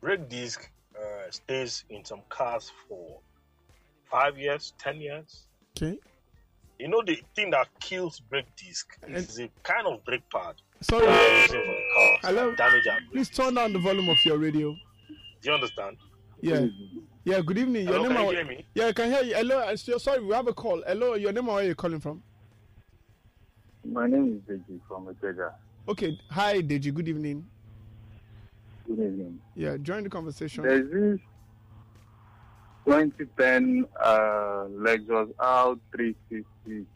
Brake 0.00 0.28
disc 0.28 0.70
uh, 0.96 1.30
stays 1.30 1.84
in 1.90 2.04
some 2.04 2.22
cars 2.28 2.70
for 2.88 3.18
five 4.10 4.38
years, 4.38 4.72
ten 4.78 5.00
years. 5.00 5.46
Okay. 5.76 5.98
You 6.78 6.88
know 6.88 7.02
the 7.06 7.20
thing 7.36 7.50
that 7.50 7.68
kills 7.78 8.20
brake 8.20 8.46
disc 8.56 8.96
And- 9.02 9.16
is 9.16 9.38
a 9.38 9.48
kind 9.62 9.86
of 9.86 10.02
brake 10.04 10.28
pad 10.30 10.54
Sorry, 10.80 11.04
using 11.06 11.48
for 11.48 11.66
the 11.66 11.82
cars. 11.94 12.18
Hello? 12.22 12.50
that 12.50 12.56
Damage 12.56 13.02
please 13.12 13.28
turn 13.28 13.54
down 13.54 13.72
the 13.72 13.78
volume 13.78 14.08
of 14.08 14.16
your 14.24 14.38
radio. 14.38 14.70
Do 14.70 15.48
you 15.48 15.52
understand? 15.52 15.96
Yeah. 16.40 16.66
Yeah, 17.24 17.40
good 17.42 17.58
evening. 17.58 17.84
Your 17.84 17.94
Hello, 17.98 18.08
name 18.08 18.16
can 18.16 18.24
you 18.26 18.30
hear 18.30 18.44
me? 18.46 18.64
Yeah, 18.74 18.86
I 18.86 18.92
can 18.92 19.10
hear 19.12 19.22
you. 19.22 19.34
Hello, 19.34 19.58
uh, 19.58 19.76
so- 19.76 19.98
sorry, 19.98 20.24
we 20.24 20.34
have 20.34 20.48
a 20.48 20.54
call. 20.54 20.82
Hello, 20.86 21.14
your 21.14 21.32
name 21.32 21.44
and 21.44 21.48
where 21.54 21.64
are 21.64 21.68
you 21.68 21.74
calling 21.74 22.00
from? 22.00 22.22
My 23.84 24.06
name 24.06 24.42
is 24.48 24.58
Deji 24.58 24.80
from 24.88 25.06
Ikeja. 25.06 25.52
Okay, 25.88 26.18
hi 26.30 26.60
Deji, 26.62 26.92
good 26.94 27.08
evening. 27.08 27.46
Good 28.86 28.98
evening. 29.00 29.40
Yeah, 29.54 29.76
join 29.76 30.02
the 30.04 30.10
conversation. 30.10 30.64
There's 30.64 30.90
this 30.90 31.20
2010 32.84 33.86
uh, 34.02 34.10
Lexus 34.70 35.32
R350 35.34 36.86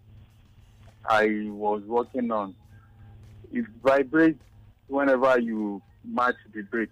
I 1.07 1.47
was 1.51 1.83
working 1.83 2.31
on. 2.31 2.55
It 3.53 3.67
vibrates 3.83 4.43
whenever 4.89 5.39
you 5.39 5.83
match 6.05 6.37
the 6.53 6.63
brake. 6.63 6.91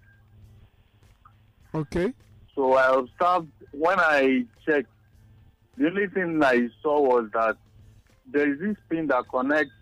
Okay. 1.73 2.13
So 2.55 2.73
I 2.73 2.95
observed 2.95 3.51
when 3.71 3.99
I 3.99 4.45
checked, 4.65 4.89
the 5.77 5.87
only 5.87 6.07
thing 6.07 6.43
I 6.43 6.69
saw 6.81 7.01
was 7.01 7.29
that 7.33 7.57
there 8.31 8.51
is 8.51 8.59
this 8.59 8.77
pin 8.89 9.07
that 9.07 9.27
connects 9.29 9.73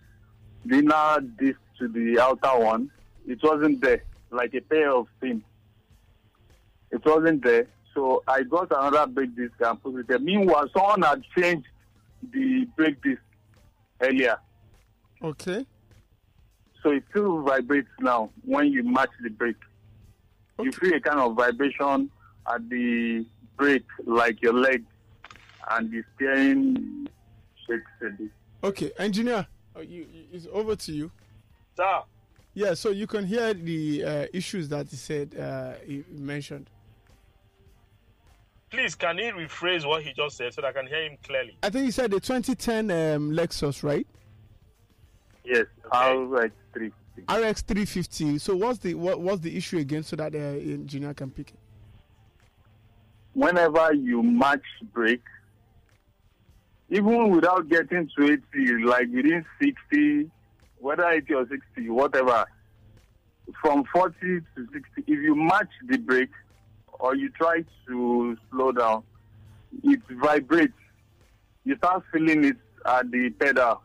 the 0.65 0.77
inner 0.77 1.19
disc 1.37 1.59
to 1.79 1.87
the 1.89 2.19
outer 2.19 2.63
one. 2.63 2.89
It 3.27 3.39
wasn't 3.43 3.81
there, 3.81 4.03
like 4.31 4.53
a 4.53 4.61
pair 4.61 4.91
of 4.91 5.07
pins. 5.19 5.43
It 6.91 7.05
wasn't 7.05 7.43
there. 7.43 7.67
So 7.93 8.23
I 8.27 8.43
got 8.43 8.71
another 8.71 9.05
brake 9.11 9.35
disc 9.35 9.53
and 9.59 9.81
put 9.81 9.95
it 9.99 10.07
there. 10.07 10.19
Meanwhile, 10.19 10.69
someone 10.73 11.01
had 11.01 11.23
changed 11.37 11.67
the 12.31 12.65
brake 12.77 13.01
disc 13.01 13.21
earlier. 14.01 14.37
Okay. 15.21 15.65
So 16.81 16.91
it 16.91 17.03
still 17.09 17.41
vibrates 17.41 17.89
now 17.99 18.31
when 18.43 18.67
you 18.67 18.83
match 18.83 19.09
the 19.21 19.29
brake. 19.29 19.55
You 20.59 20.71
feel 20.71 20.93
a 20.93 20.99
kind 20.99 21.19
of 21.19 21.35
vibration 21.35 22.09
at 22.51 22.67
the 22.69 23.25
brake, 23.57 23.85
like 24.05 24.41
your 24.41 24.53
leg, 24.53 24.83
and 25.71 25.91
the 25.91 26.03
steering 26.15 27.07
shakes 27.67 27.83
a 28.01 28.09
bit. 28.11 28.29
Okay, 28.63 28.91
engineer, 28.97 29.45
uh, 29.75 29.79
you, 29.81 30.05
you- 30.13 30.25
it's 30.31 30.47
over 30.51 30.75
to 30.75 30.91
you. 30.91 31.11
Sir, 31.77 32.01
Yeah, 32.53 32.73
so 32.73 32.89
you 32.89 33.07
can 33.07 33.25
hear 33.25 33.53
the 33.53 34.03
uh, 34.03 34.25
issues 34.33 34.69
that 34.69 34.89
he 34.89 34.95
said, 34.97 35.35
uh, 35.39 35.73
he 35.85 36.03
mentioned. 36.11 36.69
Please 38.71 38.95
can 38.95 39.17
he 39.17 39.25
rephrase 39.25 39.85
what 39.85 40.01
he 40.01 40.13
just 40.13 40.37
said 40.37 40.53
so 40.53 40.61
that 40.61 40.69
I 40.69 40.71
can 40.71 40.87
hear 40.87 41.03
him 41.03 41.17
clearly? 41.23 41.57
I 41.61 41.69
think 41.69 41.85
he 41.85 41.91
said 41.91 42.09
the 42.09 42.19
2010 42.19 42.89
um, 42.89 43.31
Lexus, 43.31 43.83
right? 43.83 44.07
Yes, 45.43 45.65
RX 45.85 46.53
350. 46.73 47.21
RX 47.27 47.61
350. 47.61 48.37
So 48.39 48.55
what's 48.55 48.79
the 48.79 48.95
what, 48.95 49.19
what's 49.19 49.41
the 49.41 49.55
issue 49.55 49.77
again, 49.77 50.03
so 50.03 50.15
that 50.15 50.31
the 50.31 50.39
engineer 50.39 51.13
can 51.13 51.29
pick 51.29 51.49
it? 51.49 51.59
Whenever 53.33 53.93
you 53.93 54.23
match 54.23 54.63
brake, 54.93 55.23
even 56.89 57.29
without 57.29 57.69
getting 57.69 58.09
to 58.17 58.37
80, 58.55 58.83
like 58.83 59.07
within 59.13 59.45
60, 59.61 60.29
whether 60.79 61.07
80 61.07 61.33
or 61.33 61.47
60, 61.47 61.89
whatever, 61.89 62.45
from 63.61 63.83
40 63.93 64.15
to 64.19 64.41
60, 64.55 64.81
if 64.97 65.07
you 65.07 65.35
match 65.35 65.69
the 65.87 65.97
brake 65.97 66.29
or 67.01 67.15
you 67.15 67.29
try 67.31 67.63
to 67.87 68.37
slow 68.51 68.71
down, 68.71 69.03
it 69.83 69.99
vibrates. 70.09 70.73
You 71.65 71.75
start 71.77 72.03
feeling 72.13 72.45
it 72.45 72.57
at 72.85 73.09
the 73.11 73.31
pedal. 73.31 73.81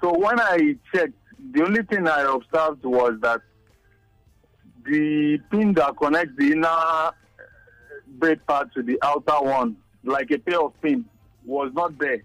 So 0.00 0.16
when 0.16 0.38
I 0.38 0.76
checked, 0.94 1.14
the 1.52 1.64
only 1.64 1.82
thing 1.82 2.06
I 2.06 2.22
observed 2.22 2.84
was 2.84 3.18
that 3.22 3.40
the 4.84 5.38
pin 5.50 5.74
that 5.74 5.96
connects 5.96 6.34
the 6.38 6.52
inner 6.52 7.10
brake 8.18 8.46
pad 8.46 8.70
to 8.74 8.82
the 8.82 8.98
outer 9.02 9.44
one, 9.44 9.76
like 10.04 10.30
a 10.30 10.38
pair 10.38 10.60
of 10.62 10.80
pins, 10.80 11.04
was 11.44 11.72
not 11.74 11.98
there. 11.98 12.22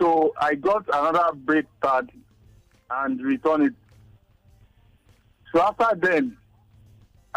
So 0.00 0.32
I 0.40 0.54
got 0.54 0.86
another 0.88 1.34
brake 1.34 1.66
pad 1.82 2.10
and 2.90 3.20
returned 3.20 3.66
it. 3.66 3.74
So 5.54 5.60
after 5.62 5.96
then, 5.96 6.36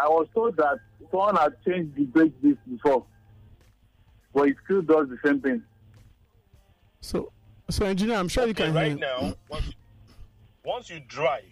I 0.00 0.08
was 0.08 0.26
told 0.34 0.56
that 0.56 0.78
someone 1.10 1.36
had 1.36 1.54
changed 1.66 1.94
the 1.94 2.04
brake 2.04 2.40
disc 2.42 2.58
before, 2.70 3.04
but 4.34 4.48
it 4.48 4.56
still 4.64 4.82
does 4.82 5.08
the 5.08 5.18
same 5.24 5.40
thing. 5.40 5.62
So, 7.00 7.32
so 7.68 7.84
engineer, 7.84 8.16
I'm 8.16 8.28
sure 8.28 8.44
you 8.44 8.50
Okay, 8.50 8.64
can 8.66 8.74
right 8.74 8.86
hear. 8.92 8.96
now, 8.98 9.34
once, 9.48 9.70
once 10.64 10.90
you 10.90 11.00
drive, 11.06 11.44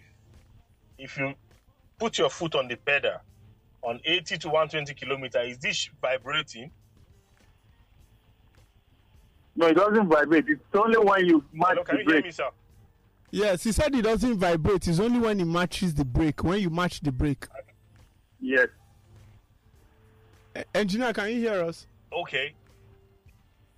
if 0.97 1.17
you 1.17 1.33
put 1.99 2.17
your 2.17 2.29
foot 2.29 2.55
on 2.55 2.67
the 2.67 2.75
pedal 2.77 3.17
on 3.83 3.99
80 4.03 4.37
to 4.39 4.47
120 4.49 4.93
kilometer, 4.95 5.41
is 5.41 5.57
this 5.59 5.89
vibrating? 6.01 6.71
No, 9.55 9.67
it 9.67 9.73
doesn't 9.75 10.07
vibrate. 10.07 10.45
It's 10.47 10.61
only 10.73 10.97
when 10.97 11.25
you 11.25 11.43
match 11.53 11.69
Hello, 11.71 11.83
can 11.83 11.95
the 11.97 12.01
you 12.03 12.05
hear 12.05 12.13
brake. 12.21 12.25
me, 12.25 12.31
sir? 12.31 12.49
Yes, 13.31 13.63
he 13.63 13.71
said 13.71 13.93
it 13.93 14.01
doesn't 14.03 14.37
vibrate. 14.37 14.87
It's 14.87 14.99
only 14.99 15.19
when 15.19 15.37
he 15.39 15.45
matches 15.45 15.93
the 15.93 16.05
brake. 16.05 16.43
When 16.43 16.59
you 16.59 16.69
match 16.69 17.01
the 17.01 17.11
brake. 17.11 17.45
Yes. 18.41 18.67
Engineer, 20.73 21.13
can 21.13 21.29
you 21.29 21.35
hear 21.35 21.63
us? 21.63 21.85
Okay. 22.11 22.53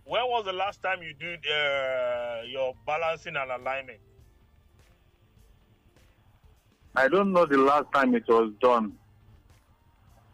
When 0.06 0.22
was 0.24 0.46
the 0.46 0.54
last 0.54 0.82
time 0.82 1.02
you 1.02 1.14
did 1.14 1.40
uh, 1.48 2.42
your 2.48 2.76
balancing 2.86 3.36
and 3.36 3.52
alignment? 3.52 4.00
I 6.96 7.08
don't 7.08 7.32
know 7.32 7.46
the 7.46 7.58
last 7.58 7.86
time 7.94 8.14
it 8.16 8.28
was 8.28 8.52
done. 8.62 8.94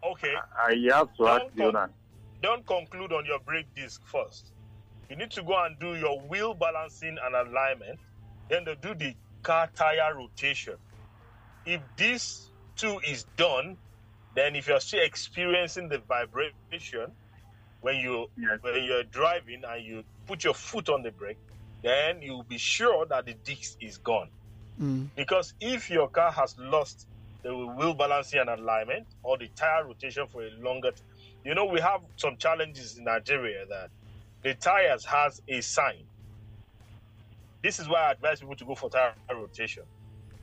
Okay. 0.03 0.33
I 0.57 0.75
have 0.93 1.15
to 1.17 1.27
ask 1.27 1.41
Don't 1.41 1.55
the 1.55 1.63
con- 1.63 1.75
owner. 1.75 1.89
Don't 2.41 2.65
conclude 2.65 3.13
on 3.13 3.25
your 3.25 3.39
brake 3.39 3.67
disc 3.75 4.01
first. 4.05 4.51
You 5.09 5.15
need 5.15 5.31
to 5.31 5.43
go 5.43 5.63
and 5.63 5.77
do 5.79 5.95
your 5.95 6.19
wheel 6.21 6.53
balancing 6.53 7.17
and 7.23 7.35
alignment. 7.35 7.99
Then 8.49 8.65
do 8.81 8.93
the 8.93 9.15
car 9.43 9.69
tire 9.75 10.15
rotation. 10.15 10.75
If 11.65 11.81
this 11.97 12.49
too 12.75 12.99
is 13.07 13.25
done, 13.35 13.77
then 14.37 14.55
if 14.55 14.67
you're 14.67 14.79
still 14.81 15.03
experiencing 15.03 15.89
the 15.89 15.99
vibration 16.07 17.11
when 17.81 17.97
you 17.97 18.27
Yes. 18.37 18.59
when 18.61 18.83
you're 18.83 19.03
driving 19.05 19.63
and 19.67 19.83
you 19.85 20.03
put 20.27 20.43
your 20.43 20.53
foot 20.53 20.89
on 20.89 21.03
the 21.03 21.11
brake, 21.11 21.39
then 21.83 22.21
you'll 22.21 22.43
be 22.43 22.59
sure 22.59 23.07
that 23.07 23.25
the 23.25 23.33
disc 23.33 23.77
is 23.81 23.97
gone. 23.97 24.29
Mm. 24.79 25.09
Because 25.15 25.55
if 25.59 25.89
your 25.89 26.09
car 26.09 26.31
has 26.31 26.55
lost 26.59 27.07
the 27.43 27.55
wheel 27.57 27.95
balancing 27.95 28.39
and 28.41 28.49
alignment 28.49 29.07
or 29.23 29.39
the 29.39 29.49
tire 29.57 29.87
rotation 29.87 30.27
for 30.27 30.43
a 30.43 30.51
longer 30.59 30.91
t- 30.91 31.03
you 31.43 31.55
know 31.55 31.65
we 31.65 31.81
have 31.81 32.01
some 32.17 32.37
challenges 32.37 32.97
in 32.97 33.05
Nigeria 33.05 33.65
that 33.69 33.89
the 34.43 34.53
tires 34.55 35.05
has 35.05 35.41
a 35.47 35.61
sign. 35.61 36.05
This 37.63 37.79
is 37.79 37.89
why 37.89 38.01
I 38.09 38.11
advise 38.11 38.39
people 38.41 38.55
to 38.57 38.65
go 38.65 38.75
for 38.75 38.89
tire 38.91 39.15
rotation. 39.33 39.83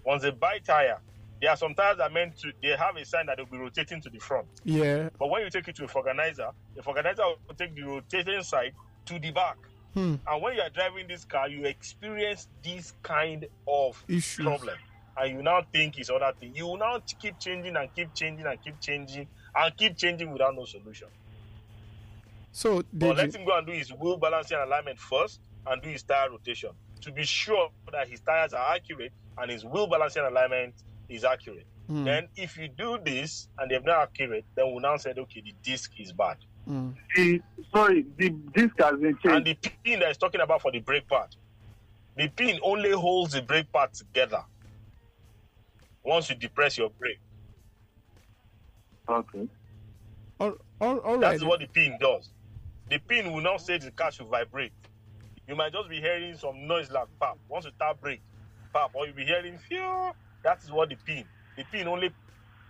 Once 0.05 0.23
they 0.25 0.33
buy 0.33 0.59
tire, 0.67 1.01
there 1.45 1.53
are 1.53 1.57
some 1.59 1.75
tires 1.75 1.99
that 1.99 2.11
are 2.11 2.15
meant 2.15 2.39
to 2.39 2.53
they 2.63 2.71
have 2.71 2.97
a 2.97 3.05
sign 3.05 3.27
that 3.27 3.37
they'll 3.37 3.45
be 3.45 3.59
rotating 3.59 4.01
to 4.01 4.09
the 4.09 4.19
front. 4.19 4.47
Yeah. 4.65 5.11
But 5.19 5.29
when 5.29 5.43
you 5.43 5.51
take 5.51 5.69
it 5.69 5.77
to 5.77 5.85
a 5.85 5.93
organizer, 5.95 6.49
the 6.75 6.83
organizer 6.83 7.23
will 7.23 7.55
take 7.55 7.75
the 7.75 7.83
rotating 7.83 8.43
side 8.43 8.73
to 9.05 9.19
the 9.19 9.31
back. 9.31 9.59
Hmm. 9.93 10.15
And 10.27 10.43
when 10.43 10.57
you 10.57 10.63
are 10.63 10.71
driving 10.71 11.07
this 11.07 11.27
car, 11.27 11.51
you 11.51 11.67
experience 11.67 12.49
this 12.65 12.95
kind 13.03 13.47
of 13.69 14.03
Issues. 14.09 14.47
problem. 14.47 14.79
And 15.19 15.37
you 15.37 15.43
now 15.43 15.61
think 15.71 15.99
it's 15.99 16.09
other 16.09 16.33
thing. 16.41 16.53
You 16.57 16.67
will 16.67 16.79
now 16.79 16.99
keep 17.21 17.39
changing 17.39 17.77
and 17.77 17.95
keep 17.95 18.15
changing 18.15 18.47
and 18.47 18.63
keep 18.65 18.81
changing 18.81 19.29
and 19.55 19.77
keep 19.77 19.99
changing 19.99 20.33
without 20.33 20.55
no 20.57 20.65
solution. 20.65 21.09
So, 22.53 22.83
But 22.91 23.19
let 23.19 23.35
him 23.35 23.45
go 23.45 23.59
and 23.59 23.67
do 23.67 23.73
his 23.75 23.93
wheel 23.93 24.17
balancing 24.17 24.57
and 24.57 24.67
alignment 24.67 24.99
first 24.99 25.41
and 25.67 25.83
do 25.83 25.91
his 25.91 26.03
tire 26.05 26.31
rotation 26.31 26.71
to 27.03 27.13
be 27.13 27.25
sure 27.25 27.69
that 27.93 28.09
his 28.09 28.21
tires 28.21 28.55
are 28.55 28.75
accurate 28.75 29.13
and 29.37 29.51
his 29.51 29.63
wheel 29.63 29.87
balancing 29.87 30.25
and 30.25 30.35
alignment 30.35 30.75
is 31.09 31.25
accurate. 31.25 31.67
Mm. 31.91 32.05
Then 32.05 32.29
if 32.37 32.57
you 32.57 32.69
do 32.69 32.99
this 33.05 33.49
and 33.59 33.71
they're 33.71 33.81
not 33.81 34.03
accurate, 34.03 34.45
then 34.55 34.67
we'll 34.67 34.81
now 34.81 34.97
say, 34.97 35.13
okay, 35.17 35.43
the 35.43 35.55
disc 35.63 35.93
is 35.99 36.13
bad. 36.13 36.39
Mm. 36.69 36.95
The, 37.15 37.41
sorry, 37.75 38.07
the 38.17 38.31
disc 38.55 38.75
has 38.79 38.99
been 38.99 39.19
changed. 39.23 39.27
And 39.27 39.45
the 39.45 39.55
pin 39.85 40.01
that 40.01 40.11
is 40.11 40.17
talking 40.17 40.41
about 40.41 40.63
for 40.63 40.73
the 40.73 40.81
brake 40.81 41.07
part, 41.09 41.37
the 42.17 42.29
pin 42.29 42.59
only 42.63 42.93
holds 42.93 43.33
the 43.35 43.43
brake 43.43 43.71
part 43.71 43.93
together 43.93 44.43
once 46.03 46.31
you 46.31 46.37
depress 46.37 46.79
your 46.79 46.91
brake. 46.91 47.19
Okay. 49.09 49.49
all, 50.41 50.55
all, 50.81 50.99
all 50.99 51.13
right. 51.19 51.21
That's 51.21 51.45
what 51.45 51.61
the 51.61 51.67
pin 51.67 51.99
does. 52.01 52.31
the 52.89 52.99
pin 52.99 53.33
will 53.33 53.43
not 53.43 53.61
say 53.61 53.77
the 53.79 53.91
car 53.91 54.11
should 54.11 54.29
vibrate. 54.29 54.73
You 55.47 55.55
might 55.57 55.73
just 55.73 55.91
be 55.91 56.01
hearing 56.01 56.37
some 56.37 56.67
noise 56.67 56.91
like 56.91 57.09
pop. 57.21 57.39
Once 57.49 57.67
you 57.67 57.73
tap 57.79 58.01
brake, 58.01 58.23
pop, 58.73 58.93
or 58.95 59.07
you'll 59.07 59.17
be 59.17 59.25
hearing 59.27 59.59
phew. 59.59 60.11
That 60.45 60.63
is 60.63 60.71
what 60.71 60.91
the 60.91 60.97
pin. 60.97 61.25
The 61.57 61.65
pin 61.65 61.89
only 61.89 62.11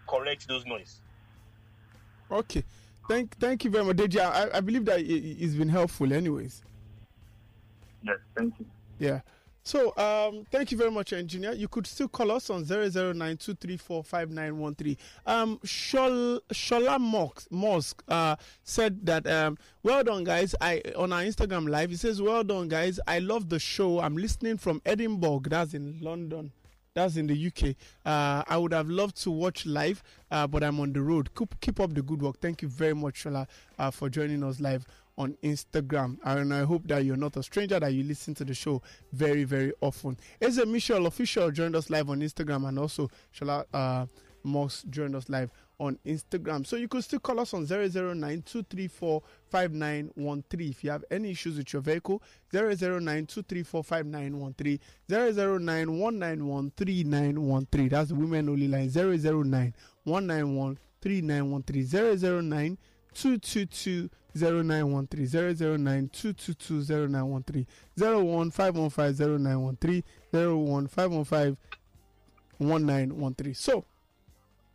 corrects 0.09 0.47
those 0.47 0.65
noise. 0.65 1.01
Okay. 2.31 2.63
Thank 3.09 3.37
thank 3.39 3.65
you 3.65 3.71
very 3.71 3.85
much, 3.85 3.97
Deji. 3.97 4.21
I, 4.21 4.49
I 4.57 4.61
believe 4.61 4.85
that 4.87 5.01
it, 5.01 5.05
it's 5.05 5.55
been 5.55 5.69
helpful, 5.69 6.11
anyways. 6.13 6.63
Yes, 8.03 8.17
thank 8.35 8.59
you. 8.59 8.67
Yeah. 8.99 9.21
So, 9.67 9.97
um, 9.97 10.45
thank 10.51 10.73
you 10.73 10.79
very 10.79 10.91
much, 10.91 11.15
engineer. 11.15 11.55
You 11.55 11.69
could 11.69 11.87
still 11.87 12.09
call 12.09 12.31
us 12.33 12.51
on 12.51 12.67
009-234-5913. 12.67 14.99
Um, 15.25 15.59
Shol, 15.65 16.39
Shola 16.53 17.01
Mox, 17.01 17.49
Mosque 17.51 18.05
uh, 18.09 18.37
said 18.63 19.07
that, 19.07 19.27
um, 19.27 19.57
well 19.83 20.05
done, 20.05 20.23
guys. 20.23 20.55
I 20.61 20.83
On 20.97 21.11
our 21.15 21.23
Instagram 21.23 21.67
live, 21.67 21.89
he 21.89 21.97
says, 21.97 22.21
well 22.21 22.45
done, 22.45 22.69
guys. 22.69 23.01
I 23.07 23.21
love 23.21 23.49
the 23.49 23.59
show. 23.59 24.01
I'm 24.01 24.19
listening 24.19 24.59
from 24.59 24.83
Edinburgh. 24.85 25.45
That's 25.49 25.73
in 25.73 25.99
London. 26.03 26.53
That's 26.95 27.17
in 27.17 27.27
the 27.27 27.47
UK. 27.47 27.75
Uh, 28.07 28.45
I 28.47 28.57
would 28.57 28.73
have 28.73 28.89
loved 28.89 29.21
to 29.25 29.31
watch 29.31 29.67
live, 29.67 30.03
uh, 30.31 30.47
but 30.47 30.63
I'm 30.63 30.79
on 30.79 30.93
the 30.93 31.03
road. 31.03 31.35
Keep, 31.35 31.61
keep 31.61 31.81
up 31.81 31.93
the 31.93 32.03
good 32.03 32.23
work. 32.23 32.39
Thank 32.41 32.63
you 32.63 32.69
very 32.69 32.95
much, 32.95 33.25
Shola, 33.25 33.49
uh, 33.79 33.91
for 33.91 34.09
joining 34.09 34.45
us 34.45 34.61
live 34.61 34.87
on 35.19 35.37
Instagram. 35.43 36.19
And 36.25 36.55
I 36.55 36.63
hope 36.63 36.87
that 36.87 37.05
you're 37.05 37.17
not 37.17 37.37
a 37.37 37.43
stranger, 37.43 37.81
that 37.81 37.93
you 37.93 38.05
listen 38.05 38.35
to 38.37 38.45
the 38.45 38.55
show 38.55 38.81
very, 39.13 39.43
very 39.43 39.73
often. 39.81 40.17
Eze 40.41 40.65
Michelle 40.67 41.07
Official 41.07 41.51
joined 41.51 41.75
us 41.75 41.91
live 41.91 42.11
on 42.11 42.21
Instagram, 42.21 42.69
and 42.69 42.79
also 42.79 43.11
Shola 43.37 43.65
uh, 43.75 44.07
Moss 44.45 44.85
joined 44.89 45.17
us 45.17 45.29
live 45.29 45.51
on 45.79 45.99
Instagram. 46.07 46.67
So 46.67 46.77
you 46.77 46.89
could 46.89 47.05
still 47.05 47.19
call 47.21 47.41
us 47.41 47.55
on 47.55 47.67
009 47.67 48.43
234 48.43 49.23
5913 49.51 50.71
if 50.71 50.85
you 50.85 50.91
have 50.91 51.05
any 51.11 51.31
issues 51.31 51.57
with 51.59 51.73
your 51.73 51.83
vehicle. 51.83 52.23
009 52.53 52.71
234 53.27 53.85
5913 53.85 54.79
009 55.09 55.99
191 55.99 56.73
3913. 56.77 57.89
That's 57.89 58.09
the 58.11 58.15
women 58.15 58.49
only 58.49 58.69
line 58.69 58.91
009 58.91 59.75
191 60.05 60.79
3913 61.01 62.49
009 62.51 62.79
222 63.15 64.11
0913 64.35 65.27
009 65.29 66.09
222 66.13 67.09
0913 67.09 67.67
01 67.97 68.51
515 68.51 69.43
0913 69.43 70.03
01 70.33 70.87
515 70.89 71.57
1913. 72.59 73.55
So, 73.55 73.85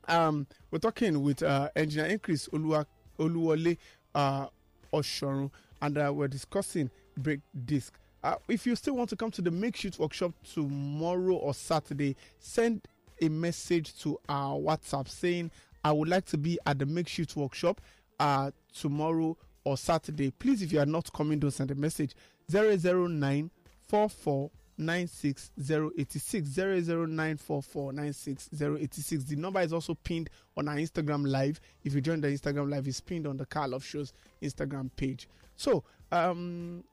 um, 0.10 0.48
we're 0.72 0.80
talking 0.80 1.22
with 1.24 1.44
uh, 1.44 1.70
engineer 1.76 2.08
Increase 2.08 2.48
Oluwa, 2.50 2.86
Oluwole 3.20 3.78
uh, 4.16 4.48
Oshorun, 4.94 5.52
and 5.82 5.98
uh, 5.98 6.12
we're 6.14 6.28
discussing 6.28 6.90
brake 7.18 7.42
disc. 7.66 7.94
Uh, 8.24 8.36
if 8.48 8.66
you 8.66 8.76
still 8.76 8.96
want 8.96 9.10
to 9.10 9.16
come 9.16 9.32
to 9.32 9.42
the 9.42 9.52
makeshift 9.52 10.00
workshop 10.00 10.34
tomorrow 10.54 11.36
or 11.36 11.54
Saturday, 11.54 12.16
send 12.40 12.82
a 13.22 13.30
message 13.30 13.98
to 14.02 14.20
our 14.28 14.58
WhatsApp 14.58 15.08
saying, 15.08 15.52
I 15.84 15.92
would 15.92 16.10
like 16.10 16.26
to 16.26 16.38
be 16.38 16.60
at 16.66 16.80
the 16.80 16.86
makeshift 16.86 17.36
workshop 17.36 17.80
uh, 18.20 18.52
tomorrow 18.74 19.38
or 19.64 19.78
Saturday. 19.78 20.32
Please, 20.32 20.62
if 20.62 20.74
you 20.74 20.80
are 20.80 20.86
not 20.86 21.12
coming, 21.14 21.40
don't 21.40 21.52
send 21.52 21.72
a 21.72 21.76
message 21.76 22.16
009 22.52 23.50
44 23.88 24.52
96086 24.80 26.56
00944 26.56 27.92
The 27.92 29.36
number 29.38 29.60
is 29.60 29.74
also 29.74 29.94
pinned 29.94 30.30
on 30.56 30.68
our 30.70 30.76
Instagram 30.76 31.28
live. 31.28 31.60
If 31.84 31.94
you 31.94 32.02
join 32.02 32.22
the 32.22 32.30
Instagram 32.30 32.72
live, 32.72 32.88
it's 32.88 33.02
pinned 33.02 33.28
on 33.28 33.38
the 33.38 33.46
Car 33.46 33.68
Love 33.68 33.84
Show's 33.84 34.14
Instagram 34.42 34.90
page. 34.96 35.28
So, 35.58 35.84
um, 36.12 36.84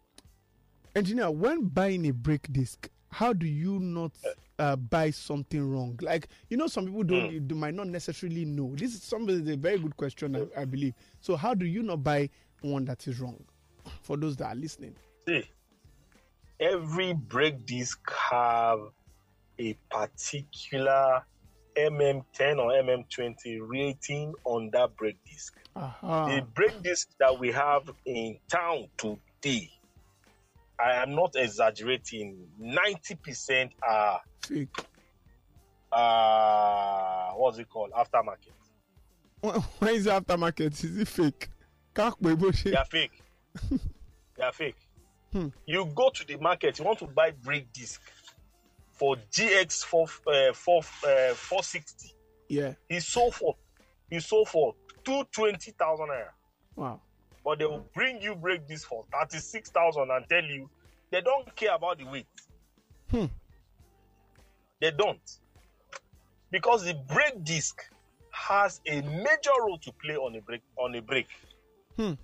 engineer, 0.96 1.30
when 1.30 1.66
buying 1.68 2.06
a 2.06 2.12
brake 2.12 2.52
disc, 2.52 2.90
how 3.10 3.32
do 3.32 3.46
you 3.46 3.78
not 3.78 4.12
uh, 4.58 4.74
buy 4.76 5.10
something 5.10 5.62
wrong? 5.72 5.98
Like 6.02 6.28
you 6.50 6.56
know, 6.56 6.66
some 6.66 6.86
people 6.86 7.04
don't 7.04 7.48
mm. 7.48 7.56
might 7.56 7.74
not 7.74 7.86
necessarily 7.86 8.44
know. 8.44 8.74
This 8.74 8.94
is 8.94 9.02
somebody 9.02 9.52
a 9.52 9.56
very 9.56 9.78
good 9.78 9.96
question, 9.96 10.34
I, 10.36 10.62
I, 10.62 10.64
believe. 10.64 10.94
So 11.20 11.36
how 11.36 11.54
do 11.54 11.64
you 11.64 11.82
not 11.82 12.02
buy 12.02 12.28
one 12.62 12.84
that 12.86 13.06
is 13.06 13.20
wrong? 13.20 13.42
For 14.02 14.16
those 14.16 14.36
that 14.38 14.46
are 14.46 14.54
listening, 14.56 14.96
see, 15.26 15.48
every 16.60 17.12
brake 17.12 17.66
disc 17.66 17.98
have 18.10 18.80
a 19.58 19.74
particular 19.90 21.22
MM10 21.76 22.58
or 22.58 22.72
MM20 22.72 23.58
rating 23.60 24.34
on 24.44 24.70
that 24.72 24.96
brake 24.96 25.18
disc. 25.30 25.54
Uh-huh. 25.74 26.26
The 26.26 26.42
brake 26.54 26.82
disc 26.82 27.08
that 27.18 27.38
we 27.38 27.52
have 27.52 27.90
in 28.04 28.38
town 28.48 28.88
today 28.96 29.70
I 30.78 31.02
am 31.02 31.14
not 31.14 31.34
exaggerating. 31.36 32.48
Ninety 32.58 33.14
percent 33.14 33.72
are 33.86 34.20
fake. 34.42 34.68
Uh, 35.90 37.30
what's 37.32 37.58
it 37.58 37.68
called? 37.68 37.92
Aftermarket. 37.92 38.52
Why 39.40 39.90
is 39.90 40.06
it 40.06 40.10
aftermarket? 40.10 40.84
Is 40.84 40.98
it 40.98 41.08
fake? 41.08 41.48
They 42.70 42.76
are 42.76 42.84
fake. 42.84 43.22
they 44.36 44.42
are 44.42 44.52
fake. 44.52 44.76
Hmm. 45.36 45.48
You 45.66 45.84
go 45.94 46.10
to 46.10 46.26
the 46.26 46.36
market. 46.36 46.78
You 46.78 46.84
want 46.84 46.98
to 47.00 47.06
buy 47.06 47.30
brake 47.30 47.72
disc 47.72 48.00
for 48.92 49.16
GX 49.32 49.84
four 49.84 50.06
uh, 50.26 50.52
four 50.52 50.82
uh, 51.06 51.34
four 51.34 51.62
sixty. 51.62 52.12
Yeah. 52.48 52.74
He 52.88 53.00
sold 53.00 53.34
for 53.34 53.56
he 54.08 54.20
sold 54.20 54.48
for 54.48 54.74
two 55.04 55.24
twenty 55.32 55.72
thousand 55.72 56.06
naira. 56.06 56.30
Wow 56.74 57.00
but 57.46 57.60
they 57.60 57.64
will 57.64 57.86
bring 57.94 58.20
you 58.20 58.34
brake 58.34 58.66
disc 58.66 58.88
for 58.88 59.04
36,000 59.12 60.10
and 60.10 60.28
tell 60.28 60.42
you 60.42 60.68
they 61.12 61.20
don't 61.20 61.54
care 61.54 61.76
about 61.76 61.96
the 61.96 62.04
weight. 62.04 62.26
Hmm. 63.08 63.26
They 64.80 64.90
don't. 64.90 65.20
Because 66.50 66.84
the 66.84 66.94
brake 66.94 67.44
disc 67.44 67.80
has 68.32 68.80
a 68.84 69.00
major 69.00 69.52
role 69.60 69.78
to 69.78 69.92
play 69.92 70.16
on 70.16 70.34
a 70.34 70.40
brake 70.40 70.62
on 70.76 70.96
a 70.96 71.00
brake. 71.00 71.28
Hmm. 71.96 72.14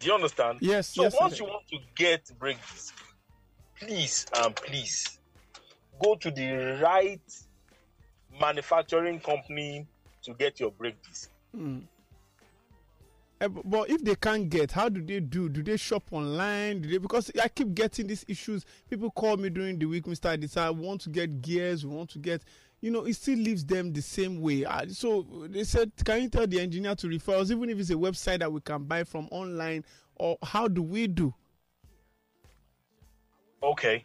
Do 0.00 0.06
you 0.08 0.14
understand? 0.14 0.58
Yes. 0.60 0.88
So 0.88 1.02
yes, 1.02 1.16
once 1.18 1.38
you 1.38 1.44
want 1.46 1.66
to 1.68 1.78
get 1.94 2.30
brake 2.38 2.58
disc, 2.72 2.94
please 3.78 4.26
and 4.42 4.54
please 4.54 5.18
go 6.02 6.14
to 6.16 6.30
the 6.30 6.78
right 6.82 7.20
manufacturing 8.40 9.20
company 9.20 9.86
to 10.22 10.34
get 10.34 10.60
your 10.60 10.72
brake 10.72 10.96
disc. 11.02 11.30
Hmm. 11.54 11.78
Uh, 13.40 13.48
but 13.48 13.90
if 13.90 14.02
they 14.02 14.14
can't 14.14 14.48
get, 14.48 14.72
how 14.72 14.88
do 14.88 15.02
they 15.02 15.20
do? 15.20 15.48
Do 15.48 15.62
they 15.62 15.76
shop 15.76 16.04
online? 16.12 16.80
Do 16.80 16.88
they 16.88 16.98
because 16.98 17.30
I 17.42 17.48
keep 17.48 17.74
getting 17.74 18.06
these 18.06 18.24
issues. 18.28 18.64
People 18.88 19.10
call 19.10 19.36
me 19.36 19.50
during 19.50 19.78
the 19.78 19.86
week, 19.86 20.06
Mister 20.06 20.36
we 20.36 20.80
want 20.86 21.00
to 21.02 21.10
get 21.10 21.42
gears, 21.42 21.84
we 21.84 21.94
want 21.94 22.10
to 22.10 22.18
get, 22.18 22.42
you 22.84 22.90
know, 22.90 23.06
it 23.06 23.14
still 23.14 23.38
leaves 23.38 23.64
them 23.64 23.94
the 23.94 24.02
same 24.02 24.42
way. 24.42 24.66
Uh, 24.66 24.84
so 24.88 25.26
they 25.48 25.64
said, 25.64 25.90
can 26.04 26.20
you 26.20 26.28
tell 26.28 26.46
the 26.46 26.60
engineer 26.60 26.94
to 26.94 27.08
refer 27.08 27.36
us, 27.36 27.50
even 27.50 27.70
if 27.70 27.78
it's 27.78 27.88
a 27.88 27.94
website 27.94 28.40
that 28.40 28.52
we 28.52 28.60
can 28.60 28.84
buy 28.84 29.04
from 29.04 29.26
online, 29.30 29.82
or 30.16 30.36
how 30.42 30.68
do 30.68 30.82
we 30.82 31.06
do? 31.06 31.32
Okay, 33.62 34.04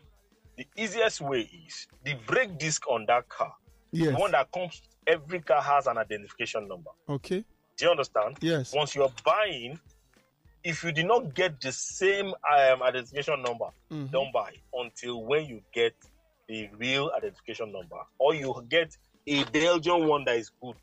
the 0.56 0.66
easiest 0.78 1.20
way 1.20 1.50
is 1.68 1.88
the 2.06 2.16
brake 2.26 2.58
disc 2.58 2.88
on 2.88 3.06
that 3.08 3.28
car. 3.28 3.54
Yes. 3.92 4.14
The 4.14 4.16
one 4.16 4.32
that 4.32 4.50
comes, 4.54 4.82
every 5.06 5.42
car 5.42 5.62
has 5.62 5.86
an 5.88 5.98
identification 5.98 6.66
number. 6.66 6.92
Okay. 7.10 7.44
Do 7.76 7.86
you 7.86 7.92
understand? 7.92 8.38
Yes. 8.40 8.74
Once 8.74 8.96
you're 8.96 9.12
buying, 9.26 9.78
if 10.64 10.86
you 10.86 10.94
did 10.94 11.06
not 11.06 11.36
get 11.36 11.60
the 11.60 11.74
same 11.74 12.28
um, 12.28 12.82
identification 12.82 13.42
number, 13.42 13.66
mm-hmm. 13.92 14.06
don't 14.06 14.32
buy 14.32 14.54
until 14.74 15.22
when 15.26 15.48
you 15.48 15.62
get 15.74 15.96
the 16.50 16.68
real 16.78 17.12
identification 17.16 17.72
number, 17.72 17.96
or 18.18 18.34
you 18.34 18.54
get 18.68 18.98
a 19.28 19.44
Belgian 19.46 20.08
one 20.08 20.26
that 20.26 20.36
is 20.36 20.52
good. 20.62 20.76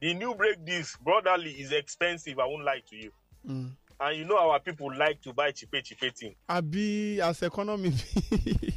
The 0.00 0.14
new 0.14 0.34
break 0.34 0.64
this 0.64 0.96
brotherly, 1.04 1.50
is 1.50 1.72
expensive. 1.72 2.38
I 2.38 2.46
won't 2.46 2.64
lie 2.64 2.80
to 2.88 2.96
you. 2.96 3.10
Mm. 3.46 3.70
And 4.00 4.16
you 4.18 4.24
know 4.24 4.38
our 4.38 4.60
people 4.60 4.96
like 4.96 5.20
to 5.22 5.32
buy 5.32 5.50
cheap, 5.50 5.74
cheap 5.82 6.16
thing. 6.16 6.36
I 6.48 6.60
be 6.60 7.20
as 7.20 7.42
economy. 7.42 7.90
the 8.30 8.72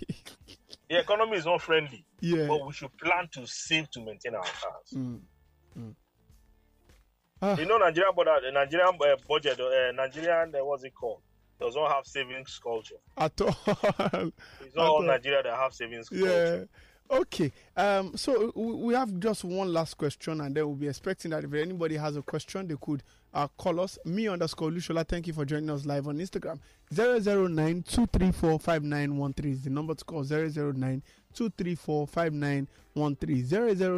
economy 0.90 1.38
is 1.38 1.46
not 1.46 1.62
friendly. 1.62 2.04
Yeah. 2.20 2.48
But 2.48 2.66
we 2.66 2.74
should 2.74 2.96
plan 2.98 3.28
to 3.34 3.46
save 3.46 3.90
to 3.92 4.02
maintain 4.04 4.36
our 4.36 4.44
cars. 4.44 4.94
Mm. 4.96 5.20
Mm. 5.78 5.94
Ah. 7.42 7.56
You 7.58 7.66
know, 7.66 7.78
Nigerian 7.78 8.14
but 8.16 8.28
Nigerian 8.52 8.98
uh, 9.00 9.16
budget, 9.28 9.60
uh, 9.60 9.92
Nigerian, 9.92 10.56
uh, 10.56 10.66
what's 10.66 10.84
it 10.84 10.96
called? 10.96 11.22
Does 11.60 11.76
not 11.76 11.92
have 11.92 12.06
savings 12.06 12.60
culture. 12.62 12.96
At 13.18 13.40
all. 13.42 13.56
It's 14.62 14.76
not 14.76 14.86
all 14.90 15.02
Nigeria 15.02 15.42
that 15.44 15.56
have 15.56 15.74
savings 15.74 16.10
culture. 16.10 16.26
yeah. 16.26 16.50
culture. 16.58 16.70
Okay. 17.10 17.52
Um, 17.76 18.18
so 18.18 18.52
we 18.56 18.94
have 18.94 19.18
just 19.20 19.44
one 19.44 19.72
last 19.72 19.98
question, 19.98 20.42
and 20.42 20.54
then 20.56 20.66
we'll 20.66 20.76
be 20.76 20.88
expecting 20.88 21.32
that 21.32 21.44
if 21.44 21.54
anybody 21.54 21.96
has 21.96 22.18
a 22.18 22.22
question, 22.22 22.68
they 22.68 22.76
could 22.82 23.02
uh, 23.34 23.48
call 23.58 23.80
us. 23.80 23.98
Me 24.06 24.28
underscore 24.28 24.70
Lushola. 24.72 25.08
Thank 25.08 25.28
you 25.28 25.34
for 25.34 25.46
joining 25.46 25.70
us 25.70 25.86
live 25.86 26.08
on 26.08 26.18
Instagram. 26.18 26.60
009 26.94 27.84
234 27.84 28.60
5913 28.60 29.52
is 29.52 29.62
the 29.64 29.70
number 29.70 29.96
to 29.96 30.04
call. 30.04 30.24
009 30.24 31.02
234 31.34 32.08
5913. 32.08 33.46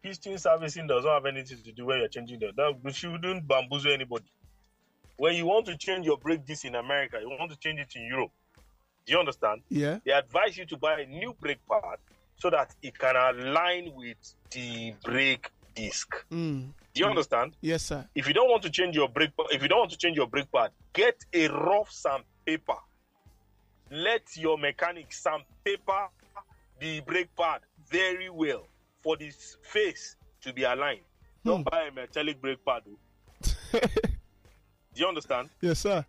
Piston 0.02 0.38
servicing 0.38 0.86
does 0.86 1.04
not 1.04 1.14
have 1.14 1.26
anything 1.26 1.58
to 1.64 1.72
do 1.72 1.86
when 1.86 1.98
you're 1.98 2.08
changing 2.08 2.38
the 2.38 2.52
that 2.56 2.74
we 2.82 2.92
shouldn't 2.92 3.46
bamboozle 3.46 3.92
anybody. 3.92 4.30
When 5.16 5.34
you 5.34 5.46
want 5.46 5.66
to 5.66 5.76
change 5.76 6.06
your 6.06 6.16
brake 6.16 6.46
disc 6.46 6.64
in 6.64 6.76
America, 6.76 7.18
you 7.20 7.28
want 7.28 7.50
to 7.50 7.58
change 7.58 7.80
it 7.80 7.92
in 7.96 8.06
Europe. 8.06 8.30
Do 9.04 9.12
you 9.12 9.18
understand? 9.18 9.62
Yeah. 9.68 9.98
They 10.04 10.12
advise 10.12 10.56
you 10.56 10.66
to 10.66 10.76
buy 10.76 11.00
a 11.00 11.06
new 11.06 11.34
brake 11.40 11.58
pad 11.68 11.98
so 12.36 12.50
that 12.50 12.74
it 12.82 12.96
can 12.96 13.16
align 13.16 13.92
with 13.94 14.16
the 14.50 14.94
brake 15.02 15.50
disc. 15.74 16.14
Mm. 16.30 16.68
Do 16.94 17.00
you 17.00 17.06
understand? 17.06 17.54
Yes, 17.60 17.84
sir. 17.84 18.06
If 18.14 18.28
you 18.28 18.34
don't 18.34 18.48
want 18.48 18.62
to 18.62 18.70
change 18.70 18.94
your 18.94 19.08
brake, 19.08 19.30
if 19.50 19.62
you 19.62 19.68
don't 19.68 19.80
want 19.80 19.90
to 19.90 19.98
change 19.98 20.16
your 20.16 20.28
brake 20.28 20.50
pad, 20.52 20.70
get 20.92 21.16
a 21.32 21.48
rough 21.48 21.90
sandpaper. 21.90 22.76
Let 23.90 24.36
your 24.36 24.58
mechanic 24.58 25.12
sandpaper 25.12 26.08
the 26.78 27.00
brake 27.00 27.34
pad 27.36 27.62
very 27.90 28.30
well 28.30 28.66
for 29.02 29.16
this 29.16 29.56
face 29.62 30.16
to 30.42 30.52
be 30.52 30.64
aligned. 30.64 31.00
Don't 31.44 31.64
buy 31.64 31.84
a 31.84 31.92
metallic 31.92 32.40
brake 32.40 32.64
pad. 32.64 32.82
oh. 32.88 32.98
Do 34.94 35.02
you 35.02 35.06
understand? 35.06 35.50
Yes, 35.60 35.80
sir. 35.80 36.04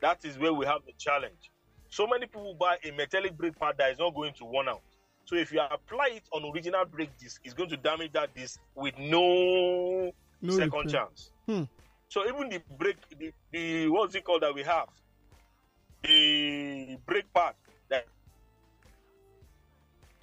That 0.00 0.24
is 0.24 0.38
where 0.38 0.52
we 0.52 0.66
have 0.66 0.80
the 0.86 0.92
challenge. 0.98 1.50
So 1.88 2.06
many 2.06 2.26
people 2.26 2.54
buy 2.54 2.76
a 2.84 2.92
metallic 2.92 3.36
brake 3.36 3.58
pad 3.58 3.76
that 3.78 3.90
is 3.92 3.98
not 3.98 4.14
going 4.14 4.32
to 4.34 4.44
worn 4.44 4.68
out. 4.68 4.82
So 5.24 5.36
if 5.36 5.52
you 5.52 5.60
apply 5.60 6.10
it 6.14 6.22
on 6.32 6.44
original 6.52 6.84
brake 6.84 7.16
disc, 7.18 7.40
it's 7.44 7.54
going 7.54 7.70
to 7.70 7.76
damage 7.76 8.12
that 8.12 8.34
disc 8.34 8.60
with 8.74 8.94
no, 8.98 10.12
No 10.42 10.52
second 10.52 10.72
repair. 10.86 10.92
chance. 10.92 11.30
Hmm. 11.46 11.62
So 12.08 12.26
even 12.28 12.48
the 12.48 12.60
brake, 12.78 12.96
the, 13.18 13.32
the 13.52 13.88
what's 13.88 14.14
it 14.14 14.24
called 14.24 14.42
that 14.42 14.54
we 14.54 14.62
have, 14.64 14.88
the 16.02 16.98
brake 17.06 17.32
pad 17.32 17.54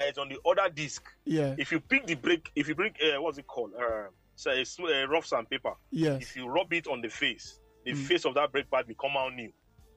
is 0.06 0.18
on 0.18 0.30
the 0.30 0.38
other 0.45 0.70
disc. 0.74 1.04
Yeah. 1.26 1.56
If 1.58 1.72
you 1.72 1.80
pick 1.80 2.06
the 2.06 2.16
break, 2.16 2.52
if 2.56 2.68
you 2.68 2.76
bring 2.76 2.93
uh, 3.04 3.22
what's 3.22 3.38
it 3.38 3.48
called, 3.48 3.72
uh, 3.76 4.08
so 4.36 4.52
it's 4.52 4.78
uh, 4.80 5.08
rough 5.08 5.26
sandpaper. 5.26 5.74
Yes. 5.91 6.22
If 6.22 6.36
you 6.36 6.48
rub 6.48 6.72
it 6.74 6.88
on 6.88 7.02
the 7.02 7.10
face, 7.10 7.60
the 7.86 7.93
Mm. 7.93 8.06
face 8.06 8.26
of 8.26 8.36
that 8.36 8.52
brake 8.52 8.70
pad 8.70 8.88
will 8.88 8.95
come 8.95 9.18
out 9.18 9.34
new. 9.34 9.52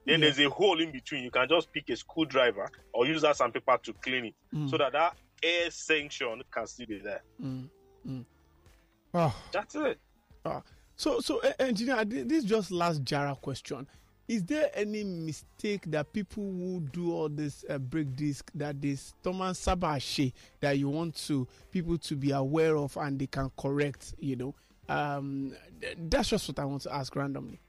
Then 0.05 0.19
Yeah. 0.21 0.25
there's 0.31 0.39
a 0.39 0.49
hole 0.49 0.79
in 0.81 0.91
between. 0.91 1.23
You 1.23 1.31
can 1.31 1.47
just 1.47 1.71
pick 1.71 1.89
a 1.89 1.95
screwdriver 1.95 2.69
or 2.93 3.05
use 3.05 3.21
that 3.21 3.37
sandpaper 3.37 3.77
to 3.83 3.93
clean 3.93 4.25
it, 4.25 4.35
Mm. 4.53 4.69
so 4.69 4.77
that 4.77 4.93
that 4.93 5.15
air 5.43 5.69
sanction 5.71 6.41
can 6.51 6.65
still 6.67 6.87
be 6.87 6.99
there. 6.99 7.21
Mm. 7.41 7.69
Mm. 8.07 8.25
Oh. 9.13 9.35
That's 9.51 9.75
it. 9.75 9.99
Ah, 10.45 10.63
so, 10.95 11.19
so 11.19 11.39
uh, 11.41 11.51
engineer, 11.59 12.03
thi- 12.05 12.23
this 12.23 12.43
just 12.43 12.71
last 12.71 13.03
Jara 13.03 13.35
question. 13.35 13.85
Is 14.31 14.45
there 14.45 14.71
any 14.73 15.03
mistake 15.03 15.81
that 15.87 16.13
people 16.13 16.41
who 16.43 16.79
do 16.93 17.11
all 17.13 17.27
this 17.27 17.65
uh, 17.69 17.77
brake 17.77 18.15
disc 18.15 18.49
that 18.55 18.81
this 18.81 19.13
Thomas 19.21 19.59
Sabashi 19.59 20.31
that 20.61 20.77
you 20.77 20.87
want 20.87 21.17
to 21.27 21.45
people 21.69 21.97
to 21.97 22.15
be 22.15 22.31
aware 22.31 22.77
of 22.77 22.95
and 22.95 23.19
they 23.19 23.27
can 23.27 23.51
correct? 23.57 24.13
You 24.19 24.37
know, 24.37 24.55
um, 24.87 25.53
th- 25.81 25.97
that's 26.07 26.29
just 26.29 26.47
what 26.47 26.59
I 26.59 26.63
want 26.63 26.83
to 26.83 26.95
ask 26.95 27.13
randomly. 27.13 27.59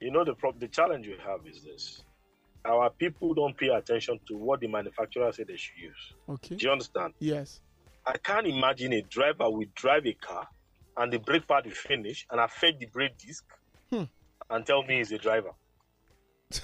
You 0.00 0.12
know 0.12 0.24
the 0.24 0.32
prob- 0.32 0.58
the 0.60 0.68
challenge 0.68 1.06
we 1.06 1.16
have 1.22 1.40
is 1.46 1.62
this: 1.62 2.02
our 2.64 2.88
people 2.88 3.34
don't 3.34 3.54
pay 3.54 3.68
attention 3.68 4.18
to 4.28 4.34
what 4.34 4.60
the 4.60 4.68
manufacturer 4.68 5.30
said 5.32 5.48
they 5.48 5.58
should 5.58 5.76
use. 5.76 6.14
Okay. 6.26 6.56
Do 6.56 6.64
you 6.64 6.72
understand? 6.72 7.12
Yes. 7.18 7.60
I 8.06 8.16
can't 8.16 8.46
imagine 8.46 8.94
a 8.94 9.02
driver 9.02 9.50
will 9.50 9.66
drive 9.74 10.06
a 10.06 10.14
car 10.14 10.48
and 10.96 11.12
the 11.12 11.18
brake 11.18 11.46
pad 11.46 11.66
will 11.66 11.72
finish 11.72 12.26
and 12.30 12.40
affect 12.40 12.80
the 12.80 12.86
brake 12.86 13.18
disc. 13.18 13.44
And 14.50 14.64
tell 14.66 14.82
me 14.82 14.98
he's 14.98 15.12
a 15.12 15.18
driver. 15.18 15.50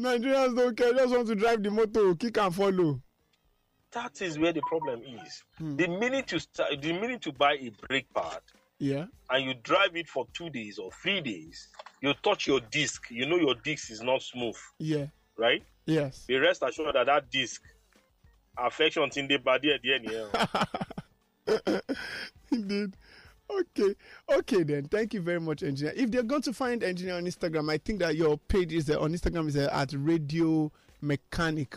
Nigerians 0.00 0.56
don't 0.56 0.76
care. 0.76 0.92
Just 0.92 1.14
want 1.14 1.28
to 1.28 1.34
drive 1.34 1.62
the 1.62 1.70
motor, 1.70 2.14
kick 2.14 2.38
and 2.38 2.54
follow. 2.54 3.00
That 3.92 4.20
is 4.22 4.38
where 4.38 4.52
the 4.52 4.62
problem 4.62 5.02
is. 5.02 5.42
Hmm. 5.58 5.76
The 5.76 5.86
minute 5.86 6.32
you 6.32 6.38
start, 6.38 6.80
the 6.80 6.92
minute 6.94 7.26
you 7.26 7.32
buy 7.32 7.54
a 7.60 7.70
brake 7.86 8.06
pad 8.14 8.40
Yeah. 8.78 9.04
and 9.30 9.44
you 9.44 9.54
drive 9.62 9.94
it 9.96 10.08
for 10.08 10.26
two 10.32 10.48
days 10.48 10.78
or 10.78 10.90
three 10.92 11.20
days, 11.20 11.68
you 12.00 12.14
touch 12.22 12.46
your 12.46 12.60
disc. 12.70 13.10
You 13.10 13.26
know 13.26 13.36
your 13.36 13.54
disc 13.54 13.90
is 13.90 14.00
not 14.02 14.22
smooth, 14.22 14.56
Yeah. 14.78 15.06
right? 15.36 15.62
Yes. 15.84 16.24
Be 16.26 16.38
rest 16.38 16.62
assured 16.62 16.94
that 16.94 17.06
that 17.06 17.30
disc 17.30 17.62
affection 18.56 19.10
in 19.16 19.28
the 19.28 19.36
body 19.36 19.72
at 19.74 19.82
the 19.82 19.94
end. 19.94 20.08
Yeah. 21.46 21.80
Indeed. 22.50 22.96
Okay. 23.60 23.94
Okay 24.32 24.62
then. 24.62 24.84
Thank 24.86 25.14
you 25.14 25.20
very 25.20 25.40
much, 25.40 25.62
engineer. 25.62 25.92
If 25.96 26.10
they're 26.10 26.22
going 26.22 26.42
to 26.42 26.52
find 26.52 26.82
engineer 26.82 27.16
on 27.16 27.24
Instagram, 27.24 27.70
I 27.70 27.78
think 27.78 27.98
that 28.00 28.16
your 28.16 28.38
page 28.38 28.72
is 28.72 28.88
uh, 28.90 29.00
on 29.00 29.12
Instagram 29.12 29.48
is 29.48 29.56
uh, 29.56 29.68
at 29.72 29.92
Radio 29.94 30.70
Mechanic, 31.00 31.76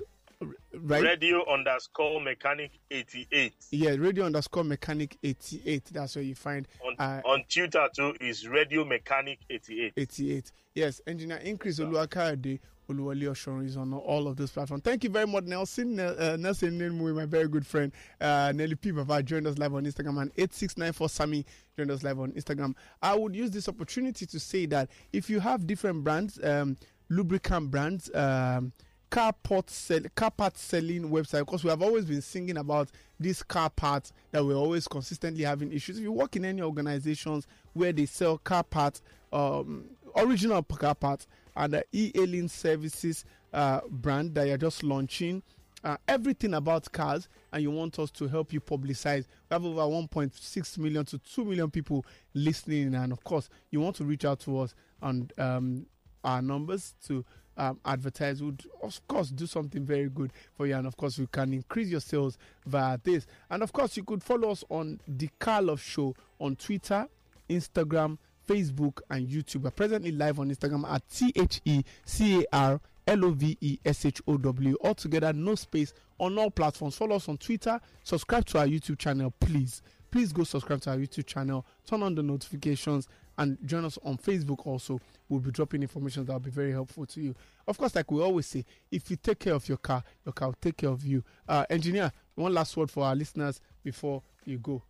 right? 0.74 1.04
Radio 1.04 1.44
underscore 1.52 2.22
mechanic 2.22 2.72
eighty 2.92 3.28
eight. 3.32 3.56
Yeah, 3.72 3.92
Radio 3.98 4.26
underscore 4.26 4.64
Mechanic 4.64 5.18
eighty 5.24 5.62
eight. 5.66 5.86
That's 5.92 6.16
where 6.16 6.24
you 6.24 6.36
find 6.36 6.68
On, 6.86 6.96
uh, 7.00 7.22
on 7.26 7.44
Twitter 7.50 7.88
too 7.96 8.16
is 8.22 8.48
Radio 8.48 8.86
Mechanic 8.86 9.40
88. 9.50 9.94
eighty 9.98 10.36
eight. 10.36 10.52
Yes, 10.76 11.02
engineer 11.08 11.38
increase 11.38 11.80
Oluwakayode 11.80 12.60
Oluwole 12.90 13.24
Oshorun 13.24 13.66
is 13.66 13.78
on 13.78 13.94
all 13.94 14.28
of 14.28 14.38
those 14.38 14.52
platforms. 14.52 14.84
Thank 14.84 15.04
you 15.04 15.10
very 15.10 15.28
much, 15.28 15.46
Nelson. 15.46 16.00
Uh, 16.00 16.38
Nelson 16.40 16.80
Nenmu, 16.80 17.16
my 17.16 17.26
very 17.26 17.48
good 17.48 17.66
friend. 17.66 17.92
Uh, 18.22 18.52
Nelly 18.56 18.76
P. 18.76 18.92
Baba 18.92 19.24
joined 19.24 19.48
us 19.48 19.58
live 19.58 19.74
on 19.74 19.86
Instagram 19.86 20.22
and 20.22 20.32
8694 20.38 21.10
Sammy 21.10 21.46
joined 21.78 21.92
us 21.92 22.04
live 22.04 22.20
on 22.20 22.32
Instagram. 22.34 22.76
I 23.02 23.16
would 23.16 23.36
use 23.36 23.52
this 23.52 23.68
opportunity 23.68 24.26
to 24.26 24.40
say 24.40 24.66
that 24.68 24.90
if 25.14 25.30
you 25.30 25.40
have 25.40 25.66
different 25.68 26.04
brands, 26.04 26.40
um, 26.44 26.78
lubricant 27.10 27.72
brands, 27.72 28.14
um, 28.14 28.72
car 29.10 29.34
part 29.34 29.70
sell, 29.70 30.02
car 30.16 30.32
part 30.32 30.58
selling 30.58 31.10
website 31.10 31.40
because 31.40 31.64
we 31.64 31.70
have 31.70 31.82
always 31.82 32.06
been 32.06 32.22
singing 32.22 32.58
about 32.58 32.90
these 33.20 33.42
car 33.44 33.70
parts 33.70 34.12
that 34.32 34.44
we're 34.44 34.56
always 34.56 34.88
consistently 34.88 35.44
having 35.44 35.72
issues. 35.72 35.98
If 35.98 36.04
you 36.04 36.12
work 36.12 36.36
in 36.36 36.46
any 36.46 36.62
organizations 36.62 37.48
where 37.74 37.94
they 37.94 38.06
sell 38.06 38.38
car 38.38 38.64
parts, 38.64 39.02
um, 39.32 39.86
original 40.18 40.62
car 40.64 40.96
parts, 40.96 41.28
and 41.56 41.74
the 41.74 41.86
e-hailing 41.92 42.48
services 42.48 43.26
uh, 43.54 43.82
brand 43.90 44.36
that 44.36 44.48
you're 44.48 44.58
just 44.58 44.84
launching, 44.84 45.42
uh, 45.84 45.98
everything 46.08 46.54
about 46.54 46.92
cars, 46.92 47.28
and 47.54 47.64
you 47.64 47.72
want 47.72 47.98
us 48.00 48.12
to 48.12 48.28
help 48.28 48.52
you 48.52 48.60
publicize. 48.60 49.26
We 49.50 49.54
have 49.54 49.66
over 49.66 49.82
1.6 49.82 50.78
million 50.78 51.06
to 51.06 51.18
2 51.20 51.46
million 51.46 51.70
people 51.72 52.06
listening, 52.34 52.96
and 52.96 53.12
of 53.12 53.24
course, 53.24 53.50
you 53.72 53.80
want 53.80 53.96
to 53.98 54.04
reach 54.04 54.26
out 54.26 54.40
to 54.42 54.60
us 54.60 54.76
on 55.02 55.30
um, 55.38 55.86
our 56.24 56.42
numbers 56.42 56.96
to 57.08 57.24
um, 57.58 57.80
advertise 57.86 58.44
would 58.44 58.64
of 58.84 59.00
course 59.08 59.30
do 59.30 59.48
something 59.48 59.86
very 59.86 60.10
good 60.10 60.32
for 60.54 60.68
you 60.68 60.76
and 60.76 60.86
of 60.86 60.98
course 60.98 61.18
you 61.18 61.28
can 61.28 61.54
increase 61.54 61.88
your 61.88 62.02
sales 62.02 62.38
via 62.66 63.00
this 63.04 63.26
and 63.50 63.64
of 63.64 63.72
course 63.72 63.96
you 63.96 64.04
could 64.04 64.22
follow 64.22 64.50
us 64.52 64.64
on 64.70 65.00
the 65.08 65.30
car 65.40 65.62
love 65.62 65.82
show 65.82 66.14
on 66.40 66.56
twitter 66.56 67.08
instagram 67.50 68.18
facebook 68.48 69.02
and 69.10 69.28
youtube. 69.28 69.64
We're 69.64 69.72
presently 69.72 70.12
live 70.12 70.40
on 70.40 70.50
instagram 70.50 70.90
at 70.90 71.08
t-h-e-c-a-r 71.10 72.80
L-O-V-E-S-H-O-W 73.08 74.78
altogether 74.84 75.32
no 75.34 75.54
space 75.56 75.94
on 76.20 76.38
all 76.40 76.50
platforms. 76.50 76.96
Follow 76.98 77.16
us 77.18 77.30
on 77.30 77.38
twitter. 77.38 77.80
Subscribe 78.04 78.46
to 78.46 78.60
our 78.60 78.66
youtube 78.66 78.98
channel 78.98 79.32
please. 79.40 79.82
Please 80.12 80.32
go 80.32 80.44
subscribe 80.44 80.82
to 80.82 80.92
our 80.92 80.98
youtube 80.98 81.26
channel. 81.26 81.66
Turn 81.86 82.02
on 82.04 82.16
the 82.16 82.24
notifications 82.24 83.08
and 83.38 83.58
join 83.66 83.86
us 83.86 84.00
on 84.04 84.18
facebook 84.18 84.66
also. 84.66 85.00
We'll 85.30 85.40
be 85.42 85.52
dropping 85.52 85.82
information 85.82 86.26
that 86.26 86.34
will 86.34 86.40
be 86.40 86.50
very 86.52 86.72
helpful 86.72 87.06
to 87.08 87.22
you. 87.22 87.36
Of 87.68 87.78
course 87.78 87.96
like 87.96 88.10
we 88.12 88.22
always 88.22 88.48
say 88.48 88.66
if 88.92 89.12
you 89.12 89.18
take 89.18 89.40
care 89.40 89.54
of 89.54 89.68
your 89.68 89.78
car 89.78 90.04
your 90.26 90.34
car 90.34 90.48
will 90.50 90.58
take 90.62 90.78
care 90.78 90.90
of 90.90 91.06
you. 91.06 91.24
Uh, 91.48 91.66
engineer 91.70 92.12
one 92.36 92.54
last 92.54 92.76
word 92.76 92.90
for 92.90 93.06
our 93.06 93.16
listeners 93.16 93.62
before 93.84 94.24
you 94.46 94.58
go 94.58 94.82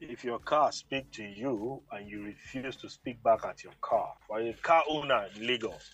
if 0.00 0.24
your 0.24 0.38
car 0.38 0.70
speak 0.72 1.10
to 1.12 1.24
you 1.24 1.82
and 1.92 2.08
you 2.08 2.22
refuse 2.24 2.76
to 2.76 2.88
speak 2.88 3.22
back 3.22 3.44
at 3.44 3.64
your 3.64 3.72
car, 3.80 4.12
for 4.26 4.40
a 4.40 4.52
car 4.62 4.82
owner 4.88 5.26
in 5.34 5.46
Lagos, 5.46 5.90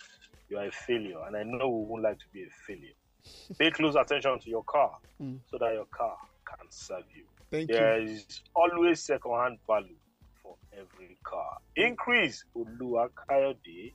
you 0.48 0.58
are 0.58 0.66
a 0.66 0.70
failure. 0.72 1.18
And 1.26 1.36
I 1.36 1.42
know 1.44 1.68
we 1.68 1.86
won't 1.88 2.02
like 2.02 2.18
to 2.18 2.24
be 2.32 2.42
a 2.42 2.50
failure. 2.66 2.92
Pay 3.58 3.70
close 3.70 3.94
attention 3.96 4.38
to 4.40 4.50
your 4.50 4.64
car 4.64 4.96
Mm. 5.22 5.38
so 5.48 5.56
that 5.58 5.72
your 5.74 5.86
car 5.96 6.16
can 6.44 6.66
serve 6.70 7.04
you. 7.14 7.22
Thank 7.48 7.70
There 7.70 8.00
you. 8.00 8.10
is 8.12 8.42
always 8.56 9.00
second-hand 9.04 9.58
value 9.64 9.94
for 10.42 10.56
every 10.76 11.16
car. 11.22 11.58
Increase 11.76 12.44
Oluwakayode 12.56 13.94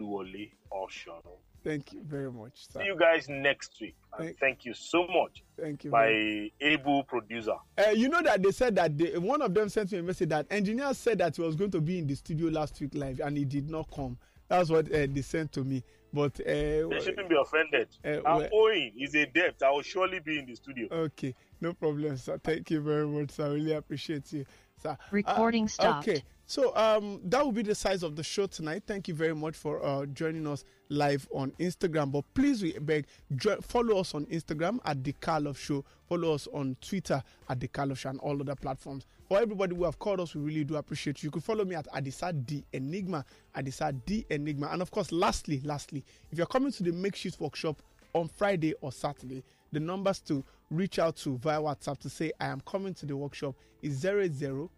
Oluwole 0.00 0.52
Oshono. 0.72 1.38
Thank 1.66 1.92
you 1.92 2.02
very 2.04 2.30
much, 2.30 2.68
sir. 2.68 2.78
See 2.78 2.86
you 2.86 2.96
guys 2.96 3.28
next 3.28 3.72
week. 3.80 3.96
Thank- 4.16 4.38
thank 4.38 4.64
you 4.64 4.72
so 4.72 5.04
much, 5.08 5.42
Thank 5.60 5.82
you. 5.82 5.90
my 5.90 6.48
able 6.60 7.02
producer. 7.02 7.56
Uh, 7.76 7.90
you 7.90 8.08
know 8.08 8.22
that 8.22 8.40
they 8.40 8.52
said 8.52 8.76
that 8.76 8.96
they, 8.96 9.18
one 9.18 9.42
of 9.42 9.52
them 9.52 9.68
sent 9.68 9.90
me 9.90 9.98
a 9.98 10.02
message 10.04 10.28
that 10.28 10.46
engineer 10.48 10.94
said 10.94 11.18
that 11.18 11.34
he 11.34 11.42
was 11.42 11.56
going 11.56 11.72
to 11.72 11.80
be 11.80 11.98
in 11.98 12.06
the 12.06 12.14
studio 12.14 12.50
last 12.50 12.80
week 12.80 12.94
live 12.94 13.18
and 13.18 13.36
he 13.36 13.44
did 13.44 13.68
not 13.68 13.90
come. 13.92 14.16
That's 14.46 14.70
what 14.70 14.86
uh, 14.94 15.08
they 15.10 15.22
sent 15.22 15.50
to 15.54 15.64
me. 15.64 15.82
But 16.12 16.38
uh, 16.38 16.44
They 16.46 17.00
shouldn't 17.02 17.28
be 17.28 17.36
offended. 17.36 17.88
Uh, 18.04 18.20
I'm 18.24 18.48
owing 18.52 18.92
is 18.96 19.16
a 19.16 19.26
debt. 19.26 19.56
I 19.60 19.70
will 19.72 19.82
surely 19.82 20.20
be 20.20 20.38
in 20.38 20.46
the 20.46 20.54
studio. 20.54 20.86
okay, 20.92 21.34
no 21.60 21.72
problem, 21.72 22.16
sir. 22.16 22.38
Thank 22.44 22.70
you 22.70 22.80
very 22.80 23.08
much, 23.08 23.32
sir. 23.32 23.46
I 23.46 23.54
really 23.54 23.72
appreciate 23.72 24.32
you, 24.32 24.46
Uh, 24.84 24.94
Recording 25.10 25.68
stopped. 25.68 26.06
Okay, 26.08 26.22
so 26.46 26.76
um, 26.76 27.20
that 27.24 27.42
will 27.44 27.52
be 27.52 27.62
the 27.62 27.74
size 27.74 28.02
of 28.02 28.14
the 28.14 28.22
show 28.22 28.46
tonight. 28.46 28.82
Thank 28.86 29.08
you 29.08 29.14
very 29.14 29.34
much 29.34 29.56
for 29.56 29.84
uh, 29.84 30.04
joining 30.06 30.46
us 30.46 30.64
live 30.90 31.26
on 31.32 31.50
Instagram. 31.58 32.12
But 32.12 32.24
please, 32.34 32.62
we 32.62 32.72
beg, 32.78 33.06
jo- 33.36 33.60
follow 33.62 33.98
us 34.00 34.14
on 34.14 34.26
Instagram 34.26 34.78
at 34.84 35.02
the 35.02 35.12
Car 35.14 35.40
Love 35.40 35.58
Show. 35.58 35.84
Follow 36.08 36.34
us 36.34 36.46
on 36.52 36.76
Twitter 36.80 37.22
at 37.48 37.58
the 37.58 37.68
Car 37.68 37.86
Love 37.86 37.98
Show 37.98 38.10
and 38.10 38.20
all 38.20 38.38
other 38.40 38.54
platforms. 38.54 39.06
For 39.28 39.40
everybody 39.40 39.74
who 39.74 39.84
have 39.84 39.98
called 39.98 40.20
us, 40.20 40.34
we 40.34 40.42
really 40.42 40.64
do 40.64 40.76
appreciate 40.76 41.22
you. 41.22 41.28
You 41.28 41.30
can 41.32 41.40
follow 41.40 41.64
me 41.64 41.74
at 41.74 41.86
Adisa 41.92 42.32
D 42.46 42.62
Enigma, 42.72 43.24
Adisa 43.56 43.98
D 44.04 44.24
Enigma, 44.30 44.68
and 44.70 44.82
of 44.82 44.90
course, 44.90 45.10
lastly, 45.10 45.60
lastly, 45.64 46.04
if 46.30 46.38
you're 46.38 46.46
coming 46.46 46.70
to 46.72 46.82
the 46.82 46.92
makeshift 46.92 47.40
workshop 47.40 47.82
on 48.12 48.28
Friday 48.28 48.74
or 48.82 48.92
Saturday, 48.92 49.42
the 49.72 49.80
numbers 49.80 50.20
to 50.20 50.44
reach 50.70 50.98
out 50.98 51.16
to 51.16 51.36
via 51.38 51.60
WhatsApp 51.60 51.98
to 52.00 52.08
say 52.08 52.32
I 52.40 52.46
am 52.46 52.60
coming 52.60 52.94
to 52.94 53.06
the 53.06 53.16
workshop. 53.16 53.54
Is 53.82 53.98
00 53.98 54.70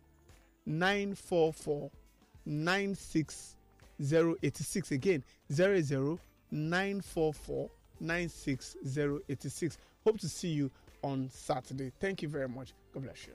944 0.66 1.90
96086 2.44 4.92
again 4.92 5.24
00 5.52 6.18
944 6.50 7.70
96086 8.00 9.78
hope 10.04 10.18
to 10.18 10.28
see 10.28 10.48
you 10.48 10.70
on 11.02 11.30
saturday. 11.32 11.92
Thank 12.00 12.22
you 12.22 12.28
very 12.28 12.48
much. 12.48 12.72
God 12.92 13.04
bless 13.04 13.26
you 13.26 13.34